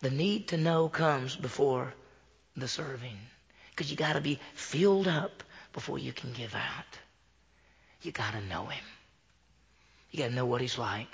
The 0.00 0.10
need 0.10 0.48
to 0.48 0.56
know 0.56 0.88
comes 0.88 1.34
before 1.34 1.92
the 2.56 2.68
serving. 2.68 3.18
Because 3.70 3.90
you 3.90 3.96
got 3.96 4.12
to 4.12 4.20
be 4.20 4.38
filled 4.54 5.08
up 5.08 5.42
before 5.72 5.98
you 5.98 6.12
can 6.12 6.32
give 6.32 6.54
out. 6.54 6.98
You 8.02 8.12
got 8.12 8.32
to 8.32 8.40
know 8.42 8.66
Him. 8.66 8.84
You 10.10 10.18
got 10.18 10.28
to 10.28 10.34
know 10.34 10.44
what 10.44 10.60
He's 10.60 10.76
like. 10.76 11.08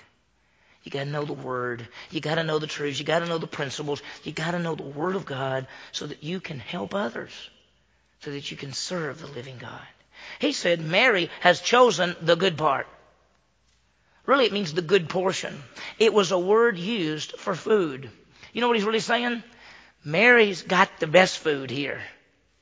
You 0.83 0.91
got 0.91 1.05
to 1.05 1.11
know 1.11 1.25
the 1.25 1.33
Word. 1.33 1.87
You 2.11 2.21
got 2.21 2.37
to 2.37 2.45
know 2.45 2.59
the 2.59 2.67
truths. 2.67 2.99
You 2.99 3.05
got 3.05 3.21
to 3.21 3.27
know 3.27 3.39
the 3.39 3.47
principles. 3.47 4.03
You 4.25 4.33
got 4.33 4.53
to 4.53 4.59
know 4.59 4.75
the 4.75 4.83
Word 4.83 5.17
of 5.17 5.27
God 5.27 5.67
so 5.93 6.07
that 6.07 6.23
you 6.23 6.41
can 6.41 6.59
help 6.59 6.95
others, 6.95 7.33
so 8.21 8.31
that 8.31 8.51
you 8.51 8.57
can 8.57 8.73
serve 8.73 9.21
the 9.21 9.27
living 9.27 9.59
God. 9.59 9.87
He 10.39 10.53
said 10.53 10.81
Mary 10.81 11.31
has 11.41 11.61
chosen 11.61 12.17
the 12.21 12.37
good 12.37 12.57
part. 12.57 12.87
Really, 14.27 14.45
it 14.45 14.53
means 14.53 14.75
the 14.75 14.83
good 14.83 15.09
portion. 15.09 15.63
It 15.99 16.13
was 16.13 16.33
a 16.33 16.39
word 16.39 16.77
used 16.77 17.33
for 17.39 17.55
food. 17.55 18.11
You 18.53 18.61
know 18.61 18.69
what 18.69 18.77
he's 18.77 18.85
really 18.85 19.01
saying? 19.01 19.43
Mary's 20.05 20.63
got 20.63 21.01
the 21.01 21.07
best 21.07 21.39
food 21.39 21.71
here. 21.71 22.01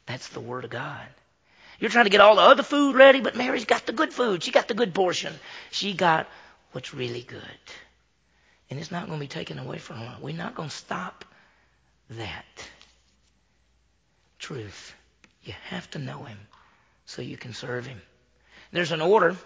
That's 0.07 0.29
the 0.29 0.41
Word 0.41 0.65
of 0.65 0.71
God. 0.71 1.07
You're 1.79 1.91
trying 1.91 2.07
to 2.07 2.11
get 2.11 2.21
all 2.21 2.37
the 2.37 2.43
other 2.43 2.63
food 2.63 2.95
ready, 2.95 3.21
but 3.21 3.37
Mary's 3.37 3.67
got 3.67 3.85
the 3.85 3.93
good 3.93 4.13
food. 4.13 4.43
She 4.43 4.51
got 4.51 4.69
the 4.69 4.75
good 4.75 4.95
portion. 4.95 5.35
She 5.71 5.93
got 5.93 6.29
what's 6.73 6.95
really 6.95 7.23
good. 7.23 7.43
And 8.71 8.79
it's 8.79 8.91
not 8.91 9.07
going 9.07 9.19
to 9.19 9.25
be 9.25 9.29
taken 9.29 9.59
away 9.59 9.79
from 9.79 9.97
her. 9.97 10.17
We're 10.21 10.37
not 10.37 10.55
going 10.55 10.69
to 10.69 10.75
stop 10.75 11.25
that. 12.11 12.69
Truth. 14.39 14.95
You 15.45 15.55
have 15.69 15.89
to 15.93 15.99
know 15.99 16.25
Him 16.25 16.39
so 17.05 17.23
you 17.23 17.37
can 17.37 17.55
serve 17.55 17.87
Him. 17.87 18.01
There's 18.73 18.93
an 18.93 19.01
order. 19.01 19.37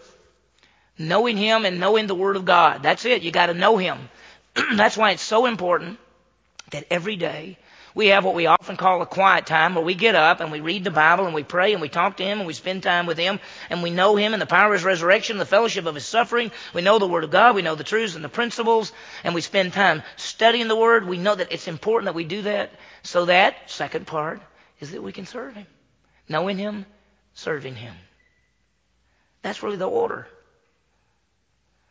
Knowing 0.98 1.36
Him 1.36 1.64
and 1.64 1.80
knowing 1.80 2.06
the 2.06 2.14
Word 2.14 2.36
of 2.36 2.44
God. 2.44 2.82
That's 2.82 3.04
it. 3.04 3.22
You 3.22 3.30
got 3.30 3.46
to 3.46 3.54
know 3.54 3.76
Him. 3.76 3.98
That's 4.74 4.96
why 4.96 5.12
it's 5.12 5.22
so 5.22 5.46
important 5.46 5.98
that 6.70 6.86
every 6.90 7.16
day 7.16 7.58
we 7.94 8.08
have 8.08 8.24
what 8.24 8.34
we 8.34 8.46
often 8.46 8.76
call 8.76 9.02
a 9.02 9.06
quiet 9.06 9.46
time 9.46 9.74
where 9.74 9.84
we 9.84 9.94
get 9.94 10.14
up 10.14 10.40
and 10.40 10.52
we 10.52 10.60
read 10.60 10.84
the 10.84 10.90
Bible 10.90 11.26
and 11.26 11.34
we 11.34 11.42
pray 11.42 11.72
and 11.72 11.82
we 11.82 11.88
talk 11.88 12.16
to 12.18 12.24
Him 12.24 12.38
and 12.38 12.46
we 12.46 12.52
spend 12.52 12.82
time 12.82 13.06
with 13.06 13.18
Him 13.18 13.40
and 13.68 13.82
we 13.82 13.90
know 13.90 14.16
Him 14.16 14.32
and 14.32 14.40
the 14.40 14.46
power 14.46 14.68
of 14.68 14.72
His 14.74 14.84
resurrection, 14.84 15.38
the 15.38 15.44
fellowship 15.44 15.86
of 15.86 15.94
His 15.94 16.06
suffering. 16.06 16.52
We 16.72 16.82
know 16.82 16.98
the 16.98 17.08
Word 17.08 17.24
of 17.24 17.30
God. 17.30 17.54
We 17.54 17.62
know 17.62 17.74
the 17.74 17.84
truths 17.84 18.14
and 18.14 18.24
the 18.24 18.28
principles 18.28 18.92
and 19.24 19.34
we 19.34 19.40
spend 19.40 19.72
time 19.72 20.02
studying 20.16 20.68
the 20.68 20.76
Word. 20.76 21.08
We 21.08 21.18
know 21.18 21.34
that 21.34 21.52
it's 21.52 21.68
important 21.68 22.06
that 22.06 22.14
we 22.14 22.24
do 22.24 22.42
that 22.42 22.70
so 23.02 23.24
that, 23.24 23.70
second 23.70 24.06
part, 24.06 24.40
is 24.78 24.92
that 24.92 25.02
we 25.02 25.12
can 25.12 25.26
serve 25.26 25.54
Him. 25.54 25.66
Knowing 26.28 26.58
Him, 26.58 26.86
serving 27.34 27.74
Him. 27.74 27.94
That's 29.42 29.62
really 29.62 29.76
the 29.76 29.88
order. 29.88 30.28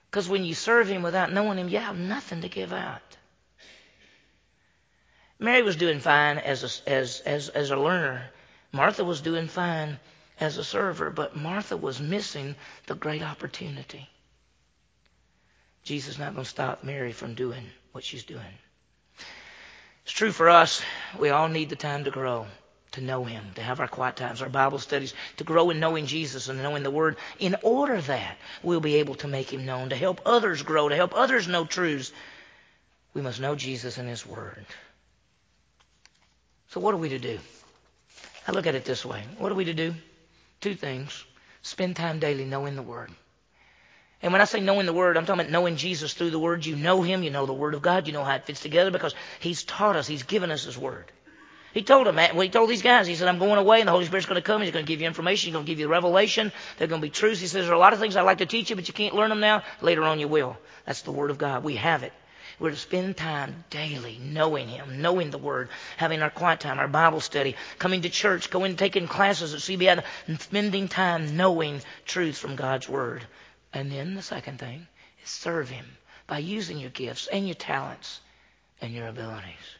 Because 0.09 0.29
when 0.29 0.45
you 0.45 0.55
serve 0.55 0.87
Him 0.87 1.03
without 1.03 1.31
knowing 1.31 1.57
Him, 1.57 1.69
you 1.69 1.79
have 1.79 1.97
nothing 1.97 2.41
to 2.41 2.49
give 2.49 2.73
out. 2.73 3.01
Mary 5.39 5.61
was 5.61 5.77
doing 5.77 6.01
fine 6.01 6.37
as 6.37 6.63
a, 6.63 6.89
as, 6.89 7.21
as, 7.21 7.47
as 7.49 7.71
a 7.71 7.77
learner. 7.77 8.29
Martha 8.73 9.05
was 9.05 9.21
doing 9.21 9.47
fine 9.47 9.97
as 10.39 10.57
a 10.57 10.63
server, 10.63 11.09
but 11.09 11.35
Martha 11.35 11.77
was 11.77 12.01
missing 12.01 12.55
the 12.87 12.95
great 12.95 13.23
opportunity. 13.23 14.09
Jesus 15.83 16.15
is 16.15 16.19
not 16.19 16.33
going 16.33 16.43
to 16.43 16.49
stop 16.49 16.83
Mary 16.83 17.13
from 17.13 17.35
doing 17.35 17.63
what 17.93 18.03
she's 18.03 18.23
doing. 18.23 18.53
It's 20.03 20.11
true 20.11 20.31
for 20.31 20.49
us. 20.49 20.81
We 21.17 21.29
all 21.29 21.47
need 21.47 21.69
the 21.69 21.75
time 21.77 22.03
to 22.03 22.11
grow, 22.11 22.45
to 22.91 23.01
know 23.01 23.23
Him, 23.23 23.43
to 23.55 23.61
have 23.61 23.79
our 23.79 23.87
quiet 23.87 24.17
times, 24.17 24.41
our 24.41 24.49
Bible 24.49 24.79
studies, 24.79 25.13
to 25.37 25.45
grow 25.45 25.69
in 25.69 25.79
knowing 25.79 26.05
Jesus 26.05 26.49
and 26.49 26.61
knowing 26.61 26.83
the 26.83 26.91
Word. 26.91 27.15
In 27.39 27.55
order 27.63 28.01
that 28.01 28.37
we'll 28.61 28.81
be 28.81 28.95
able 28.97 29.15
to 29.15 29.27
make 29.27 29.53
Him 29.53 29.65
known, 29.65 29.89
to 29.89 29.95
help 29.95 30.21
others 30.25 30.63
grow, 30.63 30.89
to 30.89 30.95
help 30.95 31.15
others 31.15 31.47
know 31.47 31.63
truths, 31.63 32.11
we 33.13 33.21
must 33.21 33.39
know 33.39 33.55
Jesus 33.55 33.97
and 33.97 34.09
His 34.09 34.25
Word. 34.25 34.65
So 36.69 36.79
what 36.79 36.93
are 36.93 36.97
we 36.97 37.09
to 37.09 37.19
do? 37.19 37.39
I 38.47 38.51
look 38.51 38.67
at 38.67 38.75
it 38.75 38.85
this 38.85 39.05
way. 39.05 39.23
What 39.37 39.51
are 39.51 39.55
we 39.55 39.65
to 39.65 39.73
do? 39.73 39.93
Two 40.61 40.75
things. 40.75 41.25
Spend 41.61 41.95
time 41.95 42.19
daily 42.19 42.45
knowing 42.45 42.75
the 42.75 42.81
Word. 42.81 43.11
And 44.21 44.31
when 44.33 44.41
I 44.41 44.45
say 44.45 44.59
knowing 44.59 44.85
the 44.85 44.93
Word, 44.93 45.17
I'm 45.17 45.25
talking 45.25 45.41
about 45.41 45.51
knowing 45.51 45.77
Jesus 45.77 46.13
through 46.13 46.31
the 46.31 46.39
Word. 46.39 46.65
You 46.65 46.75
know 46.75 47.01
Him, 47.01 47.23
you 47.23 47.31
know 47.31 47.45
the 47.45 47.53
Word 47.53 47.73
of 47.73 47.81
God, 47.81 48.07
you 48.07 48.13
know 48.13 48.23
how 48.23 48.35
it 48.35 48.45
fits 48.45 48.61
together 48.61 48.91
because 48.91 49.15
He's 49.39 49.63
taught 49.63 49.95
us, 49.95 50.07
He's 50.07 50.23
given 50.23 50.51
us 50.51 50.63
His 50.63 50.77
Word. 50.77 51.11
He 51.73 51.83
told 51.83 52.07
them, 52.07 52.15
well, 52.15 52.39
he 52.39 52.49
told 52.49 52.67
these 52.67 52.81
guys, 52.81 53.05
he 53.05 53.13
said, 53.13 53.27
I'm 53.27 53.37
going 53.37 53.59
away 53.59 53.79
and 53.79 53.87
the 53.87 53.91
Holy 53.91 54.05
Spirit's 54.05 54.25
going 54.25 54.41
to 54.41 54.45
come. 54.45 54.63
He's 54.63 54.71
going 54.71 54.85
to 54.85 54.91
give 54.91 55.01
you 55.01 55.07
information. 55.07 55.47
He's 55.47 55.53
going 55.53 55.65
to 55.65 55.71
give 55.71 55.79
you 55.79 55.87
revelation. 55.87 56.51
They're 56.77 56.87
going 56.87 56.99
to 56.99 57.05
be 57.05 57.11
truths. 57.11 57.39
He 57.39 57.45
says, 57.45 57.65
there 57.65 57.73
are 57.73 57.77
a 57.77 57.79
lot 57.79 57.93
of 57.93 57.99
things 57.99 58.15
I'd 58.15 58.23
like 58.23 58.39
to 58.39 58.47
teach 58.47 58.71
you, 58.71 58.75
but 58.75 58.87
you 58.87 58.93
can't 58.93 59.13
learn 59.13 59.29
them 59.29 59.39
now. 59.39 59.61
Later 59.79 60.01
on 60.03 60.19
you 60.19 60.27
will. 60.27 60.57
That's 60.85 61.03
the 61.03 61.11
Word 61.11 61.29
of 61.29 61.37
God. 61.37 61.63
We 61.63 61.75
have 61.75 62.01
it. 62.01 62.11
We're 62.59 62.71
to 62.71 62.75
spend 62.75 63.15
time 63.15 63.63
daily 63.69 64.19
knowing 64.21 64.67
Him, 64.67 65.01
knowing 65.01 65.31
the 65.31 65.37
Word, 65.37 65.69
having 65.95 66.21
our 66.21 66.29
quiet 66.29 66.59
time, 66.59 66.77
our 66.77 66.89
Bible 66.89 67.21
study, 67.21 67.55
coming 67.77 68.01
to 68.01 68.09
church, 68.09 68.49
going 68.49 68.71
and 68.71 68.79
taking 68.79 69.07
classes 69.07 69.53
at 69.53 69.61
CBI, 69.61 70.03
and 70.27 70.41
spending 70.41 70.89
time 70.89 71.37
knowing 71.37 71.81
truth 72.05 72.37
from 72.37 72.57
God's 72.57 72.89
Word. 72.89 73.23
And 73.71 73.91
then 73.91 74.13
the 74.13 74.21
second 74.21 74.59
thing 74.59 74.87
is 75.23 75.29
serve 75.29 75.69
Him 75.69 75.85
by 76.27 76.39
using 76.39 76.77
your 76.77 76.89
gifts 76.89 77.27
and 77.27 77.47
your 77.47 77.55
talents 77.55 78.19
and 78.81 78.93
your 78.93 79.07
abilities. 79.07 79.77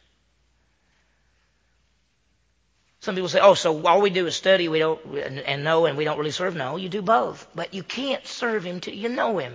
Some 3.00 3.14
people 3.14 3.28
say, 3.30 3.40
oh, 3.40 3.54
so 3.54 3.86
all 3.86 4.02
we 4.02 4.10
do 4.10 4.26
is 4.26 4.36
study 4.36 4.68
we 4.68 4.78
don't, 4.78 5.00
and 5.16 5.64
know 5.64 5.86
and 5.86 5.96
we 5.96 6.04
don't 6.04 6.18
really 6.18 6.30
serve. 6.30 6.54
No, 6.54 6.76
you 6.76 6.90
do 6.90 7.00
both. 7.00 7.46
But 7.54 7.72
you 7.72 7.82
can't 7.82 8.26
serve 8.26 8.64
Him 8.64 8.80
till 8.80 8.94
you 8.94 9.08
know 9.08 9.38
Him. 9.38 9.54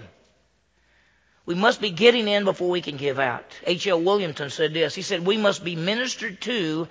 We 1.46 1.56
must 1.56 1.80
be 1.80 1.92
getting 1.92 2.28
in 2.28 2.44
before 2.44 2.70
we 2.70 2.82
can 2.82 2.98
give 2.98 3.20
out. 3.20 3.46
H.L. 3.66 4.02
Williamson 4.02 4.50
said 4.50 4.74
this. 4.74 4.96
He 4.96 5.04
said, 5.04 5.26
We 5.26 5.38
must 5.38 5.64
be 5.64 5.76
ministered 5.76 6.42
to 6.42 6.88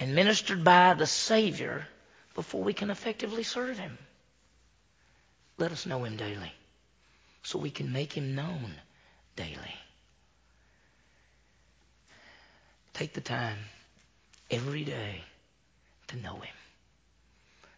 and 0.00 0.14
ministered 0.14 0.64
by 0.64 0.94
the 0.94 1.06
Savior 1.06 1.86
before 2.34 2.62
we 2.62 2.72
can 2.72 2.90
effectively 2.90 3.42
serve 3.42 3.78
Him. 3.78 3.98
Let 5.58 5.70
us 5.70 5.86
know 5.86 6.04
Him 6.04 6.16
daily 6.16 6.52
so 7.42 7.58
we 7.58 7.70
can 7.70 7.92
make 7.92 8.12
Him 8.12 8.34
known 8.34 8.74
daily. 9.36 9.76
Take 12.94 13.12
the 13.12 13.20
time 13.20 13.58
every 14.50 14.84
day 14.84 15.20
to 16.08 16.16
know 16.16 16.36
Him. 16.36 16.54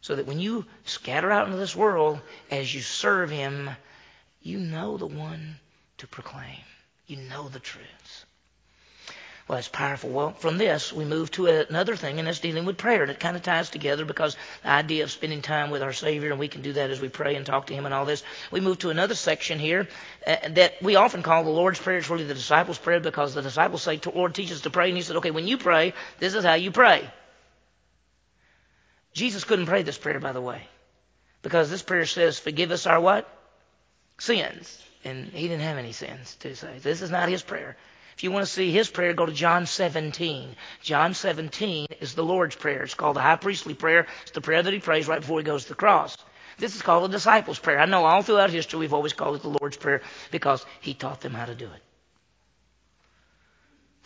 So 0.02 0.14
that 0.14 0.26
when 0.26 0.38
you 0.38 0.66
scatter 0.84 1.32
out 1.32 1.46
into 1.46 1.58
this 1.58 1.74
world, 1.74 2.20
as 2.50 2.72
you 2.72 2.80
serve 2.80 3.28
Him, 3.28 3.70
you 4.46 4.58
know 4.58 4.96
the 4.96 5.06
one 5.06 5.56
to 5.98 6.06
proclaim. 6.06 6.62
You 7.08 7.16
know 7.16 7.48
the 7.48 7.58
truths. 7.58 8.24
Well, 9.48 9.58
it's 9.58 9.68
powerful. 9.68 10.10
Well, 10.10 10.32
from 10.32 10.56
this, 10.56 10.92
we 10.92 11.04
move 11.04 11.30
to 11.32 11.46
another 11.46 11.96
thing, 11.96 12.18
and 12.18 12.26
that's 12.26 12.38
dealing 12.38 12.64
with 12.64 12.76
prayer. 12.76 13.02
And 13.02 13.10
it 13.10 13.18
kind 13.18 13.36
of 13.36 13.42
ties 13.42 13.70
together 13.70 14.04
because 14.04 14.36
the 14.62 14.70
idea 14.70 15.02
of 15.02 15.10
spending 15.10 15.42
time 15.42 15.70
with 15.70 15.82
our 15.82 15.92
Savior, 15.92 16.30
and 16.30 16.38
we 16.38 16.46
can 16.48 16.62
do 16.62 16.72
that 16.74 16.90
as 16.90 17.00
we 17.00 17.08
pray 17.08 17.34
and 17.34 17.44
talk 17.44 17.66
to 17.66 17.74
Him 17.74 17.86
and 17.86 17.94
all 17.94 18.04
this. 18.04 18.22
We 18.52 18.60
move 18.60 18.78
to 18.80 18.90
another 18.90 19.14
section 19.16 19.58
here 19.58 19.88
uh, 20.26 20.36
that 20.50 20.80
we 20.80 20.94
often 20.94 21.22
call 21.22 21.42
the 21.42 21.50
Lord's 21.50 21.80
Prayer. 21.80 21.98
It's 21.98 22.10
really 22.10 22.24
the 22.24 22.34
disciples' 22.34 22.78
prayer 22.78 23.00
because 23.00 23.34
the 23.34 23.42
disciples 23.42 23.82
say, 23.82 24.00
Lord, 24.14 24.34
teach 24.34 24.52
us 24.52 24.60
to 24.62 24.70
pray. 24.70 24.88
And 24.88 24.96
He 24.96 25.02
said, 25.02 25.16
okay, 25.16 25.32
when 25.32 25.48
you 25.48 25.58
pray, 25.58 25.92
this 26.18 26.34
is 26.34 26.44
how 26.44 26.54
you 26.54 26.70
pray. 26.70 27.08
Jesus 29.12 29.44
couldn't 29.44 29.66
pray 29.66 29.82
this 29.82 29.98
prayer, 29.98 30.20
by 30.20 30.32
the 30.32 30.40
way, 30.40 30.62
because 31.42 31.70
this 31.70 31.82
prayer 31.82 32.06
says, 32.06 32.38
forgive 32.38 32.70
us 32.70 32.86
our 32.86 33.00
what? 33.00 33.28
Sins. 34.18 34.82
And 35.04 35.26
he 35.26 35.48
didn't 35.48 35.62
have 35.62 35.78
any 35.78 35.92
sins 35.92 36.36
to 36.40 36.56
say. 36.56 36.78
This 36.80 37.02
is 37.02 37.10
not 37.10 37.28
his 37.28 37.42
prayer. 37.42 37.76
If 38.16 38.24
you 38.24 38.32
want 38.32 38.46
to 38.46 38.50
see 38.50 38.72
his 38.72 38.88
prayer, 38.88 39.12
go 39.12 39.26
to 39.26 39.32
John 39.32 39.66
17. 39.66 40.56
John 40.82 41.12
17 41.12 41.86
is 42.00 42.14
the 42.14 42.24
Lord's 42.24 42.56
Prayer. 42.56 42.82
It's 42.82 42.94
called 42.94 43.16
the 43.16 43.20
high 43.20 43.36
priestly 43.36 43.74
prayer. 43.74 44.06
It's 44.22 44.30
the 44.30 44.40
prayer 44.40 44.62
that 44.62 44.72
he 44.72 44.80
prays 44.80 45.06
right 45.06 45.20
before 45.20 45.38
he 45.38 45.44
goes 45.44 45.64
to 45.64 45.68
the 45.68 45.74
cross. 45.74 46.16
This 46.58 46.74
is 46.74 46.82
called 46.82 47.04
the 47.04 47.08
disciples' 47.08 47.58
prayer. 47.58 47.78
I 47.78 47.84
know 47.84 48.06
all 48.06 48.22
throughout 48.22 48.48
history 48.48 48.80
we've 48.80 48.94
always 48.94 49.12
called 49.12 49.36
it 49.36 49.42
the 49.42 49.56
Lord's 49.60 49.76
Prayer 49.76 50.00
because 50.30 50.64
he 50.80 50.94
taught 50.94 51.20
them 51.20 51.34
how 51.34 51.44
to 51.44 51.54
do 51.54 51.66
it. 51.66 51.82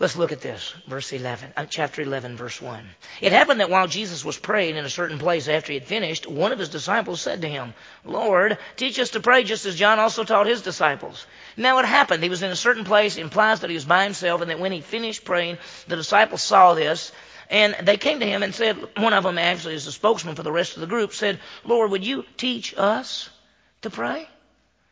Let's 0.00 0.16
look 0.16 0.32
at 0.32 0.40
this, 0.40 0.72
verse 0.86 1.12
11, 1.12 1.52
uh, 1.58 1.66
chapter 1.66 2.00
11, 2.00 2.34
verse 2.34 2.58
1. 2.62 2.88
It 3.20 3.32
happened 3.32 3.60
that 3.60 3.68
while 3.68 3.86
Jesus 3.86 4.24
was 4.24 4.38
praying 4.38 4.76
in 4.76 4.86
a 4.86 4.88
certain 4.90 5.18
place 5.18 5.46
after 5.46 5.72
he 5.72 5.78
had 5.78 5.86
finished, 5.86 6.26
one 6.26 6.52
of 6.52 6.58
his 6.58 6.70
disciples 6.70 7.20
said 7.20 7.42
to 7.42 7.48
him, 7.48 7.74
Lord, 8.02 8.56
teach 8.76 8.98
us 8.98 9.10
to 9.10 9.20
pray 9.20 9.44
just 9.44 9.66
as 9.66 9.76
John 9.76 9.98
also 9.98 10.24
taught 10.24 10.46
his 10.46 10.62
disciples. 10.62 11.26
Now 11.54 11.80
it 11.80 11.84
happened, 11.84 12.22
he 12.22 12.30
was 12.30 12.42
in 12.42 12.50
a 12.50 12.56
certain 12.56 12.84
place, 12.84 13.18
implies 13.18 13.60
that 13.60 13.68
he 13.68 13.76
was 13.76 13.84
by 13.84 14.04
himself, 14.04 14.40
and 14.40 14.50
that 14.50 14.58
when 14.58 14.72
he 14.72 14.80
finished 14.80 15.26
praying, 15.26 15.58
the 15.86 15.96
disciples 15.96 16.42
saw 16.42 16.72
this, 16.72 17.12
and 17.50 17.76
they 17.82 17.98
came 17.98 18.20
to 18.20 18.26
him 18.26 18.42
and 18.42 18.54
said, 18.54 18.78
one 18.96 19.12
of 19.12 19.24
them 19.24 19.36
actually 19.36 19.74
is 19.74 19.84
the 19.84 19.92
spokesman 19.92 20.34
for 20.34 20.42
the 20.42 20.50
rest 20.50 20.76
of 20.76 20.80
the 20.80 20.86
group, 20.86 21.12
said, 21.12 21.40
Lord, 21.62 21.90
would 21.90 22.06
you 22.06 22.24
teach 22.38 22.74
us 22.74 23.28
to 23.82 23.90
pray? 23.90 24.26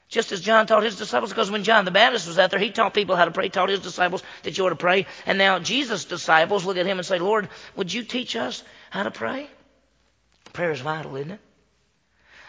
Just 0.08 0.32
as 0.32 0.40
John 0.40 0.66
taught 0.66 0.82
his 0.82 0.96
disciples, 0.96 1.30
because 1.30 1.50
when 1.50 1.64
John 1.64 1.84
the 1.84 1.90
Baptist 1.90 2.26
was 2.26 2.38
out 2.38 2.50
there, 2.50 2.58
he 2.58 2.70
taught 2.70 2.94
people 2.94 3.14
how 3.14 3.26
to 3.26 3.30
pray, 3.30 3.50
taught 3.50 3.68
his 3.68 3.80
disciples 3.80 4.22
that 4.42 4.56
you 4.56 4.64
ought 4.64 4.70
to 4.70 4.76
pray. 4.76 5.06
And 5.26 5.36
now 5.36 5.58
Jesus' 5.58 6.06
disciples 6.06 6.64
look 6.64 6.78
at 6.78 6.86
him 6.86 6.98
and 6.98 7.06
say, 7.06 7.18
Lord, 7.18 7.48
would 7.76 7.92
you 7.92 8.02
teach 8.02 8.34
us 8.34 8.64
how 8.88 9.02
to 9.02 9.10
pray? 9.10 9.48
Prayer 10.54 10.70
is 10.72 10.80
vital, 10.80 11.14
isn't 11.16 11.32
it? 11.32 11.40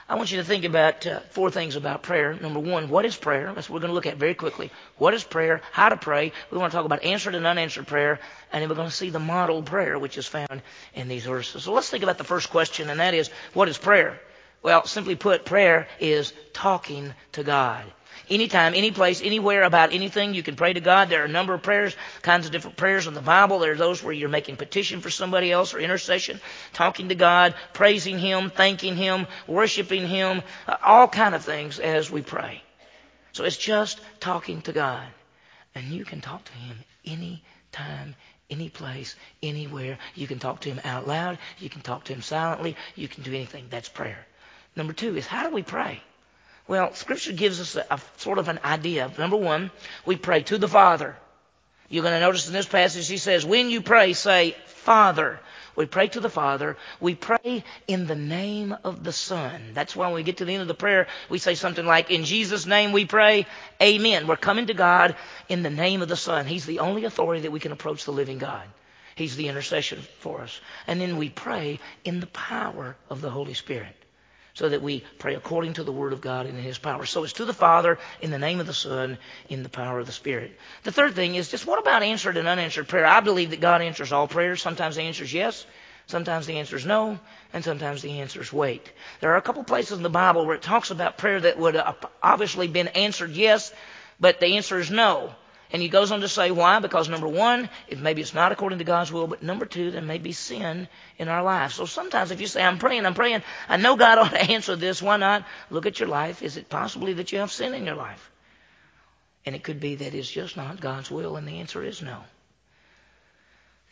I 0.07 0.15
want 0.15 0.31
you 0.31 0.37
to 0.37 0.43
think 0.43 0.63
about 0.63 1.05
uh, 1.05 1.19
four 1.29 1.51
things 1.51 1.75
about 1.75 2.01
prayer. 2.01 2.33
Number 2.33 2.59
one, 2.59 2.89
what 2.89 3.05
is 3.05 3.15
prayer? 3.15 3.51
That's 3.53 3.69
what 3.69 3.75
we're 3.75 3.81
going 3.81 3.91
to 3.91 3.93
look 3.93 4.07
at 4.07 4.17
very 4.17 4.33
quickly. 4.33 4.71
What 4.97 5.13
is 5.13 5.23
prayer? 5.23 5.61
How 5.71 5.89
to 5.89 5.97
pray. 5.97 6.31
We 6.49 6.57
want 6.57 6.71
to 6.71 6.75
talk 6.75 6.85
about 6.85 7.03
answered 7.03 7.35
and 7.35 7.45
unanswered 7.45 7.85
prayer. 7.85 8.19
And 8.51 8.61
then 8.61 8.69
we're 8.69 8.75
going 8.75 8.89
to 8.89 8.95
see 8.95 9.11
the 9.11 9.19
model 9.19 9.61
prayer, 9.61 9.99
which 9.99 10.17
is 10.17 10.25
found 10.25 10.63
in 10.95 11.09
these 11.09 11.25
verses. 11.25 11.63
So 11.63 11.73
let's 11.73 11.89
think 11.89 12.01
about 12.03 12.17
the 12.17 12.23
first 12.23 12.49
question, 12.49 12.89
and 12.89 12.99
that 12.99 13.13
is, 13.13 13.29
what 13.53 13.69
is 13.69 13.77
prayer? 13.77 14.19
Well, 14.61 14.85
simply 14.85 15.15
put, 15.15 15.45
prayer 15.45 15.87
is 15.99 16.33
talking 16.53 17.13
to 17.33 17.43
God. 17.43 17.85
Anytime, 18.29 18.73
any 18.75 18.91
place, 18.91 19.21
anywhere 19.23 19.63
about 19.63 19.91
anything, 19.91 20.35
you 20.35 20.43
can 20.43 20.55
pray 20.55 20.73
to 20.73 20.81
God. 20.81 21.09
There 21.09 21.21
are 21.21 21.25
a 21.25 21.29
number 21.29 21.53
of 21.53 21.63
prayers, 21.63 21.95
kinds 22.21 22.45
of 22.45 22.51
different 22.51 22.77
prayers 22.77 23.07
in 23.07 23.15
the 23.15 23.21
Bible. 23.21 23.59
There 23.59 23.71
are 23.71 23.77
those 23.77 24.03
where 24.03 24.13
you're 24.13 24.29
making 24.29 24.57
petition 24.57 25.01
for 25.01 25.09
somebody 25.09 25.51
else 25.51 25.73
or 25.73 25.79
intercession, 25.79 26.39
talking 26.73 27.09
to 27.09 27.15
God, 27.15 27.55
praising 27.73 28.19
Him, 28.19 28.51
thanking 28.51 28.95
Him, 28.95 29.25
worshiping 29.47 30.07
Him, 30.07 30.43
uh, 30.67 30.75
all 30.83 31.07
kind 31.07 31.33
of 31.33 31.43
things 31.43 31.79
as 31.79 32.11
we 32.11 32.21
pray. 32.21 32.61
So 33.31 33.45
it's 33.45 33.57
just 33.57 33.99
talking 34.19 34.61
to 34.63 34.73
God. 34.73 35.07
And 35.73 35.87
you 35.87 36.05
can 36.05 36.21
talk 36.21 36.43
to 36.43 36.51
Him 36.51 36.77
anytime, 37.05 38.15
any 38.49 38.69
place, 38.69 39.15
anywhere. 39.41 39.97
You 40.13 40.27
can 40.27 40.37
talk 40.37 40.61
to 40.61 40.69
Him 40.69 40.81
out 40.83 41.07
loud. 41.07 41.39
You 41.57 41.69
can 41.69 41.81
talk 41.81 42.03
to 42.05 42.13
Him 42.13 42.21
silently. 42.21 42.75
You 42.95 43.07
can 43.07 43.23
do 43.23 43.33
anything. 43.33 43.67
That's 43.69 43.89
prayer. 43.89 44.25
Number 44.75 44.93
two 44.93 45.17
is 45.17 45.27
how 45.27 45.47
do 45.47 45.53
we 45.53 45.63
pray? 45.63 46.01
Well, 46.67 46.93
Scripture 46.93 47.33
gives 47.33 47.59
us 47.59 47.75
a, 47.75 47.85
a 47.89 47.99
sort 48.17 48.37
of 48.37 48.47
an 48.47 48.59
idea. 48.63 49.11
Number 49.17 49.37
one, 49.37 49.71
we 50.05 50.15
pray 50.15 50.43
to 50.43 50.57
the 50.57 50.67
Father. 50.67 51.15
You're 51.89 52.03
going 52.03 52.13
to 52.13 52.19
notice 52.19 52.47
in 52.47 52.53
this 52.53 52.67
passage 52.67 53.07
he 53.07 53.17
says, 53.17 53.43
when 53.43 53.71
you 53.71 53.81
pray, 53.81 54.13
say, 54.13 54.55
Father. 54.67 55.39
We 55.75 55.85
pray 55.85 56.09
to 56.09 56.19
the 56.19 56.29
Father. 56.29 56.77
We 56.99 57.15
pray 57.15 57.63
in 57.87 58.05
the 58.05 58.15
name 58.15 58.75
of 58.83 59.03
the 59.03 59.13
Son. 59.13 59.71
That's 59.73 59.95
why 59.95 60.07
when 60.07 60.15
we 60.15 60.23
get 60.23 60.37
to 60.37 60.45
the 60.45 60.53
end 60.53 60.61
of 60.61 60.67
the 60.67 60.73
prayer, 60.73 61.07
we 61.29 61.39
say 61.39 61.55
something 61.55 61.85
like, 61.85 62.11
In 62.11 62.25
Jesus' 62.25 62.65
name 62.65 62.91
we 62.91 63.05
pray, 63.05 63.47
Amen. 63.81 64.27
We're 64.27 64.35
coming 64.35 64.67
to 64.67 64.73
God 64.73 65.15
in 65.47 65.63
the 65.63 65.69
name 65.69 66.01
of 66.01 66.09
the 66.09 66.17
Son. 66.17 66.45
He's 66.45 66.65
the 66.65 66.79
only 66.79 67.05
authority 67.05 67.41
that 67.43 67.51
we 67.51 67.59
can 67.59 67.71
approach 67.71 68.05
the 68.05 68.11
living 68.11 68.37
God. 68.37 68.67
He's 69.15 69.35
the 69.35 69.47
intercession 69.47 70.01
for 70.19 70.41
us. 70.41 70.59
And 70.85 71.01
then 71.01 71.17
we 71.17 71.29
pray 71.29 71.79
in 72.03 72.19
the 72.19 72.27
power 72.27 72.95
of 73.09 73.21
the 73.21 73.29
Holy 73.29 73.53
Spirit 73.53 73.95
so 74.59 74.67
that 74.67 74.81
we 74.81 75.05
pray 75.19 75.35
according 75.35 75.71
to 75.71 75.85
the 75.85 75.91
Word 75.93 76.11
of 76.11 76.19
God 76.19 76.45
and 76.45 76.57
in 76.57 76.63
His 76.65 76.77
power. 76.77 77.05
So 77.05 77.23
it's 77.23 77.31
to 77.33 77.45
the 77.45 77.53
Father, 77.53 77.97
in 78.19 78.29
the 78.29 78.37
name 78.37 78.59
of 78.59 78.67
the 78.67 78.73
Son, 78.73 79.17
in 79.47 79.63
the 79.63 79.69
power 79.69 79.99
of 79.99 80.05
the 80.05 80.11
Spirit. 80.11 80.51
The 80.83 80.91
third 80.91 81.15
thing 81.15 81.35
is 81.35 81.47
just 81.47 81.65
what 81.65 81.79
about 81.79 82.03
answered 82.03 82.35
and 82.35 82.45
unanswered 82.45 82.89
prayer? 82.89 83.05
I 83.05 83.21
believe 83.21 83.51
that 83.51 83.61
God 83.61 83.81
answers 83.81 84.11
all 84.11 84.27
prayers. 84.27 84.61
Sometimes 84.61 84.97
the 84.97 85.03
answer 85.03 85.23
is 85.23 85.33
yes, 85.33 85.65
sometimes 86.07 86.45
the 86.45 86.59
answer 86.59 86.75
is 86.75 86.85
no, 86.85 87.17
and 87.53 87.63
sometimes 87.63 88.01
the 88.01 88.19
answer 88.19 88.41
is 88.41 88.51
wait. 88.51 88.91
There 89.21 89.31
are 89.31 89.37
a 89.37 89.41
couple 89.41 89.63
places 89.63 89.95
in 89.95 90.03
the 90.03 90.09
Bible 90.09 90.45
where 90.45 90.57
it 90.57 90.61
talks 90.61 90.91
about 90.91 91.17
prayer 91.17 91.39
that 91.39 91.57
would 91.57 91.75
have 91.75 92.05
obviously 92.21 92.67
been 92.67 92.89
answered 92.89 93.31
yes, 93.31 93.73
but 94.19 94.41
the 94.41 94.57
answer 94.57 94.77
is 94.77 94.91
no. 94.91 95.33
And 95.71 95.81
he 95.81 95.89
goes 95.89 96.11
on 96.11 96.21
to 96.21 96.27
say 96.27 96.49
why? 96.49 96.79
Because 96.79 97.09
number 97.09 97.27
one, 97.27 97.69
if 97.87 97.99
maybe 97.99 98.21
it's 98.21 98.33
not 98.33 98.51
according 98.51 98.79
to 98.79 98.85
God's 98.85 99.11
will, 99.11 99.27
but 99.27 99.43
number 99.43 99.65
two, 99.65 99.91
there 99.91 100.01
may 100.01 100.17
be 100.17 100.31
sin 100.31 100.87
in 101.17 101.27
our 101.27 101.43
life. 101.43 101.73
So 101.73 101.85
sometimes 101.85 102.31
if 102.31 102.41
you 102.41 102.47
say, 102.47 102.63
I'm 102.63 102.79
praying, 102.79 103.05
I'm 103.05 103.13
praying, 103.13 103.43
I 103.67 103.77
know 103.77 103.95
God 103.95 104.17
ought 104.19 104.31
to 104.31 104.51
answer 104.51 104.75
this, 104.75 105.01
why 105.01 105.17
not? 105.17 105.45
Look 105.69 105.85
at 105.85 105.99
your 105.99 106.09
life. 106.09 106.41
Is 106.41 106.57
it 106.57 106.69
possibly 106.69 107.13
that 107.13 107.31
you 107.31 107.39
have 107.39 107.51
sin 107.51 107.73
in 107.73 107.85
your 107.85 107.95
life? 107.95 108.31
And 109.45 109.55
it 109.55 109.63
could 109.63 109.79
be 109.79 109.95
that 109.95 110.15
it's 110.15 110.29
just 110.29 110.57
not 110.57 110.81
God's 110.81 111.11
will, 111.11 111.35
and 111.35 111.47
the 111.47 111.59
answer 111.59 111.83
is 111.83 112.01
no. 112.01 112.23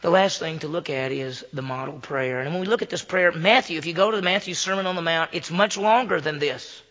The 0.02 0.10
last 0.12 0.40
thing 0.40 0.60
to 0.60 0.68
look 0.68 0.90
at 0.90 1.12
is 1.12 1.44
the 1.54 1.62
model 1.62 2.00
prayer. 2.00 2.42
And 2.42 2.52
when 2.52 2.62
we 2.62 2.68
look 2.68 2.84
at 2.84 2.90
this 2.90 3.04
prayer, 3.04 3.32
Matthew, 3.32 3.78
if 3.80 3.86
you 3.86 3.94
go 3.94 4.12
to 4.12 4.18
the 4.18 4.24
Matthew 4.24 4.54
Sermon 4.54 4.86
on 4.86 4.96
the 4.96 5.02
Mount, 5.02 5.32
it's 5.34 5.50
much 5.50 5.78
longer 5.78 6.22
than 6.22 6.38
this. 6.38 6.82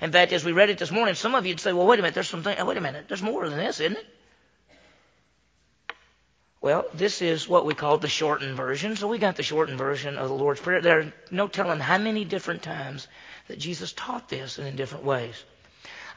In 0.00 0.12
fact, 0.12 0.32
as 0.32 0.44
we 0.44 0.52
read 0.52 0.70
it 0.70 0.78
this 0.78 0.90
morning, 0.90 1.14
some 1.14 1.34
of 1.34 1.46
you'd 1.46 1.60
say, 1.60 1.72
well, 1.72 1.86
wait 1.86 1.98
a 1.98 2.02
minute, 2.02 2.14
there's 2.14 2.28
something, 2.28 2.66
wait 2.66 2.76
a 2.76 2.80
minute, 2.80 3.06
there's 3.08 3.22
more 3.22 3.48
than 3.48 3.58
this, 3.58 3.80
isn't 3.80 3.96
it? 3.96 4.06
Well, 6.60 6.84
this 6.94 7.22
is 7.22 7.48
what 7.48 7.64
we 7.64 7.74
call 7.74 7.98
the 7.98 8.08
shortened 8.08 8.56
version. 8.56 8.96
So 8.96 9.06
we 9.06 9.18
got 9.18 9.36
the 9.36 9.42
shortened 9.42 9.78
version 9.78 10.18
of 10.18 10.28
the 10.28 10.34
Lord's 10.34 10.60
Prayer. 10.60 10.80
There 10.80 10.98
are 11.00 11.12
no 11.30 11.48
telling 11.48 11.78
how 11.78 11.98
many 11.98 12.24
different 12.24 12.62
times 12.62 13.06
that 13.48 13.58
Jesus 13.58 13.92
taught 13.92 14.28
this 14.28 14.58
and 14.58 14.66
in 14.66 14.74
different 14.74 15.04
ways. 15.04 15.40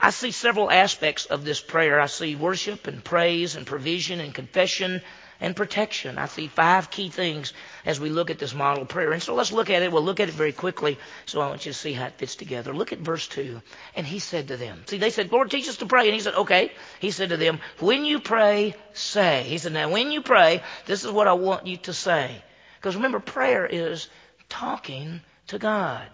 I 0.01 0.09
see 0.09 0.31
several 0.31 0.71
aspects 0.71 1.25
of 1.25 1.45
this 1.45 1.61
prayer. 1.61 1.99
I 1.99 2.07
see 2.07 2.35
worship 2.35 2.87
and 2.87 3.03
praise 3.03 3.55
and 3.55 3.67
provision 3.67 4.19
and 4.21 4.33
confession 4.33 5.01
and 5.41 5.55
protection. 5.55 6.17
I 6.17 6.25
see 6.25 6.47
five 6.47 6.91
key 6.91 7.09
things 7.09 7.53
as 7.85 7.99
we 7.99 8.09
look 8.09 8.29
at 8.29 8.39
this 8.39 8.53
model 8.53 8.83
of 8.83 8.89
prayer. 8.89 9.11
And 9.11 9.23
so 9.23 9.35
let's 9.35 9.51
look 9.51 9.69
at 9.69 9.81
it. 9.81 9.91
We'll 9.91 10.03
look 10.03 10.19
at 10.19 10.29
it 10.29 10.35
very 10.35 10.51
quickly. 10.51 10.97
So 11.25 11.41
I 11.41 11.47
want 11.47 11.65
you 11.65 11.71
to 11.71 11.77
see 11.77 11.93
how 11.93 12.07
it 12.07 12.17
fits 12.17 12.35
together. 12.35 12.73
Look 12.73 12.91
at 12.91 12.99
verse 12.99 13.27
2. 13.27 13.61
And 13.95 14.05
he 14.05 14.19
said 14.19 14.49
to 14.49 14.57
them, 14.57 14.83
see, 14.85 14.97
they 14.97 15.09
said, 15.09 15.31
Lord, 15.31 15.49
teach 15.49 15.69
us 15.69 15.77
to 15.77 15.85
pray. 15.85 16.05
And 16.05 16.13
he 16.13 16.19
said, 16.19 16.35
okay. 16.35 16.71
He 16.99 17.11
said 17.11 17.29
to 17.29 17.37
them, 17.37 17.59
when 17.79 18.05
you 18.05 18.19
pray, 18.19 18.75
say. 18.93 19.43
He 19.43 19.57
said, 19.57 19.73
now 19.73 19.89
when 19.89 20.11
you 20.11 20.21
pray, 20.21 20.61
this 20.85 21.05
is 21.05 21.11
what 21.11 21.27
I 21.27 21.33
want 21.33 21.67
you 21.67 21.77
to 21.77 21.93
say. 21.93 22.43
Because 22.77 22.95
remember, 22.95 23.19
prayer 23.19 23.65
is 23.65 24.09
talking 24.49 25.21
to 25.47 25.59
God. 25.59 26.07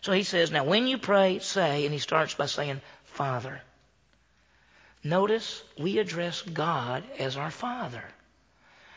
So 0.00 0.12
he 0.12 0.22
says, 0.22 0.50
now 0.50 0.64
when 0.64 0.86
you 0.86 0.98
pray, 0.98 1.40
say. 1.40 1.84
And 1.84 1.92
he 1.92 1.98
starts 1.98 2.34
by 2.34 2.46
saying, 2.46 2.80
Father. 3.04 3.60
Notice 5.02 5.62
we 5.78 5.98
address 5.98 6.40
God 6.40 7.04
as 7.18 7.36
our 7.36 7.50
Father. 7.50 8.02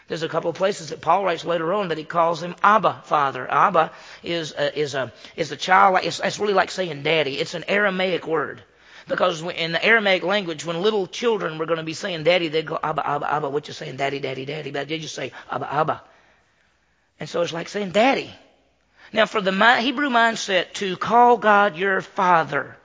There's 0.08 0.24
a 0.24 0.30
couple 0.30 0.50
of 0.50 0.56
places 0.56 0.90
that 0.90 1.02
Paul 1.02 1.26
writes 1.26 1.44
later 1.44 1.74
on 1.74 1.90
that 1.90 1.98
he 1.98 2.06
calls 2.06 2.42
him 2.42 2.56
Abba, 2.64 3.02
Father. 3.04 3.50
Abba 3.50 3.92
is 4.24 4.54
a, 4.58 4.80
is 4.80 4.96
a 4.96 5.12
is 5.36 5.52
a 5.52 5.58
child. 5.58 6.00
It's, 6.04 6.22
it's 6.24 6.40
really 6.40 6.54
like 6.54 6.72
saying 6.72 7.04
Daddy. 7.04 7.38
It's 7.38 7.56
an 7.56 7.66
Aramaic 7.68 8.26
word 8.26 8.64
because 9.08 9.42
in 9.42 9.74
the 9.74 9.84
Aramaic 9.84 10.24
language, 10.24 10.66
when 10.66 10.82
little 10.82 11.08
children 11.08 11.58
were 11.58 11.66
going 11.66 11.80
to 11.80 11.84
be 11.84 11.94
saying 11.94 12.24
Daddy, 12.24 12.48
they'd 12.48 12.66
go 12.66 12.80
Abba, 12.82 13.08
Abba, 13.08 13.34
Abba. 13.34 13.50
What 13.50 13.68
you 13.68 13.74
saying, 13.74 13.98
Daddy, 13.98 14.20
Daddy, 14.20 14.46
Daddy? 14.46 14.72
But 14.72 14.88
they 14.88 15.00
just 15.00 15.16
say 15.16 15.34
Abba, 15.52 15.74
Abba. 15.74 16.02
And 17.20 17.28
so 17.28 17.42
it's 17.42 17.54
like 17.54 17.68
saying 17.68 17.92
Daddy. 17.92 18.32
Now, 19.14 19.26
for 19.26 19.42
the 19.42 19.52
Hebrew 19.80 20.10
mindset 20.10 20.74
to 20.74 20.98
call 20.98 21.38
God 21.38 21.78
your 21.78 22.02
Father, 22.02 22.78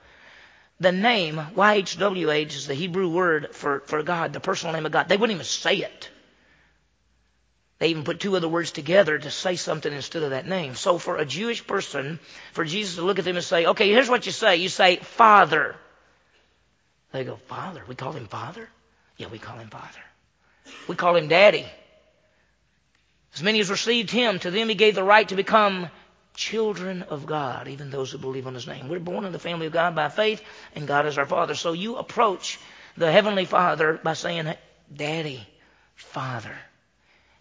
the 0.79 0.91
name 0.91 1.35
YHWH 1.35 2.55
is 2.55 2.67
the 2.67 2.73
Hebrew 2.73 3.09
word 3.09 3.53
for, 3.53 3.81
for 3.81 4.01
God, 4.03 4.33
the 4.33 4.39
personal 4.39 4.73
name 4.73 4.85
of 4.85 4.91
God. 4.91 5.09
They 5.09 5.17
wouldn't 5.17 5.35
even 5.35 5.45
say 5.45 5.77
it. 5.77 6.09
They 7.83 7.89
even 7.89 8.05
put 8.05 8.21
two 8.21 8.37
other 8.37 8.47
words 8.47 8.71
together 8.71 9.19
to 9.19 9.29
say 9.29 9.57
something 9.57 9.91
instead 9.91 10.23
of 10.23 10.29
that 10.29 10.47
name. 10.47 10.75
So 10.75 10.97
for 10.97 11.17
a 11.17 11.25
Jewish 11.25 11.67
person, 11.67 12.17
for 12.53 12.63
Jesus 12.63 12.95
to 12.95 13.01
look 13.01 13.19
at 13.19 13.25
them 13.25 13.35
and 13.35 13.43
say, 13.43 13.65
okay, 13.65 13.89
here's 13.89 14.09
what 14.09 14.25
you 14.25 14.31
say. 14.31 14.55
You 14.55 14.69
say, 14.69 14.95
Father. 14.95 15.75
They 17.11 17.25
go, 17.25 17.35
Father? 17.35 17.83
We 17.85 17.95
call 17.95 18.13
him 18.13 18.27
Father? 18.27 18.69
Yeah, 19.17 19.27
we 19.27 19.37
call 19.37 19.57
him 19.57 19.67
Father. 19.67 19.99
We 20.87 20.95
call 20.95 21.17
him 21.17 21.27
Daddy. 21.27 21.65
As 23.35 23.43
many 23.43 23.59
as 23.59 23.69
received 23.69 24.11
him, 24.11 24.39
to 24.39 24.49
them 24.49 24.69
he 24.69 24.75
gave 24.75 24.95
the 24.95 25.03
right 25.03 25.27
to 25.27 25.35
become 25.35 25.89
children 26.35 27.01
of 27.01 27.25
God, 27.25 27.67
even 27.67 27.89
those 27.89 28.11
who 28.11 28.17
believe 28.17 28.47
on 28.47 28.53
his 28.53 28.65
name. 28.65 28.87
We're 28.87 28.99
born 28.99 29.25
in 29.25 29.33
the 29.33 29.39
family 29.39 29.65
of 29.65 29.73
God 29.73 29.93
by 29.93 30.07
faith, 30.07 30.41
and 30.73 30.87
God 30.87 31.05
is 31.05 31.17
our 31.17 31.25
Father. 31.25 31.53
So 31.53 31.73
you 31.73 31.97
approach 31.97 32.61
the 32.95 33.11
Heavenly 33.11 33.43
Father 33.43 33.99
by 34.01 34.13
saying, 34.13 34.53
Daddy, 34.95 35.45
Father. 35.95 36.55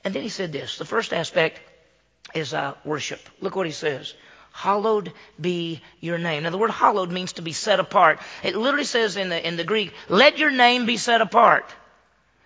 And 0.04 0.14
then 0.14 0.22
he 0.22 0.28
said 0.28 0.52
this. 0.52 0.78
The 0.78 0.84
first 0.84 1.12
aspect 1.12 1.60
is 2.34 2.54
uh, 2.54 2.74
worship. 2.84 3.20
Look 3.40 3.56
what 3.56 3.66
he 3.66 3.72
says. 3.72 4.14
Hallowed 4.52 5.12
be 5.40 5.80
your 6.00 6.18
name. 6.18 6.42
Now 6.42 6.50
the 6.50 6.58
word 6.58 6.70
hallowed 6.70 7.10
means 7.10 7.34
to 7.34 7.42
be 7.42 7.52
set 7.52 7.80
apart. 7.80 8.18
It 8.42 8.54
literally 8.54 8.84
says 8.84 9.16
in 9.16 9.30
the, 9.30 9.46
in 9.46 9.56
the 9.56 9.64
Greek, 9.64 9.94
let 10.08 10.38
your 10.38 10.50
name 10.50 10.84
be 10.84 10.98
set 10.98 11.20
apart. 11.20 11.64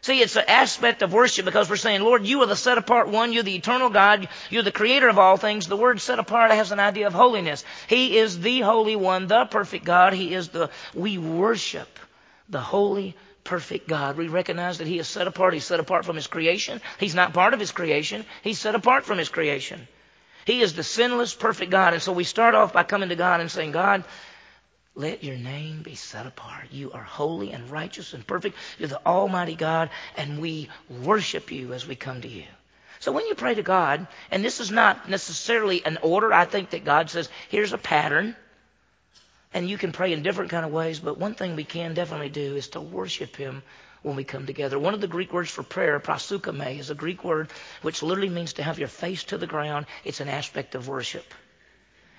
See, 0.02 0.20
it's 0.20 0.36
an 0.36 0.44
aspect 0.46 1.02
of 1.02 1.12
worship 1.12 1.44
because 1.44 1.68
we're 1.68 1.74
saying, 1.74 2.00
Lord, 2.00 2.24
you 2.24 2.40
are 2.42 2.46
the 2.46 2.54
set 2.54 2.78
apart 2.78 3.08
one. 3.08 3.32
You're 3.32 3.42
the 3.42 3.56
eternal 3.56 3.90
God. 3.90 4.28
You're 4.50 4.62
the 4.62 4.70
creator 4.70 5.08
of 5.08 5.18
all 5.18 5.36
things. 5.36 5.66
The 5.66 5.76
word 5.76 6.00
set 6.00 6.20
apart 6.20 6.52
has 6.52 6.70
an 6.70 6.78
idea 6.78 7.08
of 7.08 7.12
holiness. 7.12 7.64
He 7.88 8.16
is 8.18 8.38
the 8.38 8.60
holy 8.60 8.94
one, 8.94 9.26
the 9.26 9.46
perfect 9.46 9.84
God. 9.84 10.12
He 10.12 10.32
is 10.32 10.48
the, 10.50 10.70
we 10.94 11.18
worship 11.18 11.88
the 12.48 12.60
holy, 12.60 13.16
perfect 13.46 13.88
God. 13.88 14.16
We 14.18 14.28
recognize 14.28 14.78
that 14.78 14.86
He 14.86 14.98
is 14.98 15.08
set 15.08 15.26
apart. 15.26 15.54
He's 15.54 15.64
set 15.64 15.80
apart 15.80 16.04
from 16.04 16.16
His 16.16 16.26
creation. 16.26 16.82
He's 17.00 17.14
not 17.14 17.32
part 17.32 17.54
of 17.54 17.60
His 17.60 17.72
creation. 17.72 18.26
He's 18.42 18.58
set 18.58 18.74
apart 18.74 19.04
from 19.04 19.16
His 19.16 19.30
creation. 19.30 19.88
He 20.44 20.60
is 20.60 20.74
the 20.74 20.82
sinless, 20.82 21.34
perfect 21.34 21.70
God. 21.70 21.94
And 21.94 22.02
so 22.02 22.12
we 22.12 22.24
start 22.24 22.54
off 22.54 22.72
by 22.72 22.82
coming 22.82 23.08
to 23.08 23.16
God 23.16 23.40
and 23.40 23.50
saying, 23.50 23.72
God, 23.72 24.04
let 24.94 25.24
your 25.24 25.36
name 25.36 25.82
be 25.82 25.94
set 25.94 26.26
apart. 26.26 26.68
You 26.70 26.92
are 26.92 27.02
holy 27.02 27.52
and 27.52 27.70
righteous 27.70 28.12
and 28.14 28.26
perfect. 28.26 28.56
You're 28.78 28.88
the 28.88 29.06
Almighty 29.06 29.54
God, 29.54 29.90
and 30.16 30.40
we 30.40 30.68
worship 30.88 31.52
you 31.52 31.72
as 31.72 31.86
we 31.86 31.96
come 31.96 32.22
to 32.22 32.28
you. 32.28 32.44
So 33.00 33.12
when 33.12 33.26
you 33.26 33.34
pray 33.34 33.54
to 33.54 33.62
God, 33.62 34.06
and 34.30 34.44
this 34.44 34.58
is 34.58 34.70
not 34.70 35.08
necessarily 35.08 35.84
an 35.84 35.98
order, 36.02 36.32
I 36.32 36.46
think 36.46 36.70
that 36.70 36.84
God 36.84 37.10
says, 37.10 37.28
here's 37.48 37.72
a 37.72 37.78
pattern. 37.78 38.34
And 39.56 39.70
you 39.70 39.78
can 39.78 39.90
pray 39.90 40.12
in 40.12 40.22
different 40.22 40.50
kind 40.50 40.66
of 40.66 40.70
ways, 40.70 41.00
but 41.00 41.16
one 41.16 41.32
thing 41.32 41.56
we 41.56 41.64
can 41.64 41.94
definitely 41.94 42.28
do 42.28 42.56
is 42.56 42.68
to 42.68 42.80
worship 42.82 43.36
Him 43.36 43.62
when 44.02 44.14
we 44.14 44.22
come 44.22 44.44
together. 44.44 44.78
One 44.78 44.92
of 44.92 45.00
the 45.00 45.06
Greek 45.06 45.32
words 45.32 45.50
for 45.50 45.62
prayer, 45.62 45.98
proseuchomai, 45.98 46.78
is 46.78 46.90
a 46.90 46.94
Greek 46.94 47.24
word 47.24 47.48
which 47.80 48.02
literally 48.02 48.28
means 48.28 48.52
to 48.52 48.62
have 48.62 48.78
your 48.78 48.88
face 48.88 49.24
to 49.24 49.38
the 49.38 49.46
ground. 49.46 49.86
It's 50.04 50.20
an 50.20 50.28
aspect 50.28 50.74
of 50.74 50.88
worship. 50.88 51.24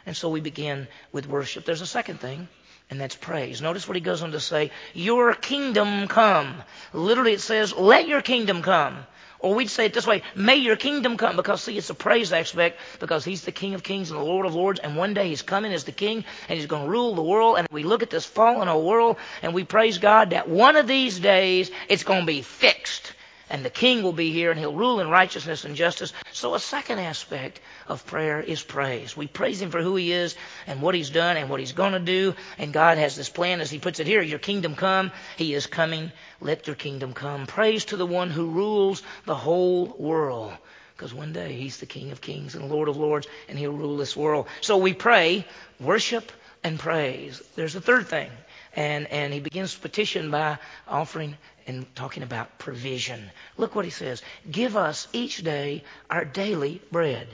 And 0.08 0.18
so 0.18 0.30
we 0.30 0.42
begin 0.42 0.88
with 1.12 1.28
worship. 1.28 1.64
There's 1.64 1.82
a 1.82 1.86
second 1.86 2.20
thing, 2.20 2.48
and 2.90 3.00
that's 3.00 3.16
praise. 3.16 3.62
Notice 3.62 3.88
what 3.88 3.94
he 3.94 4.02
goes 4.02 4.24
on 4.24 4.32
to 4.32 4.40
say, 4.40 4.72
Your 4.96 5.36
kingdom 5.36 6.08
come. 6.08 6.64
Literally 6.92 7.34
it 7.34 7.42
says, 7.42 7.72
Let 7.72 8.08
your 8.08 8.24
kingdom 8.24 8.64
come. 8.64 9.06
Or 9.40 9.54
we'd 9.54 9.70
say 9.70 9.86
it 9.86 9.94
this 9.94 10.08
way, 10.08 10.24
may 10.36 10.56
your 10.56 10.76
kingdom 10.76 11.18
come, 11.18 11.36
because 11.36 11.62
see, 11.62 11.78
it's 11.78 11.90
a 11.90 11.94
praise 11.94 12.34
aspect, 12.34 12.80
because 13.00 13.24
he's 13.24 13.44
the 13.44 13.52
King 13.52 13.76
of 13.76 13.84
kings 13.84 14.10
and 14.10 14.20
the 14.20 14.24
Lord 14.24 14.46
of 14.46 14.56
lords, 14.56 14.80
and 14.80 14.96
one 14.96 15.14
day 15.14 15.30
he's 15.30 15.42
coming 15.44 15.74
as 15.74 15.84
the 15.84 15.92
King, 15.92 16.26
and 16.50 16.58
he's 16.58 16.68
going 16.68 16.86
to 16.86 16.90
rule 16.90 17.16
the 17.16 17.22
world, 17.22 17.58
and 17.58 17.68
we 17.72 17.84
look 17.84 18.02
at 18.04 18.10
this 18.10 18.26
fallen 18.26 18.68
old 18.68 18.86
world, 18.86 19.18
and 19.42 19.54
we 19.54 19.64
praise 19.64 20.00
God 20.00 20.32
that 20.32 20.50
one 20.50 20.76
of 20.76 20.88
these 20.88 21.20
days 21.20 21.70
it's 21.88 22.04
going 22.04 22.22
to 22.22 22.26
be 22.26 22.42
fixed 22.42 23.14
and 23.50 23.64
the 23.64 23.70
king 23.70 24.04
will 24.04 24.14
be 24.14 24.32
here 24.32 24.52
and 24.52 24.60
he'll 24.60 24.74
rule 24.74 25.00
in 25.00 25.10
righteousness 25.10 25.64
and 25.64 25.76
justice. 25.76 26.14
So 26.34 26.54
a 26.54 26.60
second 26.60 27.00
aspect 27.00 27.60
of 27.88 28.06
prayer 28.06 28.42
is 28.42 28.62
praise. 28.62 29.16
We 29.16 29.28
praise 29.28 29.62
him 29.62 29.72
for 29.72 29.82
who 29.82 29.96
he 29.96 30.12
is 30.12 30.36
and 30.66 30.82
what 30.82 30.96
he's 30.96 31.10
done 31.10 31.38
and 31.38 31.50
what 31.50 31.60
he's 31.60 31.72
going 31.72 31.94
to 31.94 32.00
do. 32.00 32.36
And 32.58 32.74
God 32.74 32.98
has 32.98 33.16
this 33.16 33.30
plan 33.30 33.62
as 33.62 33.72
he 33.72 33.80
puts 33.80 34.00
it 34.00 34.08
here, 34.08 34.22
your 34.22 34.40
kingdom 34.40 34.76
come. 34.76 35.12
He 35.38 35.54
is 35.54 35.68
coming. 35.68 36.12
Let 36.42 36.68
your 36.68 36.76
kingdom 36.76 37.14
come. 37.14 37.48
Praise 37.48 37.86
to 37.86 37.98
the 37.98 38.06
one 38.06 38.30
who 38.30 38.50
rules 38.50 39.04
the 39.26 39.36
whole 39.36 39.96
world. 39.98 40.54
Because 40.96 41.14
one 41.14 41.32
day 41.32 41.54
he's 41.54 41.78
the 41.78 41.86
King 41.86 42.12
of 42.12 42.22
kings 42.22 42.56
and 42.56 42.72
Lord 42.72 42.90
of 42.90 42.98
lords 42.98 43.28
and 43.48 43.58
he'll 43.58 43.72
rule 43.72 43.98
this 43.98 44.18
world. 44.18 44.48
So 44.62 44.78
we 44.78 44.94
pray, 44.94 45.46
worship, 45.80 46.32
and 46.64 46.80
praise. 46.80 47.42
There's 47.56 47.76
a 47.76 47.82
third 47.82 48.08
thing. 48.08 48.32
And, 48.76 49.08
and 49.08 49.32
he 49.32 49.40
begins 49.40 49.76
petition 49.76 50.32
by 50.32 50.58
offering 50.88 51.38
and 51.68 51.86
talking 51.96 52.24
about 52.24 52.58
provision. 52.58 53.30
Look 53.58 53.76
what 53.76 53.86
he 53.86 53.92
says. 53.92 54.24
Give 54.50 54.78
us 54.78 55.08
each 55.14 55.44
day 55.44 55.84
our 56.10 56.26
daily 56.26 56.82
bread. 56.92 57.28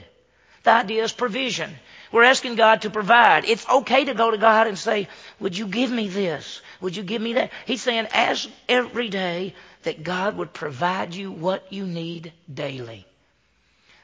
The 0.64 0.72
idea 0.72 1.04
is 1.04 1.12
provision. 1.12 1.70
We're 2.10 2.24
asking 2.24 2.56
God 2.56 2.82
to 2.82 2.90
provide. 2.90 3.44
It's 3.44 3.68
okay 3.68 4.06
to 4.06 4.14
go 4.14 4.30
to 4.30 4.38
God 4.38 4.66
and 4.66 4.78
say, 4.78 5.08
Would 5.38 5.56
you 5.56 5.66
give 5.66 5.90
me 5.90 6.08
this? 6.08 6.62
Would 6.80 6.96
you 6.96 7.02
give 7.02 7.20
me 7.20 7.34
that? 7.34 7.52
He's 7.66 7.82
saying, 7.82 8.08
Ask 8.12 8.48
every 8.68 9.10
day 9.10 9.54
that 9.82 10.02
God 10.02 10.36
would 10.38 10.52
provide 10.52 11.14
you 11.14 11.30
what 11.30 11.72
you 11.72 11.86
need 11.86 12.32
daily. 12.52 13.06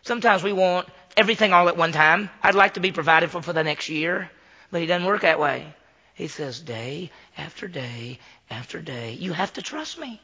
Sometimes 0.02 0.42
we 0.42 0.52
want 0.52 0.86
everything 1.16 1.54
all 1.54 1.68
at 1.68 1.78
one 1.78 1.92
time. 1.92 2.28
I'd 2.42 2.54
like 2.54 2.74
to 2.74 2.80
be 2.80 2.92
provided 2.92 3.30
for 3.30 3.42
for 3.42 3.54
the 3.54 3.64
next 3.64 3.88
year, 3.88 4.30
but 4.70 4.82
He 4.82 4.86
doesn't 4.86 5.06
work 5.06 5.22
that 5.22 5.40
way. 5.40 5.74
He 6.20 6.28
says, 6.28 6.61
day 6.61 7.11
after 7.38 7.66
day 7.66 8.18
after 8.50 8.78
day, 8.83 9.14
you 9.14 9.33
have 9.33 9.54
to 9.54 9.62
trust 9.62 9.98
me. 9.98 10.20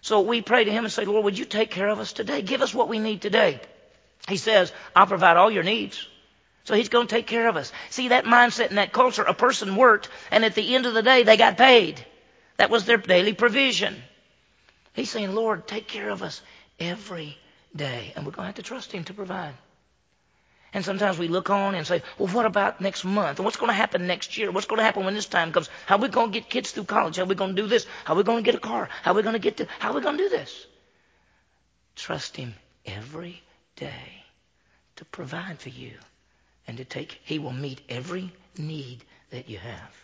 So 0.00 0.20
we 0.20 0.42
pray 0.42 0.62
to 0.62 0.70
him 0.70 0.84
and 0.84 0.92
say, 0.92 1.04
Lord, 1.04 1.24
would 1.24 1.36
you 1.36 1.44
take 1.44 1.72
care 1.72 1.88
of 1.88 1.98
us 1.98 2.12
today? 2.12 2.40
Give 2.40 2.62
us 2.62 2.72
what 2.72 2.88
we 2.88 3.00
need 3.00 3.20
today. 3.20 3.60
He 4.28 4.36
says, 4.36 4.72
I'll 4.94 5.08
provide 5.08 5.36
all 5.36 5.50
your 5.50 5.64
needs. 5.64 6.06
So 6.62 6.76
he's 6.76 6.88
going 6.88 7.08
to 7.08 7.14
take 7.16 7.26
care 7.26 7.48
of 7.48 7.56
us. 7.56 7.72
See, 7.90 8.08
that 8.08 8.26
mindset 8.26 8.68
and 8.68 8.78
that 8.78 8.92
culture, 8.92 9.24
a 9.24 9.34
person 9.34 9.74
worked, 9.74 10.08
and 10.30 10.44
at 10.44 10.54
the 10.54 10.72
end 10.72 10.86
of 10.86 10.94
the 10.94 11.02
day, 11.02 11.24
they 11.24 11.36
got 11.36 11.58
paid. 11.58 12.04
That 12.58 12.70
was 12.70 12.84
their 12.84 12.98
daily 12.98 13.32
provision. 13.32 13.96
He's 14.92 15.10
saying, 15.10 15.34
Lord, 15.34 15.66
take 15.66 15.88
care 15.88 16.10
of 16.10 16.22
us 16.22 16.42
every 16.78 17.36
day. 17.74 18.12
And 18.14 18.24
we're 18.24 18.30
going 18.30 18.44
to 18.44 18.46
have 18.46 18.54
to 18.54 18.62
trust 18.62 18.92
him 18.92 19.02
to 19.04 19.14
provide. 19.14 19.54
And 20.74 20.84
sometimes 20.84 21.18
we 21.18 21.28
look 21.28 21.50
on 21.50 21.76
and 21.76 21.86
say, 21.86 22.02
well, 22.18 22.28
what 22.34 22.46
about 22.46 22.80
next 22.80 23.04
month? 23.04 23.38
What's 23.38 23.56
going 23.56 23.68
to 23.68 23.74
happen 23.74 24.08
next 24.08 24.36
year? 24.36 24.50
What's 24.50 24.66
going 24.66 24.80
to 24.80 24.84
happen 24.84 25.04
when 25.04 25.14
this 25.14 25.26
time 25.26 25.52
comes? 25.52 25.70
How 25.86 25.94
are 25.94 26.00
we 26.00 26.08
going 26.08 26.32
to 26.32 26.40
get 26.40 26.50
kids 26.50 26.72
through 26.72 26.84
college? 26.84 27.16
How 27.16 27.22
are 27.22 27.26
we 27.26 27.36
going 27.36 27.54
to 27.54 27.62
do 27.62 27.68
this? 27.68 27.86
How 28.04 28.14
are 28.14 28.16
we 28.16 28.24
going 28.24 28.42
to 28.42 28.50
get 28.50 28.56
a 28.56 28.60
car? 28.60 28.88
How 29.02 29.12
are 29.12 29.14
we 29.14 29.22
going 29.22 29.34
to 29.34 29.38
get 29.38 29.58
to, 29.58 29.68
how 29.78 29.92
are 29.92 29.94
we 29.94 30.00
going 30.00 30.18
to 30.18 30.24
do 30.24 30.28
this? 30.28 30.66
Trust 31.94 32.36
Him 32.36 32.54
every 32.84 33.40
day 33.76 34.24
to 34.96 35.04
provide 35.04 35.60
for 35.60 35.68
you 35.68 35.92
and 36.66 36.76
to 36.78 36.84
take, 36.84 37.20
He 37.22 37.38
will 37.38 37.52
meet 37.52 37.80
every 37.88 38.32
need 38.58 39.04
that 39.30 39.48
you 39.48 39.58
have. 39.58 39.94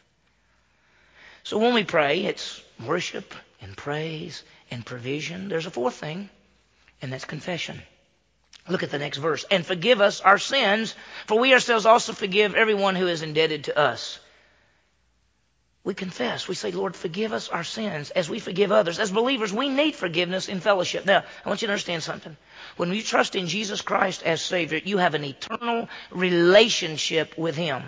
So 1.43 1.59
when 1.59 1.75
we 1.75 1.83
pray, 1.83 2.27
it's 2.27 2.63
worship 2.87 3.35
and 3.61 3.77
praise 3.77 4.45
and 4.71 4.87
provision. 4.87 5.49
There's 5.49 5.67
a 5.67 5.71
fourth 5.71 5.95
thing, 5.95 6.31
and 7.03 7.13
that's 7.13 7.25
confession. 7.25 7.83
Look 8.69 8.83
at 8.83 8.91
the 8.91 8.99
next 8.99 9.19
verse. 9.19 9.45
And 9.51 9.65
forgive 9.65 10.01
us 10.01 10.21
our 10.21 10.39
sins, 10.39 10.95
for 11.27 11.39
we 11.39 11.53
ourselves 11.53 11.87
also 11.87 12.13
forgive 12.13 12.55
everyone 12.55 12.95
who 12.95 13.09
is 13.09 13.23
indebted 13.23 13.65
to 13.65 13.79
us. 13.79 14.21
We 15.83 15.95
confess. 15.95 16.47
We 16.47 16.55
say, 16.55 16.73
Lord, 16.73 16.95
forgive 16.95 17.33
us 17.33 17.49
our 17.49 17.65
sins 17.65 18.11
as 18.11 18.29
we 18.29 18.39
forgive 18.39 18.71
others. 18.71 18.99
As 18.99 19.11
believers, 19.11 19.51
we 19.51 19.71
need 19.71 19.95
forgiveness 19.95 20.49
in 20.49 20.61
fellowship. 20.61 21.07
Now, 21.07 21.25
I 21.45 21.49
want 21.49 21.63
you 21.63 21.69
to 21.69 21.73
understand 21.73 22.03
something. 22.03 22.37
When 22.77 22.93
you 22.93 23.03
trust 23.03 23.35
in 23.35 23.47
Jesus 23.47 23.81
Christ 23.81 24.23
as 24.23 24.43
Savior, 24.43 24.81
you 24.85 24.99
have 24.99 25.15
an 25.15 25.25
eternal 25.25 25.89
relationship 26.11 27.39
with 27.39 27.57
Him. 27.57 27.83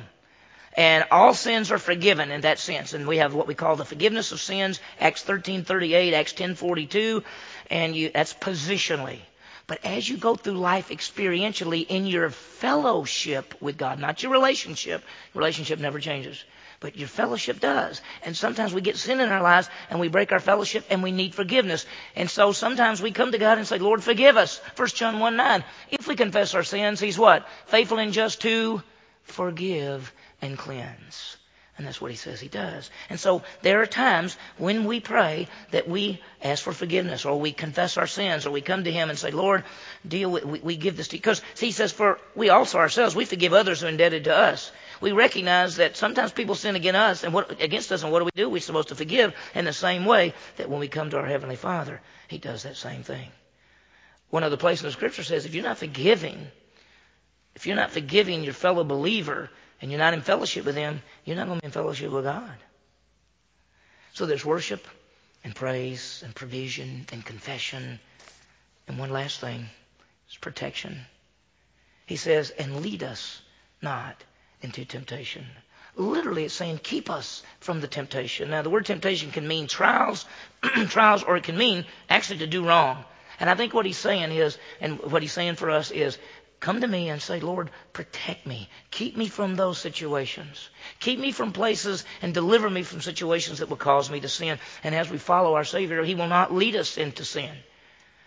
And 0.74 1.04
all 1.10 1.34
sins 1.34 1.70
are 1.70 1.76
forgiven 1.78 2.30
in 2.30 2.40
that 2.40 2.58
sense. 2.58 2.94
And 2.94 3.06
we 3.06 3.18
have 3.18 3.34
what 3.34 3.46
we 3.46 3.54
call 3.54 3.76
the 3.76 3.84
forgiveness 3.84 4.32
of 4.32 4.40
sins, 4.40 4.80
Acts 4.98 5.22
13:38, 5.22 6.14
Acts 6.14 6.32
10:42, 6.32 7.22
and 7.70 7.94
you, 7.94 8.08
that's 8.08 8.32
positionally. 8.32 9.18
But 9.66 9.84
as 9.84 10.08
you 10.08 10.16
go 10.16 10.34
through 10.34 10.54
life 10.54 10.88
experientially 10.88 11.86
in 11.88 12.06
your 12.06 12.30
fellowship 12.30 13.54
with 13.60 13.78
God, 13.78 13.98
not 13.98 14.22
your 14.22 14.32
relationship, 14.32 15.04
relationship 15.34 15.78
never 15.78 16.00
changes, 16.00 16.44
but 16.80 16.96
your 16.96 17.08
fellowship 17.08 17.60
does. 17.60 18.00
And 18.24 18.36
sometimes 18.36 18.74
we 18.74 18.80
get 18.80 18.96
sin 18.96 19.20
in 19.20 19.30
our 19.30 19.42
lives 19.42 19.68
and 19.88 20.00
we 20.00 20.08
break 20.08 20.32
our 20.32 20.40
fellowship 20.40 20.84
and 20.90 21.02
we 21.02 21.12
need 21.12 21.34
forgiveness. 21.34 21.86
And 22.16 22.28
so 22.28 22.52
sometimes 22.52 23.00
we 23.00 23.12
come 23.12 23.32
to 23.32 23.38
God 23.38 23.58
and 23.58 23.66
say, 23.66 23.78
Lord, 23.78 24.02
forgive 24.02 24.36
us. 24.36 24.58
1 24.76 24.88
John 24.88 25.20
1 25.20 25.36
9. 25.36 25.64
If 25.90 26.08
we 26.08 26.16
confess 26.16 26.54
our 26.54 26.64
sins, 26.64 26.98
He's 26.98 27.18
what? 27.18 27.46
Faithful 27.66 27.98
and 27.98 28.12
just 28.12 28.42
to 28.42 28.82
forgive 29.22 30.12
and 30.40 30.58
cleanse. 30.58 31.36
And 31.82 31.88
that's 31.88 32.00
what 32.00 32.12
he 32.12 32.16
says 32.16 32.38
he 32.38 32.46
does. 32.46 32.90
And 33.10 33.18
so 33.18 33.42
there 33.62 33.82
are 33.82 33.86
times 33.86 34.36
when 34.56 34.84
we 34.84 35.00
pray 35.00 35.48
that 35.72 35.88
we 35.88 36.20
ask 36.40 36.62
for 36.62 36.72
forgiveness 36.72 37.24
or 37.24 37.40
we 37.40 37.50
confess 37.50 37.96
our 37.96 38.06
sins 38.06 38.46
or 38.46 38.52
we 38.52 38.60
come 38.60 38.84
to 38.84 38.92
him 38.92 39.10
and 39.10 39.18
say, 39.18 39.32
Lord, 39.32 39.64
deal 40.06 40.30
with, 40.30 40.44
we, 40.44 40.60
we 40.60 40.76
give 40.76 40.96
this 40.96 41.08
to 41.08 41.16
you. 41.16 41.20
Because 41.20 41.42
he 41.58 41.72
says, 41.72 41.90
for 41.90 42.20
we 42.36 42.50
also 42.50 42.78
ourselves, 42.78 43.16
we 43.16 43.24
forgive 43.24 43.52
others 43.52 43.80
who 43.80 43.86
are 43.86 43.88
indebted 43.88 44.24
to 44.24 44.36
us. 44.36 44.70
We 45.00 45.10
recognize 45.10 45.74
that 45.78 45.96
sometimes 45.96 46.30
people 46.30 46.54
sin 46.54 46.76
against 46.76 46.96
us 46.96 47.24
and 47.24 47.34
what, 47.34 47.60
against 47.60 47.90
us 47.90 48.04
and 48.04 48.12
what 48.12 48.20
do 48.20 48.26
we 48.26 48.30
do? 48.36 48.48
We're 48.48 48.60
supposed 48.60 48.90
to 48.90 48.94
forgive 48.94 49.34
in 49.52 49.64
the 49.64 49.72
same 49.72 50.04
way 50.04 50.34
that 50.58 50.70
when 50.70 50.78
we 50.78 50.86
come 50.86 51.10
to 51.10 51.18
our 51.18 51.26
Heavenly 51.26 51.56
Father, 51.56 52.00
he 52.28 52.38
does 52.38 52.62
that 52.62 52.76
same 52.76 53.02
thing. 53.02 53.28
One 54.30 54.44
other 54.44 54.56
place 54.56 54.80
in 54.82 54.86
the 54.86 54.92
scripture 54.92 55.24
says, 55.24 55.46
if 55.46 55.54
you're 55.56 55.64
not 55.64 55.78
forgiving, 55.78 56.46
if 57.56 57.66
you're 57.66 57.74
not 57.74 57.90
forgiving 57.90 58.44
your 58.44 58.54
fellow 58.54 58.84
believer, 58.84 59.50
and 59.82 59.90
you're 59.90 59.98
not 59.98 60.14
in 60.14 60.22
fellowship 60.22 60.64
with 60.64 60.76
Him, 60.76 61.02
you're 61.24 61.36
not 61.36 61.48
going 61.48 61.58
to 61.58 61.62
be 61.62 61.66
in 61.66 61.72
fellowship 61.72 62.10
with 62.12 62.24
God. 62.24 62.54
So 64.14 64.26
there's 64.26 64.44
worship 64.44 64.86
and 65.42 65.54
praise 65.54 66.22
and 66.24 66.34
provision 66.34 67.06
and 67.12 67.24
confession. 67.24 67.98
And 68.86 68.98
one 68.98 69.10
last 69.10 69.40
thing 69.40 69.66
is 70.30 70.36
protection. 70.36 71.00
He 72.06 72.16
says, 72.16 72.50
and 72.50 72.80
lead 72.80 73.02
us 73.02 73.42
not 73.82 74.22
into 74.60 74.84
temptation. 74.84 75.46
Literally, 75.96 76.44
it's 76.44 76.54
saying, 76.54 76.80
keep 76.82 77.10
us 77.10 77.42
from 77.60 77.80
the 77.80 77.88
temptation. 77.88 78.50
Now, 78.50 78.62
the 78.62 78.70
word 78.70 78.86
temptation 78.86 79.30
can 79.30 79.46
mean 79.46 79.66
trials, 79.66 80.24
trials, 80.88 81.22
or 81.22 81.36
it 81.36 81.44
can 81.44 81.58
mean 81.58 81.84
actually 82.08 82.38
to 82.38 82.46
do 82.46 82.66
wrong. 82.66 83.04
And 83.40 83.50
I 83.50 83.54
think 83.54 83.74
what 83.74 83.86
he's 83.86 83.98
saying 83.98 84.30
is, 84.30 84.56
and 84.80 85.00
what 85.00 85.22
he's 85.22 85.32
saying 85.32 85.56
for 85.56 85.70
us 85.70 85.90
is, 85.90 86.16
come 86.62 86.80
to 86.80 86.86
me 86.86 87.10
and 87.10 87.20
say, 87.20 87.40
Lord, 87.40 87.70
protect 87.92 88.46
me. 88.46 88.70
Keep 88.90 89.16
me 89.16 89.26
from 89.26 89.56
those 89.56 89.78
situations. 89.78 90.70
Keep 91.00 91.18
me 91.18 91.32
from 91.32 91.52
places 91.52 92.04
and 92.22 92.32
deliver 92.32 92.70
me 92.70 92.84
from 92.84 93.02
situations 93.02 93.58
that 93.58 93.68
will 93.68 93.76
cause 93.76 94.08
me 94.08 94.20
to 94.20 94.28
sin. 94.28 94.58
And 94.84 94.94
as 94.94 95.10
we 95.10 95.18
follow 95.18 95.54
our 95.54 95.64
Savior, 95.64 96.04
He 96.04 96.14
will 96.14 96.28
not 96.28 96.54
lead 96.54 96.76
us 96.76 96.96
into 96.96 97.24
sin. 97.24 97.50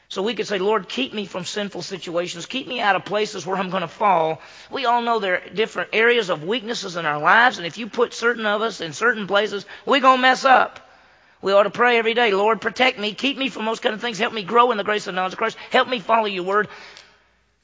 So 0.09 0.21
we 0.21 0.35
could 0.35 0.47
say, 0.47 0.59
Lord, 0.59 0.87
keep 0.87 1.13
me 1.13 1.25
from 1.25 1.45
sinful 1.45 1.81
situations. 1.81 2.45
Keep 2.45 2.67
me 2.67 2.81
out 2.81 2.97
of 2.97 3.05
places 3.05 3.45
where 3.45 3.57
I'm 3.57 3.71
going 3.71 3.81
to 3.81 3.87
fall. 3.87 4.41
We 4.69 4.85
all 4.85 5.01
know 5.01 5.19
there 5.19 5.41
are 5.41 5.49
different 5.49 5.91
areas 5.93 6.29
of 6.29 6.43
weaknesses 6.43 6.97
in 6.97 7.05
our 7.05 7.19
lives, 7.19 7.57
and 7.57 7.65
if 7.65 7.77
you 7.77 7.87
put 7.87 8.13
certain 8.13 8.45
of 8.45 8.61
us 8.61 8.81
in 8.81 8.93
certain 8.93 9.27
places, 9.27 9.65
we're 9.85 10.01
going 10.01 10.17
to 10.17 10.21
mess 10.21 10.45
up. 10.45 10.81
We 11.41 11.53
ought 11.53 11.63
to 11.63 11.69
pray 11.69 11.97
every 11.97 12.13
day, 12.13 12.31
Lord, 12.31 12.59
protect 12.61 12.99
me, 12.99 13.13
keep 13.13 13.37
me 13.37 13.49
from 13.49 13.65
those 13.65 13.79
kind 13.79 13.95
of 13.95 14.01
things. 14.01 14.19
Help 14.19 14.33
me 14.33 14.43
grow 14.43 14.71
in 14.71 14.77
the 14.77 14.83
grace 14.83 15.07
and 15.07 15.15
knowledge 15.15 15.33
of 15.33 15.37
Christ. 15.37 15.57
Help 15.69 15.87
me 15.87 15.99
follow 15.99 16.25
your 16.25 16.43
word 16.43 16.67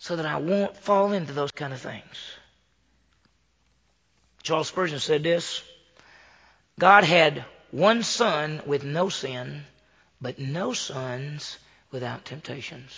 so 0.02 0.16
that 0.16 0.26
I 0.26 0.38
won't 0.38 0.76
fall 0.76 1.12
into 1.12 1.32
those 1.32 1.52
kind 1.52 1.72
of 1.72 1.80
things. 1.80 2.18
Charles 4.42 4.68
Spurgeon 4.68 4.98
said 5.00 5.22
this 5.22 5.62
God 6.80 7.04
had 7.04 7.46
one 7.70 8.02
son 8.02 8.64
with 8.66 8.84
no 8.84 9.10
sin, 9.10 9.64
but 10.20 10.40
no 10.40 10.74
sons 10.74 11.60
without 11.92 12.26
temptations. 12.26 12.92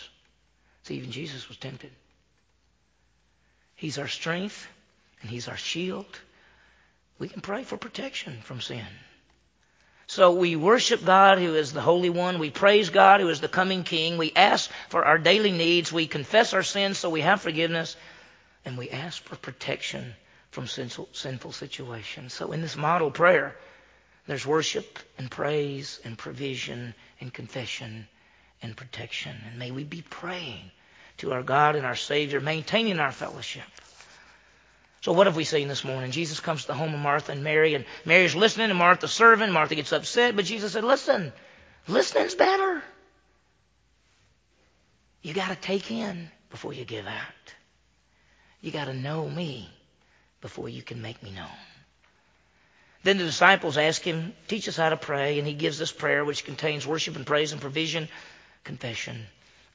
See, 0.83 0.95
even 0.95 1.11
Jesus 1.11 1.49
was 1.49 1.57
tempted. 1.57 1.91
He's 3.75 3.97
our 3.97 4.07
strength 4.07 4.65
and 5.21 5.29
He's 5.29 5.49
our 5.49 5.57
shield. 5.57 6.21
We 7.19 7.27
can 7.27 7.41
pray 7.41 7.65
for 7.65 7.75
protection 7.75 8.39
from 8.43 8.61
sin. 8.61 8.85
So 10.13 10.31
we 10.31 10.55
worship 10.55 11.03
God 11.03 11.39
who 11.39 11.55
is 11.55 11.73
the 11.73 11.81
Holy 11.81 12.11
One. 12.11 12.37
We 12.37 12.51
praise 12.51 12.91
God 12.91 13.19
who 13.19 13.29
is 13.29 13.41
the 13.41 13.47
coming 13.47 13.83
King. 13.83 14.19
We 14.19 14.31
ask 14.35 14.69
for 14.89 15.03
our 15.03 15.17
daily 15.17 15.51
needs. 15.51 15.91
We 15.91 16.05
confess 16.05 16.53
our 16.53 16.61
sins 16.61 16.99
so 16.99 17.09
we 17.09 17.21
have 17.21 17.41
forgiveness. 17.41 17.95
And 18.63 18.77
we 18.77 18.91
ask 18.91 19.23
for 19.23 19.35
protection 19.37 20.13
from 20.51 20.67
sinful, 20.67 21.09
sinful 21.13 21.53
situations. 21.53 22.31
So 22.31 22.51
in 22.51 22.61
this 22.61 22.75
model 22.75 23.09
prayer, 23.09 23.55
there's 24.27 24.45
worship 24.45 24.99
and 25.17 25.31
praise 25.31 25.99
and 26.05 26.15
provision 26.15 26.93
and 27.19 27.33
confession 27.33 28.07
and 28.61 28.77
protection. 28.77 29.35
And 29.49 29.57
may 29.57 29.71
we 29.71 29.83
be 29.83 30.03
praying 30.03 30.69
to 31.17 31.33
our 31.33 31.41
God 31.41 31.75
and 31.75 31.87
our 31.87 31.95
Savior, 31.95 32.39
maintaining 32.39 32.99
our 32.99 33.11
fellowship. 33.11 33.63
So 35.03 35.11
what 35.11 35.27
have 35.27 35.35
we 35.35 35.43
seen 35.43 35.67
this 35.67 35.83
morning? 35.83 36.11
Jesus 36.11 36.39
comes 36.39 36.61
to 36.61 36.67
the 36.67 36.75
home 36.75 36.93
of 36.93 36.99
Martha 37.01 37.33
and 37.33 37.43
Mary, 37.43 37.75
and 37.75 37.83
Mary's 38.05 38.35
listening, 38.35 38.69
and 38.69 38.79
Martha's 38.79 39.11
serving. 39.11 39.51
Martha 39.51 39.75
gets 39.75 39.91
upset, 39.91 40.33
but 40.33 40.45
Jesus 40.45 40.71
said, 40.71 40.85
listen, 40.85 41.33
listening's 41.89 42.35
better. 42.35 42.81
You 45.21 45.33
got 45.33 45.49
to 45.49 45.57
take 45.57 45.91
in 45.91 46.31
before 46.51 46.71
you 46.71 46.85
give 46.85 47.05
out. 47.05 47.53
You 48.61 48.71
got 48.71 48.85
to 48.85 48.93
know 48.93 49.27
me 49.27 49.69
before 50.39 50.69
you 50.69 50.81
can 50.81 51.01
make 51.01 51.21
me 51.21 51.31
known. 51.31 51.59
Then 53.03 53.17
the 53.17 53.25
disciples 53.25 53.77
ask 53.77 54.01
him, 54.01 54.33
Teach 54.47 54.69
us 54.69 54.77
how 54.77 54.87
to 54.87 54.95
pray, 54.95 55.37
and 55.37 55.45
he 55.45 55.53
gives 55.53 55.77
this 55.77 55.91
prayer 55.91 56.23
which 56.23 56.45
contains 56.45 56.87
worship 56.87 57.17
and 57.17 57.25
praise 57.25 57.51
and 57.51 57.59
provision, 57.59 58.07
confession, 58.63 59.25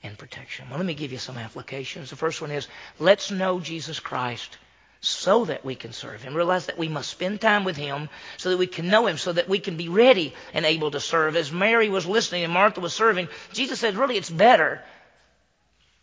and 0.03 0.17
protection. 0.17 0.71
Well, 0.71 0.79
let 0.79 0.87
me 0.87 0.95
give 0.95 1.13
you 1.13 1.19
some 1.19 1.37
applications. 1.37 2.09
The 2.09 2.17
first 2.17 2.41
one 2.41 2.51
is 2.51 2.67
let's 2.99 3.31
know 3.31 3.61
Jesus 3.61 4.01
Christ 4.01 4.57
so 5.01 5.45
that 5.45 5.65
we 5.65 5.75
can 5.75 5.93
serve 5.93 6.23
him. 6.23 6.35
Realize 6.35 6.67
that 6.67 6.79
we 6.79 6.89
must 6.89 7.11
spend 7.11 7.41
time 7.41 7.65
with 7.65 7.77
him 7.77 8.09
so 8.37 8.51
that 8.51 8.59
we 8.59 8.67
can 8.67 8.89
know 8.89 9.07
him, 9.07 9.17
so 9.17 9.33
that 9.33 9.49
we 9.49 9.59
can 9.59 9.77
be 9.77 9.89
ready 9.89 10.35
and 10.53 10.67
able 10.67 10.91
to 10.91 11.01
serve. 11.01 11.37
As 11.37 11.53
Mary 11.53 11.89
was 11.89 12.07
listening 12.07 12.45
and 12.45 12.53
Martha 12.53 12.81
was 12.81 12.93
serving, 12.93 13.29
Jesus 13.53 13.79
said, 13.79 13.97
really, 13.97 14.17
it's 14.17 14.31
better 14.31 14.83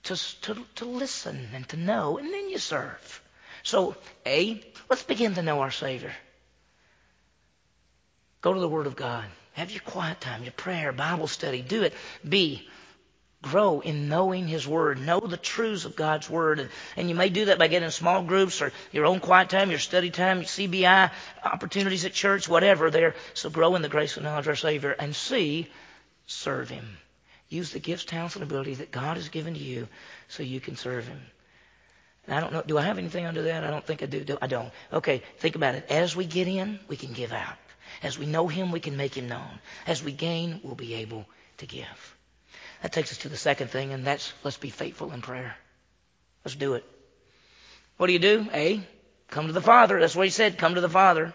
to, 0.03 0.41
to, 0.41 0.65
to 0.75 0.85
listen 0.85 1.49
and 1.53 1.67
to 1.69 1.77
know, 1.77 2.17
and 2.17 2.33
then 2.33 2.49
you 2.49 2.57
serve. 2.57 3.21
So, 3.63 3.95
A, 4.25 4.61
let's 4.89 5.03
begin 5.03 5.33
to 5.35 5.41
know 5.41 5.59
our 5.59 5.71
Savior. 5.71 6.13
Go 8.41 8.53
to 8.53 8.59
the 8.59 8.69
Word 8.69 8.87
of 8.87 8.95
God. 8.95 9.25
Have 9.53 9.71
your 9.71 9.81
quiet 9.81 10.21
time, 10.21 10.43
your 10.43 10.51
prayer, 10.51 10.91
Bible 10.91 11.27
study. 11.27 11.61
Do 11.61 11.83
it. 11.83 11.93
B, 12.27 12.67
grow 13.45 13.79
in 13.79 14.09
knowing 14.09 14.47
His 14.47 14.67
Word. 14.67 14.99
Know 14.99 15.19
the 15.19 15.37
truths 15.37 15.85
of 15.85 15.95
God's 15.95 16.29
Word. 16.29 16.59
And, 16.59 16.69
and 16.97 17.09
you 17.09 17.15
may 17.15 17.29
do 17.29 17.45
that 17.45 17.59
by 17.59 17.67
getting 17.67 17.89
small 17.91 18.23
groups 18.23 18.61
or 18.61 18.71
your 18.91 19.05
own 19.05 19.19
quiet 19.19 19.49
time, 19.49 19.69
your 19.69 19.79
study 19.79 20.09
time, 20.09 20.37
your 20.37 20.45
CBI, 20.45 21.11
opportunities 21.43 22.05
at 22.05 22.13
church, 22.13 22.49
whatever 22.49 22.89
there. 22.89 23.15
So 23.35 23.49
grow 23.49 23.75
in 23.75 23.83
the 23.83 23.89
grace 23.89 24.17
and 24.17 24.25
knowledge 24.25 24.45
of 24.45 24.49
our 24.49 24.55
Savior. 24.55 24.91
And 24.91 25.15
C, 25.15 25.67
serve 26.25 26.69
Him. 26.69 26.97
Use 27.49 27.71
the 27.71 27.79
gifts, 27.79 28.05
talents, 28.05 28.35
and 28.35 28.43
ability 28.43 28.75
that 28.75 28.91
God 28.91 29.17
has 29.17 29.29
given 29.29 29.53
to 29.53 29.59
you 29.59 29.87
so 30.27 30.41
you 30.41 30.59
can 30.59 30.75
serve 30.75 31.07
Him. 31.07 31.21
And 32.25 32.35
I 32.35 32.39
don't 32.39 32.51
know, 32.51 32.63
do 32.65 32.79
I 32.79 32.81
have 32.81 32.97
anything 32.97 33.25
under 33.25 33.43
that? 33.43 33.63
I 33.63 33.69
don't 33.69 33.85
think 33.85 34.01
I 34.01 34.07
do. 34.07 34.23
do. 34.23 34.37
I 34.41 34.47
don't. 34.47 34.71
Okay, 34.91 35.21
think 35.37 35.55
about 35.55 35.75
it. 35.75 35.85
As 35.89 36.15
we 36.15 36.25
get 36.25 36.47
in, 36.47 36.79
we 36.87 36.97
can 36.97 37.13
give 37.13 37.31
out. 37.31 37.57
As 38.01 38.17
we 38.17 38.25
know 38.25 38.47
Him, 38.47 38.71
we 38.71 38.79
can 38.79 38.97
make 38.97 39.15
Him 39.15 39.29
known. 39.29 39.59
As 39.85 40.03
we 40.03 40.11
gain, 40.11 40.59
we'll 40.63 40.75
be 40.75 40.95
able 40.95 41.27
to 41.57 41.67
give. 41.67 42.15
That 42.85 42.91
takes 42.91 43.11
us 43.11 43.17
to 43.19 43.29
the 43.29 43.35
second 43.35 43.71
thing, 43.71 43.93
and 43.93 44.05
that's 44.05 44.31
let's 44.43 44.57
be 44.57 44.69
faithful 44.69 45.11
in 45.11 45.23
prayer. 45.23 45.55
Let's 46.43 46.53
do 46.53 46.75
it. 46.75 46.85
What 47.97 48.05
do 48.05 48.13
you 48.13 48.19
do? 48.19 48.47
A, 48.53 48.79
come 49.31 49.47
to 49.47 49.53
the 49.53 49.59
Father. 49.59 49.99
That's 49.99 50.15
what 50.15 50.27
He 50.27 50.29
said, 50.29 50.59
come 50.59 50.75
to 50.75 50.81
the 50.81 50.87
Father. 50.87 51.33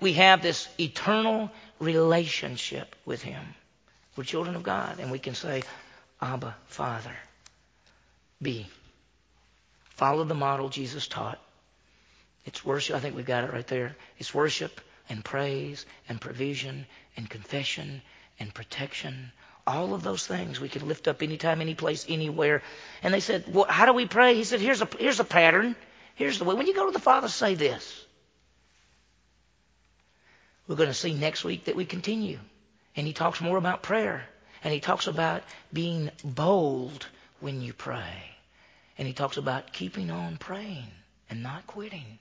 We 0.00 0.14
have 0.14 0.40
this 0.40 0.66
eternal 0.80 1.50
relationship 1.78 2.96
with 3.04 3.20
Him. 3.20 3.44
We're 4.16 4.24
children 4.24 4.56
of 4.56 4.62
God, 4.62 4.98
and 4.98 5.10
we 5.10 5.18
can 5.18 5.34
say, 5.34 5.62
Abba, 6.22 6.56
Father. 6.68 7.14
B, 8.40 8.66
follow 9.90 10.24
the 10.24 10.34
model 10.34 10.70
Jesus 10.70 11.06
taught. 11.06 11.38
It's 12.46 12.64
worship. 12.64 12.96
I 12.96 13.00
think 13.00 13.14
we've 13.14 13.26
got 13.26 13.44
it 13.44 13.52
right 13.52 13.66
there. 13.66 13.94
It's 14.16 14.32
worship 14.32 14.80
and 15.10 15.22
praise 15.22 15.84
and 16.08 16.18
provision 16.18 16.86
and 17.14 17.28
confession 17.28 18.00
and 18.40 18.54
protection. 18.54 19.32
All 19.66 19.94
of 19.94 20.02
those 20.02 20.26
things 20.26 20.60
we 20.60 20.68
can 20.68 20.86
lift 20.86 21.08
up 21.08 21.22
anytime, 21.22 21.60
any 21.60 21.74
place, 21.74 22.06
anywhere. 22.08 22.62
And 23.02 23.12
they 23.12 23.20
said, 23.20 23.52
well, 23.52 23.66
how 23.68 23.86
do 23.86 23.92
we 23.92 24.06
pray? 24.06 24.34
He 24.34 24.44
said, 24.44 24.60
here's 24.60 24.80
a, 24.80 24.88
here's 24.98 25.18
a 25.18 25.24
pattern. 25.24 25.74
Here's 26.14 26.38
the 26.38 26.44
way. 26.44 26.54
When 26.54 26.66
you 26.66 26.74
go 26.74 26.86
to 26.86 26.92
the 26.92 27.00
Father, 27.00 27.28
say 27.28 27.54
this. 27.54 28.04
We're 30.68 30.76
going 30.76 30.88
to 30.88 30.94
see 30.94 31.14
next 31.14 31.44
week 31.44 31.64
that 31.64 31.76
we 31.76 31.84
continue. 31.84 32.38
And 32.96 33.06
he 33.06 33.12
talks 33.12 33.40
more 33.40 33.56
about 33.56 33.82
prayer. 33.82 34.24
And 34.64 34.72
he 34.72 34.80
talks 34.80 35.06
about 35.06 35.42
being 35.72 36.10
bold 36.24 37.06
when 37.40 37.60
you 37.60 37.72
pray. 37.72 38.14
And 38.98 39.06
he 39.06 39.14
talks 39.14 39.36
about 39.36 39.72
keeping 39.72 40.10
on 40.10 40.36
praying 40.38 40.86
and 41.28 41.42
not 41.42 41.66
quitting. 41.66 42.18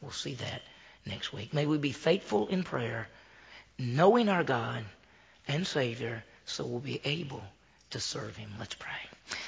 We'll 0.00 0.10
see 0.10 0.34
that 0.34 0.62
next 1.06 1.32
week. 1.32 1.54
May 1.54 1.66
we 1.66 1.78
be 1.78 1.92
faithful 1.92 2.48
in 2.48 2.62
prayer, 2.62 3.08
knowing 3.78 4.28
our 4.28 4.44
God 4.44 4.84
and 5.48 5.66
Savior, 5.66 6.22
so 6.50 6.64
we'll 6.64 6.80
be 6.80 7.00
able 7.04 7.42
to 7.90 8.00
serve 8.00 8.36
Him. 8.36 8.50
Let's 8.58 8.74
pray. 8.74 8.90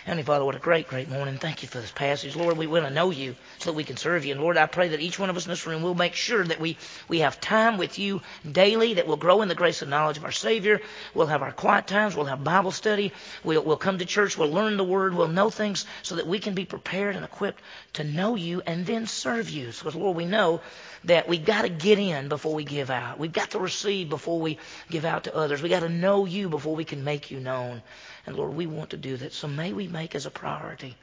Heavenly 0.05 0.25
Father, 0.25 0.45
what 0.45 0.57
a 0.57 0.59
great, 0.59 0.89
great 0.89 1.09
morning. 1.09 1.39
Thank 1.39 1.63
you 1.63 1.69
for 1.69 1.79
this 1.79 1.93
passage. 1.93 2.35
Lord, 2.35 2.59
we 2.59 2.67
want 2.67 2.85
to 2.87 2.91
know 2.91 3.11
you 3.11 3.37
so 3.61 3.71
that 3.71 3.77
we 3.77 3.85
can 3.85 3.97
serve 3.97 4.25
you. 4.25 4.33
And 4.33 4.41
Lord, 4.41 4.57
I 4.57 4.67
pray 4.67 4.89
that 4.89 5.01
each 5.01 5.17
one 5.17 5.31
of 5.31 5.37
us 5.37 5.47
in 5.47 5.51
this 5.51 5.65
room 5.65 5.81
will 5.81 5.95
make 5.95 6.15
sure 6.15 6.43
that 6.43 6.59
we, 6.59 6.77
we 7.07 7.21
have 7.21 7.41
time 7.41 7.79
with 7.79 8.01
you 8.01 8.21
daily, 8.51 8.95
that 8.95 9.07
we'll 9.07 9.17
grow 9.17 9.43
in 9.43 9.49
the 9.49 9.55
grace 9.55 9.81
and 9.81 9.93
knowledge 9.93 10.17
of 10.17 10.25
our 10.25 10.33
Savior. 10.33 10.81
We'll 11.15 11.29
have 11.29 11.43
our 11.43 11.53
quiet 11.53 11.87
times. 11.87 12.17
We'll 12.17 12.27
have 12.27 12.43
Bible 12.43 12.73
study. 12.73 13.13
We'll, 13.45 13.63
we'll 13.63 13.77
come 13.77 13.99
to 13.99 14.05
church. 14.05 14.37
We'll 14.37 14.51
learn 14.51 14.77
the 14.77 14.83
Word. 14.83 15.15
We'll 15.15 15.29
know 15.29 15.51
things 15.51 15.87
so 16.03 16.17
that 16.17 16.27
we 16.27 16.41
can 16.41 16.55
be 16.55 16.65
prepared 16.65 17.15
and 17.15 17.25
equipped 17.25 17.63
to 17.93 18.03
know 18.03 18.35
you 18.35 18.61
and 18.67 18.85
then 18.85 19.07
serve 19.07 19.51
you. 19.51 19.67
Because, 19.67 19.95
Lord, 19.95 20.17
we 20.17 20.25
know 20.25 20.63
that 21.05 21.29
we've 21.29 21.45
got 21.45 21.63
to 21.63 21.69
get 21.69 22.01
in 22.01 22.29
before 22.29 22.55
we 22.55 22.65
give 22.65 22.91
out. 22.91 23.21
We've 23.21 23.33
got 23.33 23.53
to 23.53 23.61
receive 23.61 24.09
before 24.09 24.41
we 24.41 24.59
give 24.91 25.05
out 25.05 25.25
to 25.25 25.37
others. 25.37 25.63
We've 25.63 25.71
got 25.71 25.81
to 25.81 25.89
know 25.89 26.25
you 26.25 26.49
before 26.49 26.75
we 26.75 26.85
can 26.85 27.05
make 27.05 27.31
you 27.31 27.39
known. 27.39 27.83
And 28.27 28.37
Lord, 28.37 28.55
we 28.55 28.67
want 28.67 28.91
to 28.91 28.97
do 28.97 29.17
that. 29.17 29.33
So 29.33 29.49
may 29.49 29.73
we 29.73 29.89
make 29.93 30.15
as 30.15 30.27
a 30.27 30.31
priority 30.31 30.97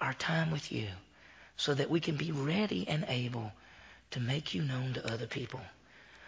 our 0.00 0.14
time 0.14 0.50
with 0.50 0.72
you 0.72 0.88
so 1.56 1.72
that 1.74 1.90
we 1.90 2.00
can 2.00 2.16
be 2.16 2.32
ready 2.32 2.86
and 2.88 3.04
able 3.08 3.52
to 4.10 4.20
make 4.20 4.54
you 4.54 4.62
known 4.62 4.94
to 4.94 5.12
other 5.12 5.26
people. 5.26 5.60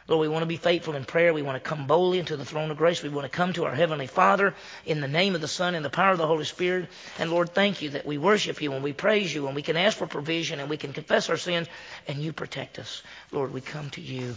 Lord, 0.08 0.20
we 0.20 0.28
want 0.28 0.42
to 0.42 0.46
be 0.46 0.56
faithful 0.56 0.94
in 0.94 1.04
prayer. 1.04 1.34
We 1.34 1.42
want 1.42 1.62
to 1.62 1.68
come 1.68 1.88
boldly 1.88 2.20
into 2.20 2.36
the 2.36 2.44
throne 2.44 2.70
of 2.70 2.76
grace. 2.76 3.02
We 3.02 3.08
want 3.08 3.24
to 3.24 3.36
come 3.36 3.52
to 3.54 3.64
our 3.64 3.74
Heavenly 3.74 4.06
Father 4.06 4.54
in 4.84 5.00
the 5.00 5.08
name 5.08 5.34
of 5.34 5.40
the 5.40 5.48
Son 5.48 5.74
and 5.74 5.84
the 5.84 5.90
power 5.90 6.12
of 6.12 6.18
the 6.18 6.26
Holy 6.26 6.44
Spirit. 6.44 6.88
And 7.18 7.30
Lord, 7.30 7.52
thank 7.52 7.82
you 7.82 7.90
that 7.90 8.06
we 8.06 8.16
worship 8.16 8.62
you 8.62 8.72
and 8.72 8.84
we 8.84 8.92
praise 8.92 9.34
you 9.34 9.46
and 9.46 9.56
we 9.56 9.62
can 9.62 9.76
ask 9.76 9.98
for 9.98 10.06
provision 10.06 10.60
and 10.60 10.70
we 10.70 10.76
can 10.76 10.92
confess 10.92 11.28
our 11.28 11.36
sins 11.36 11.66
and 12.06 12.18
you 12.22 12.32
protect 12.32 12.78
us. 12.78 13.02
Lord, 13.32 13.52
we 13.52 13.60
come 13.60 13.90
to 13.90 14.00
you 14.00 14.36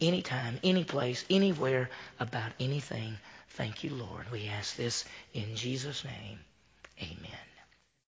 anytime, 0.00 0.58
any 0.64 0.84
place, 0.84 1.26
anywhere 1.28 1.90
about 2.18 2.52
anything. 2.58 3.18
Thank 3.50 3.84
you, 3.84 3.90
Lord. 3.90 4.30
We 4.32 4.48
ask 4.48 4.74
this 4.76 5.04
in 5.34 5.54
Jesus' 5.54 6.02
name. 6.02 6.38
Amen. 7.02 7.49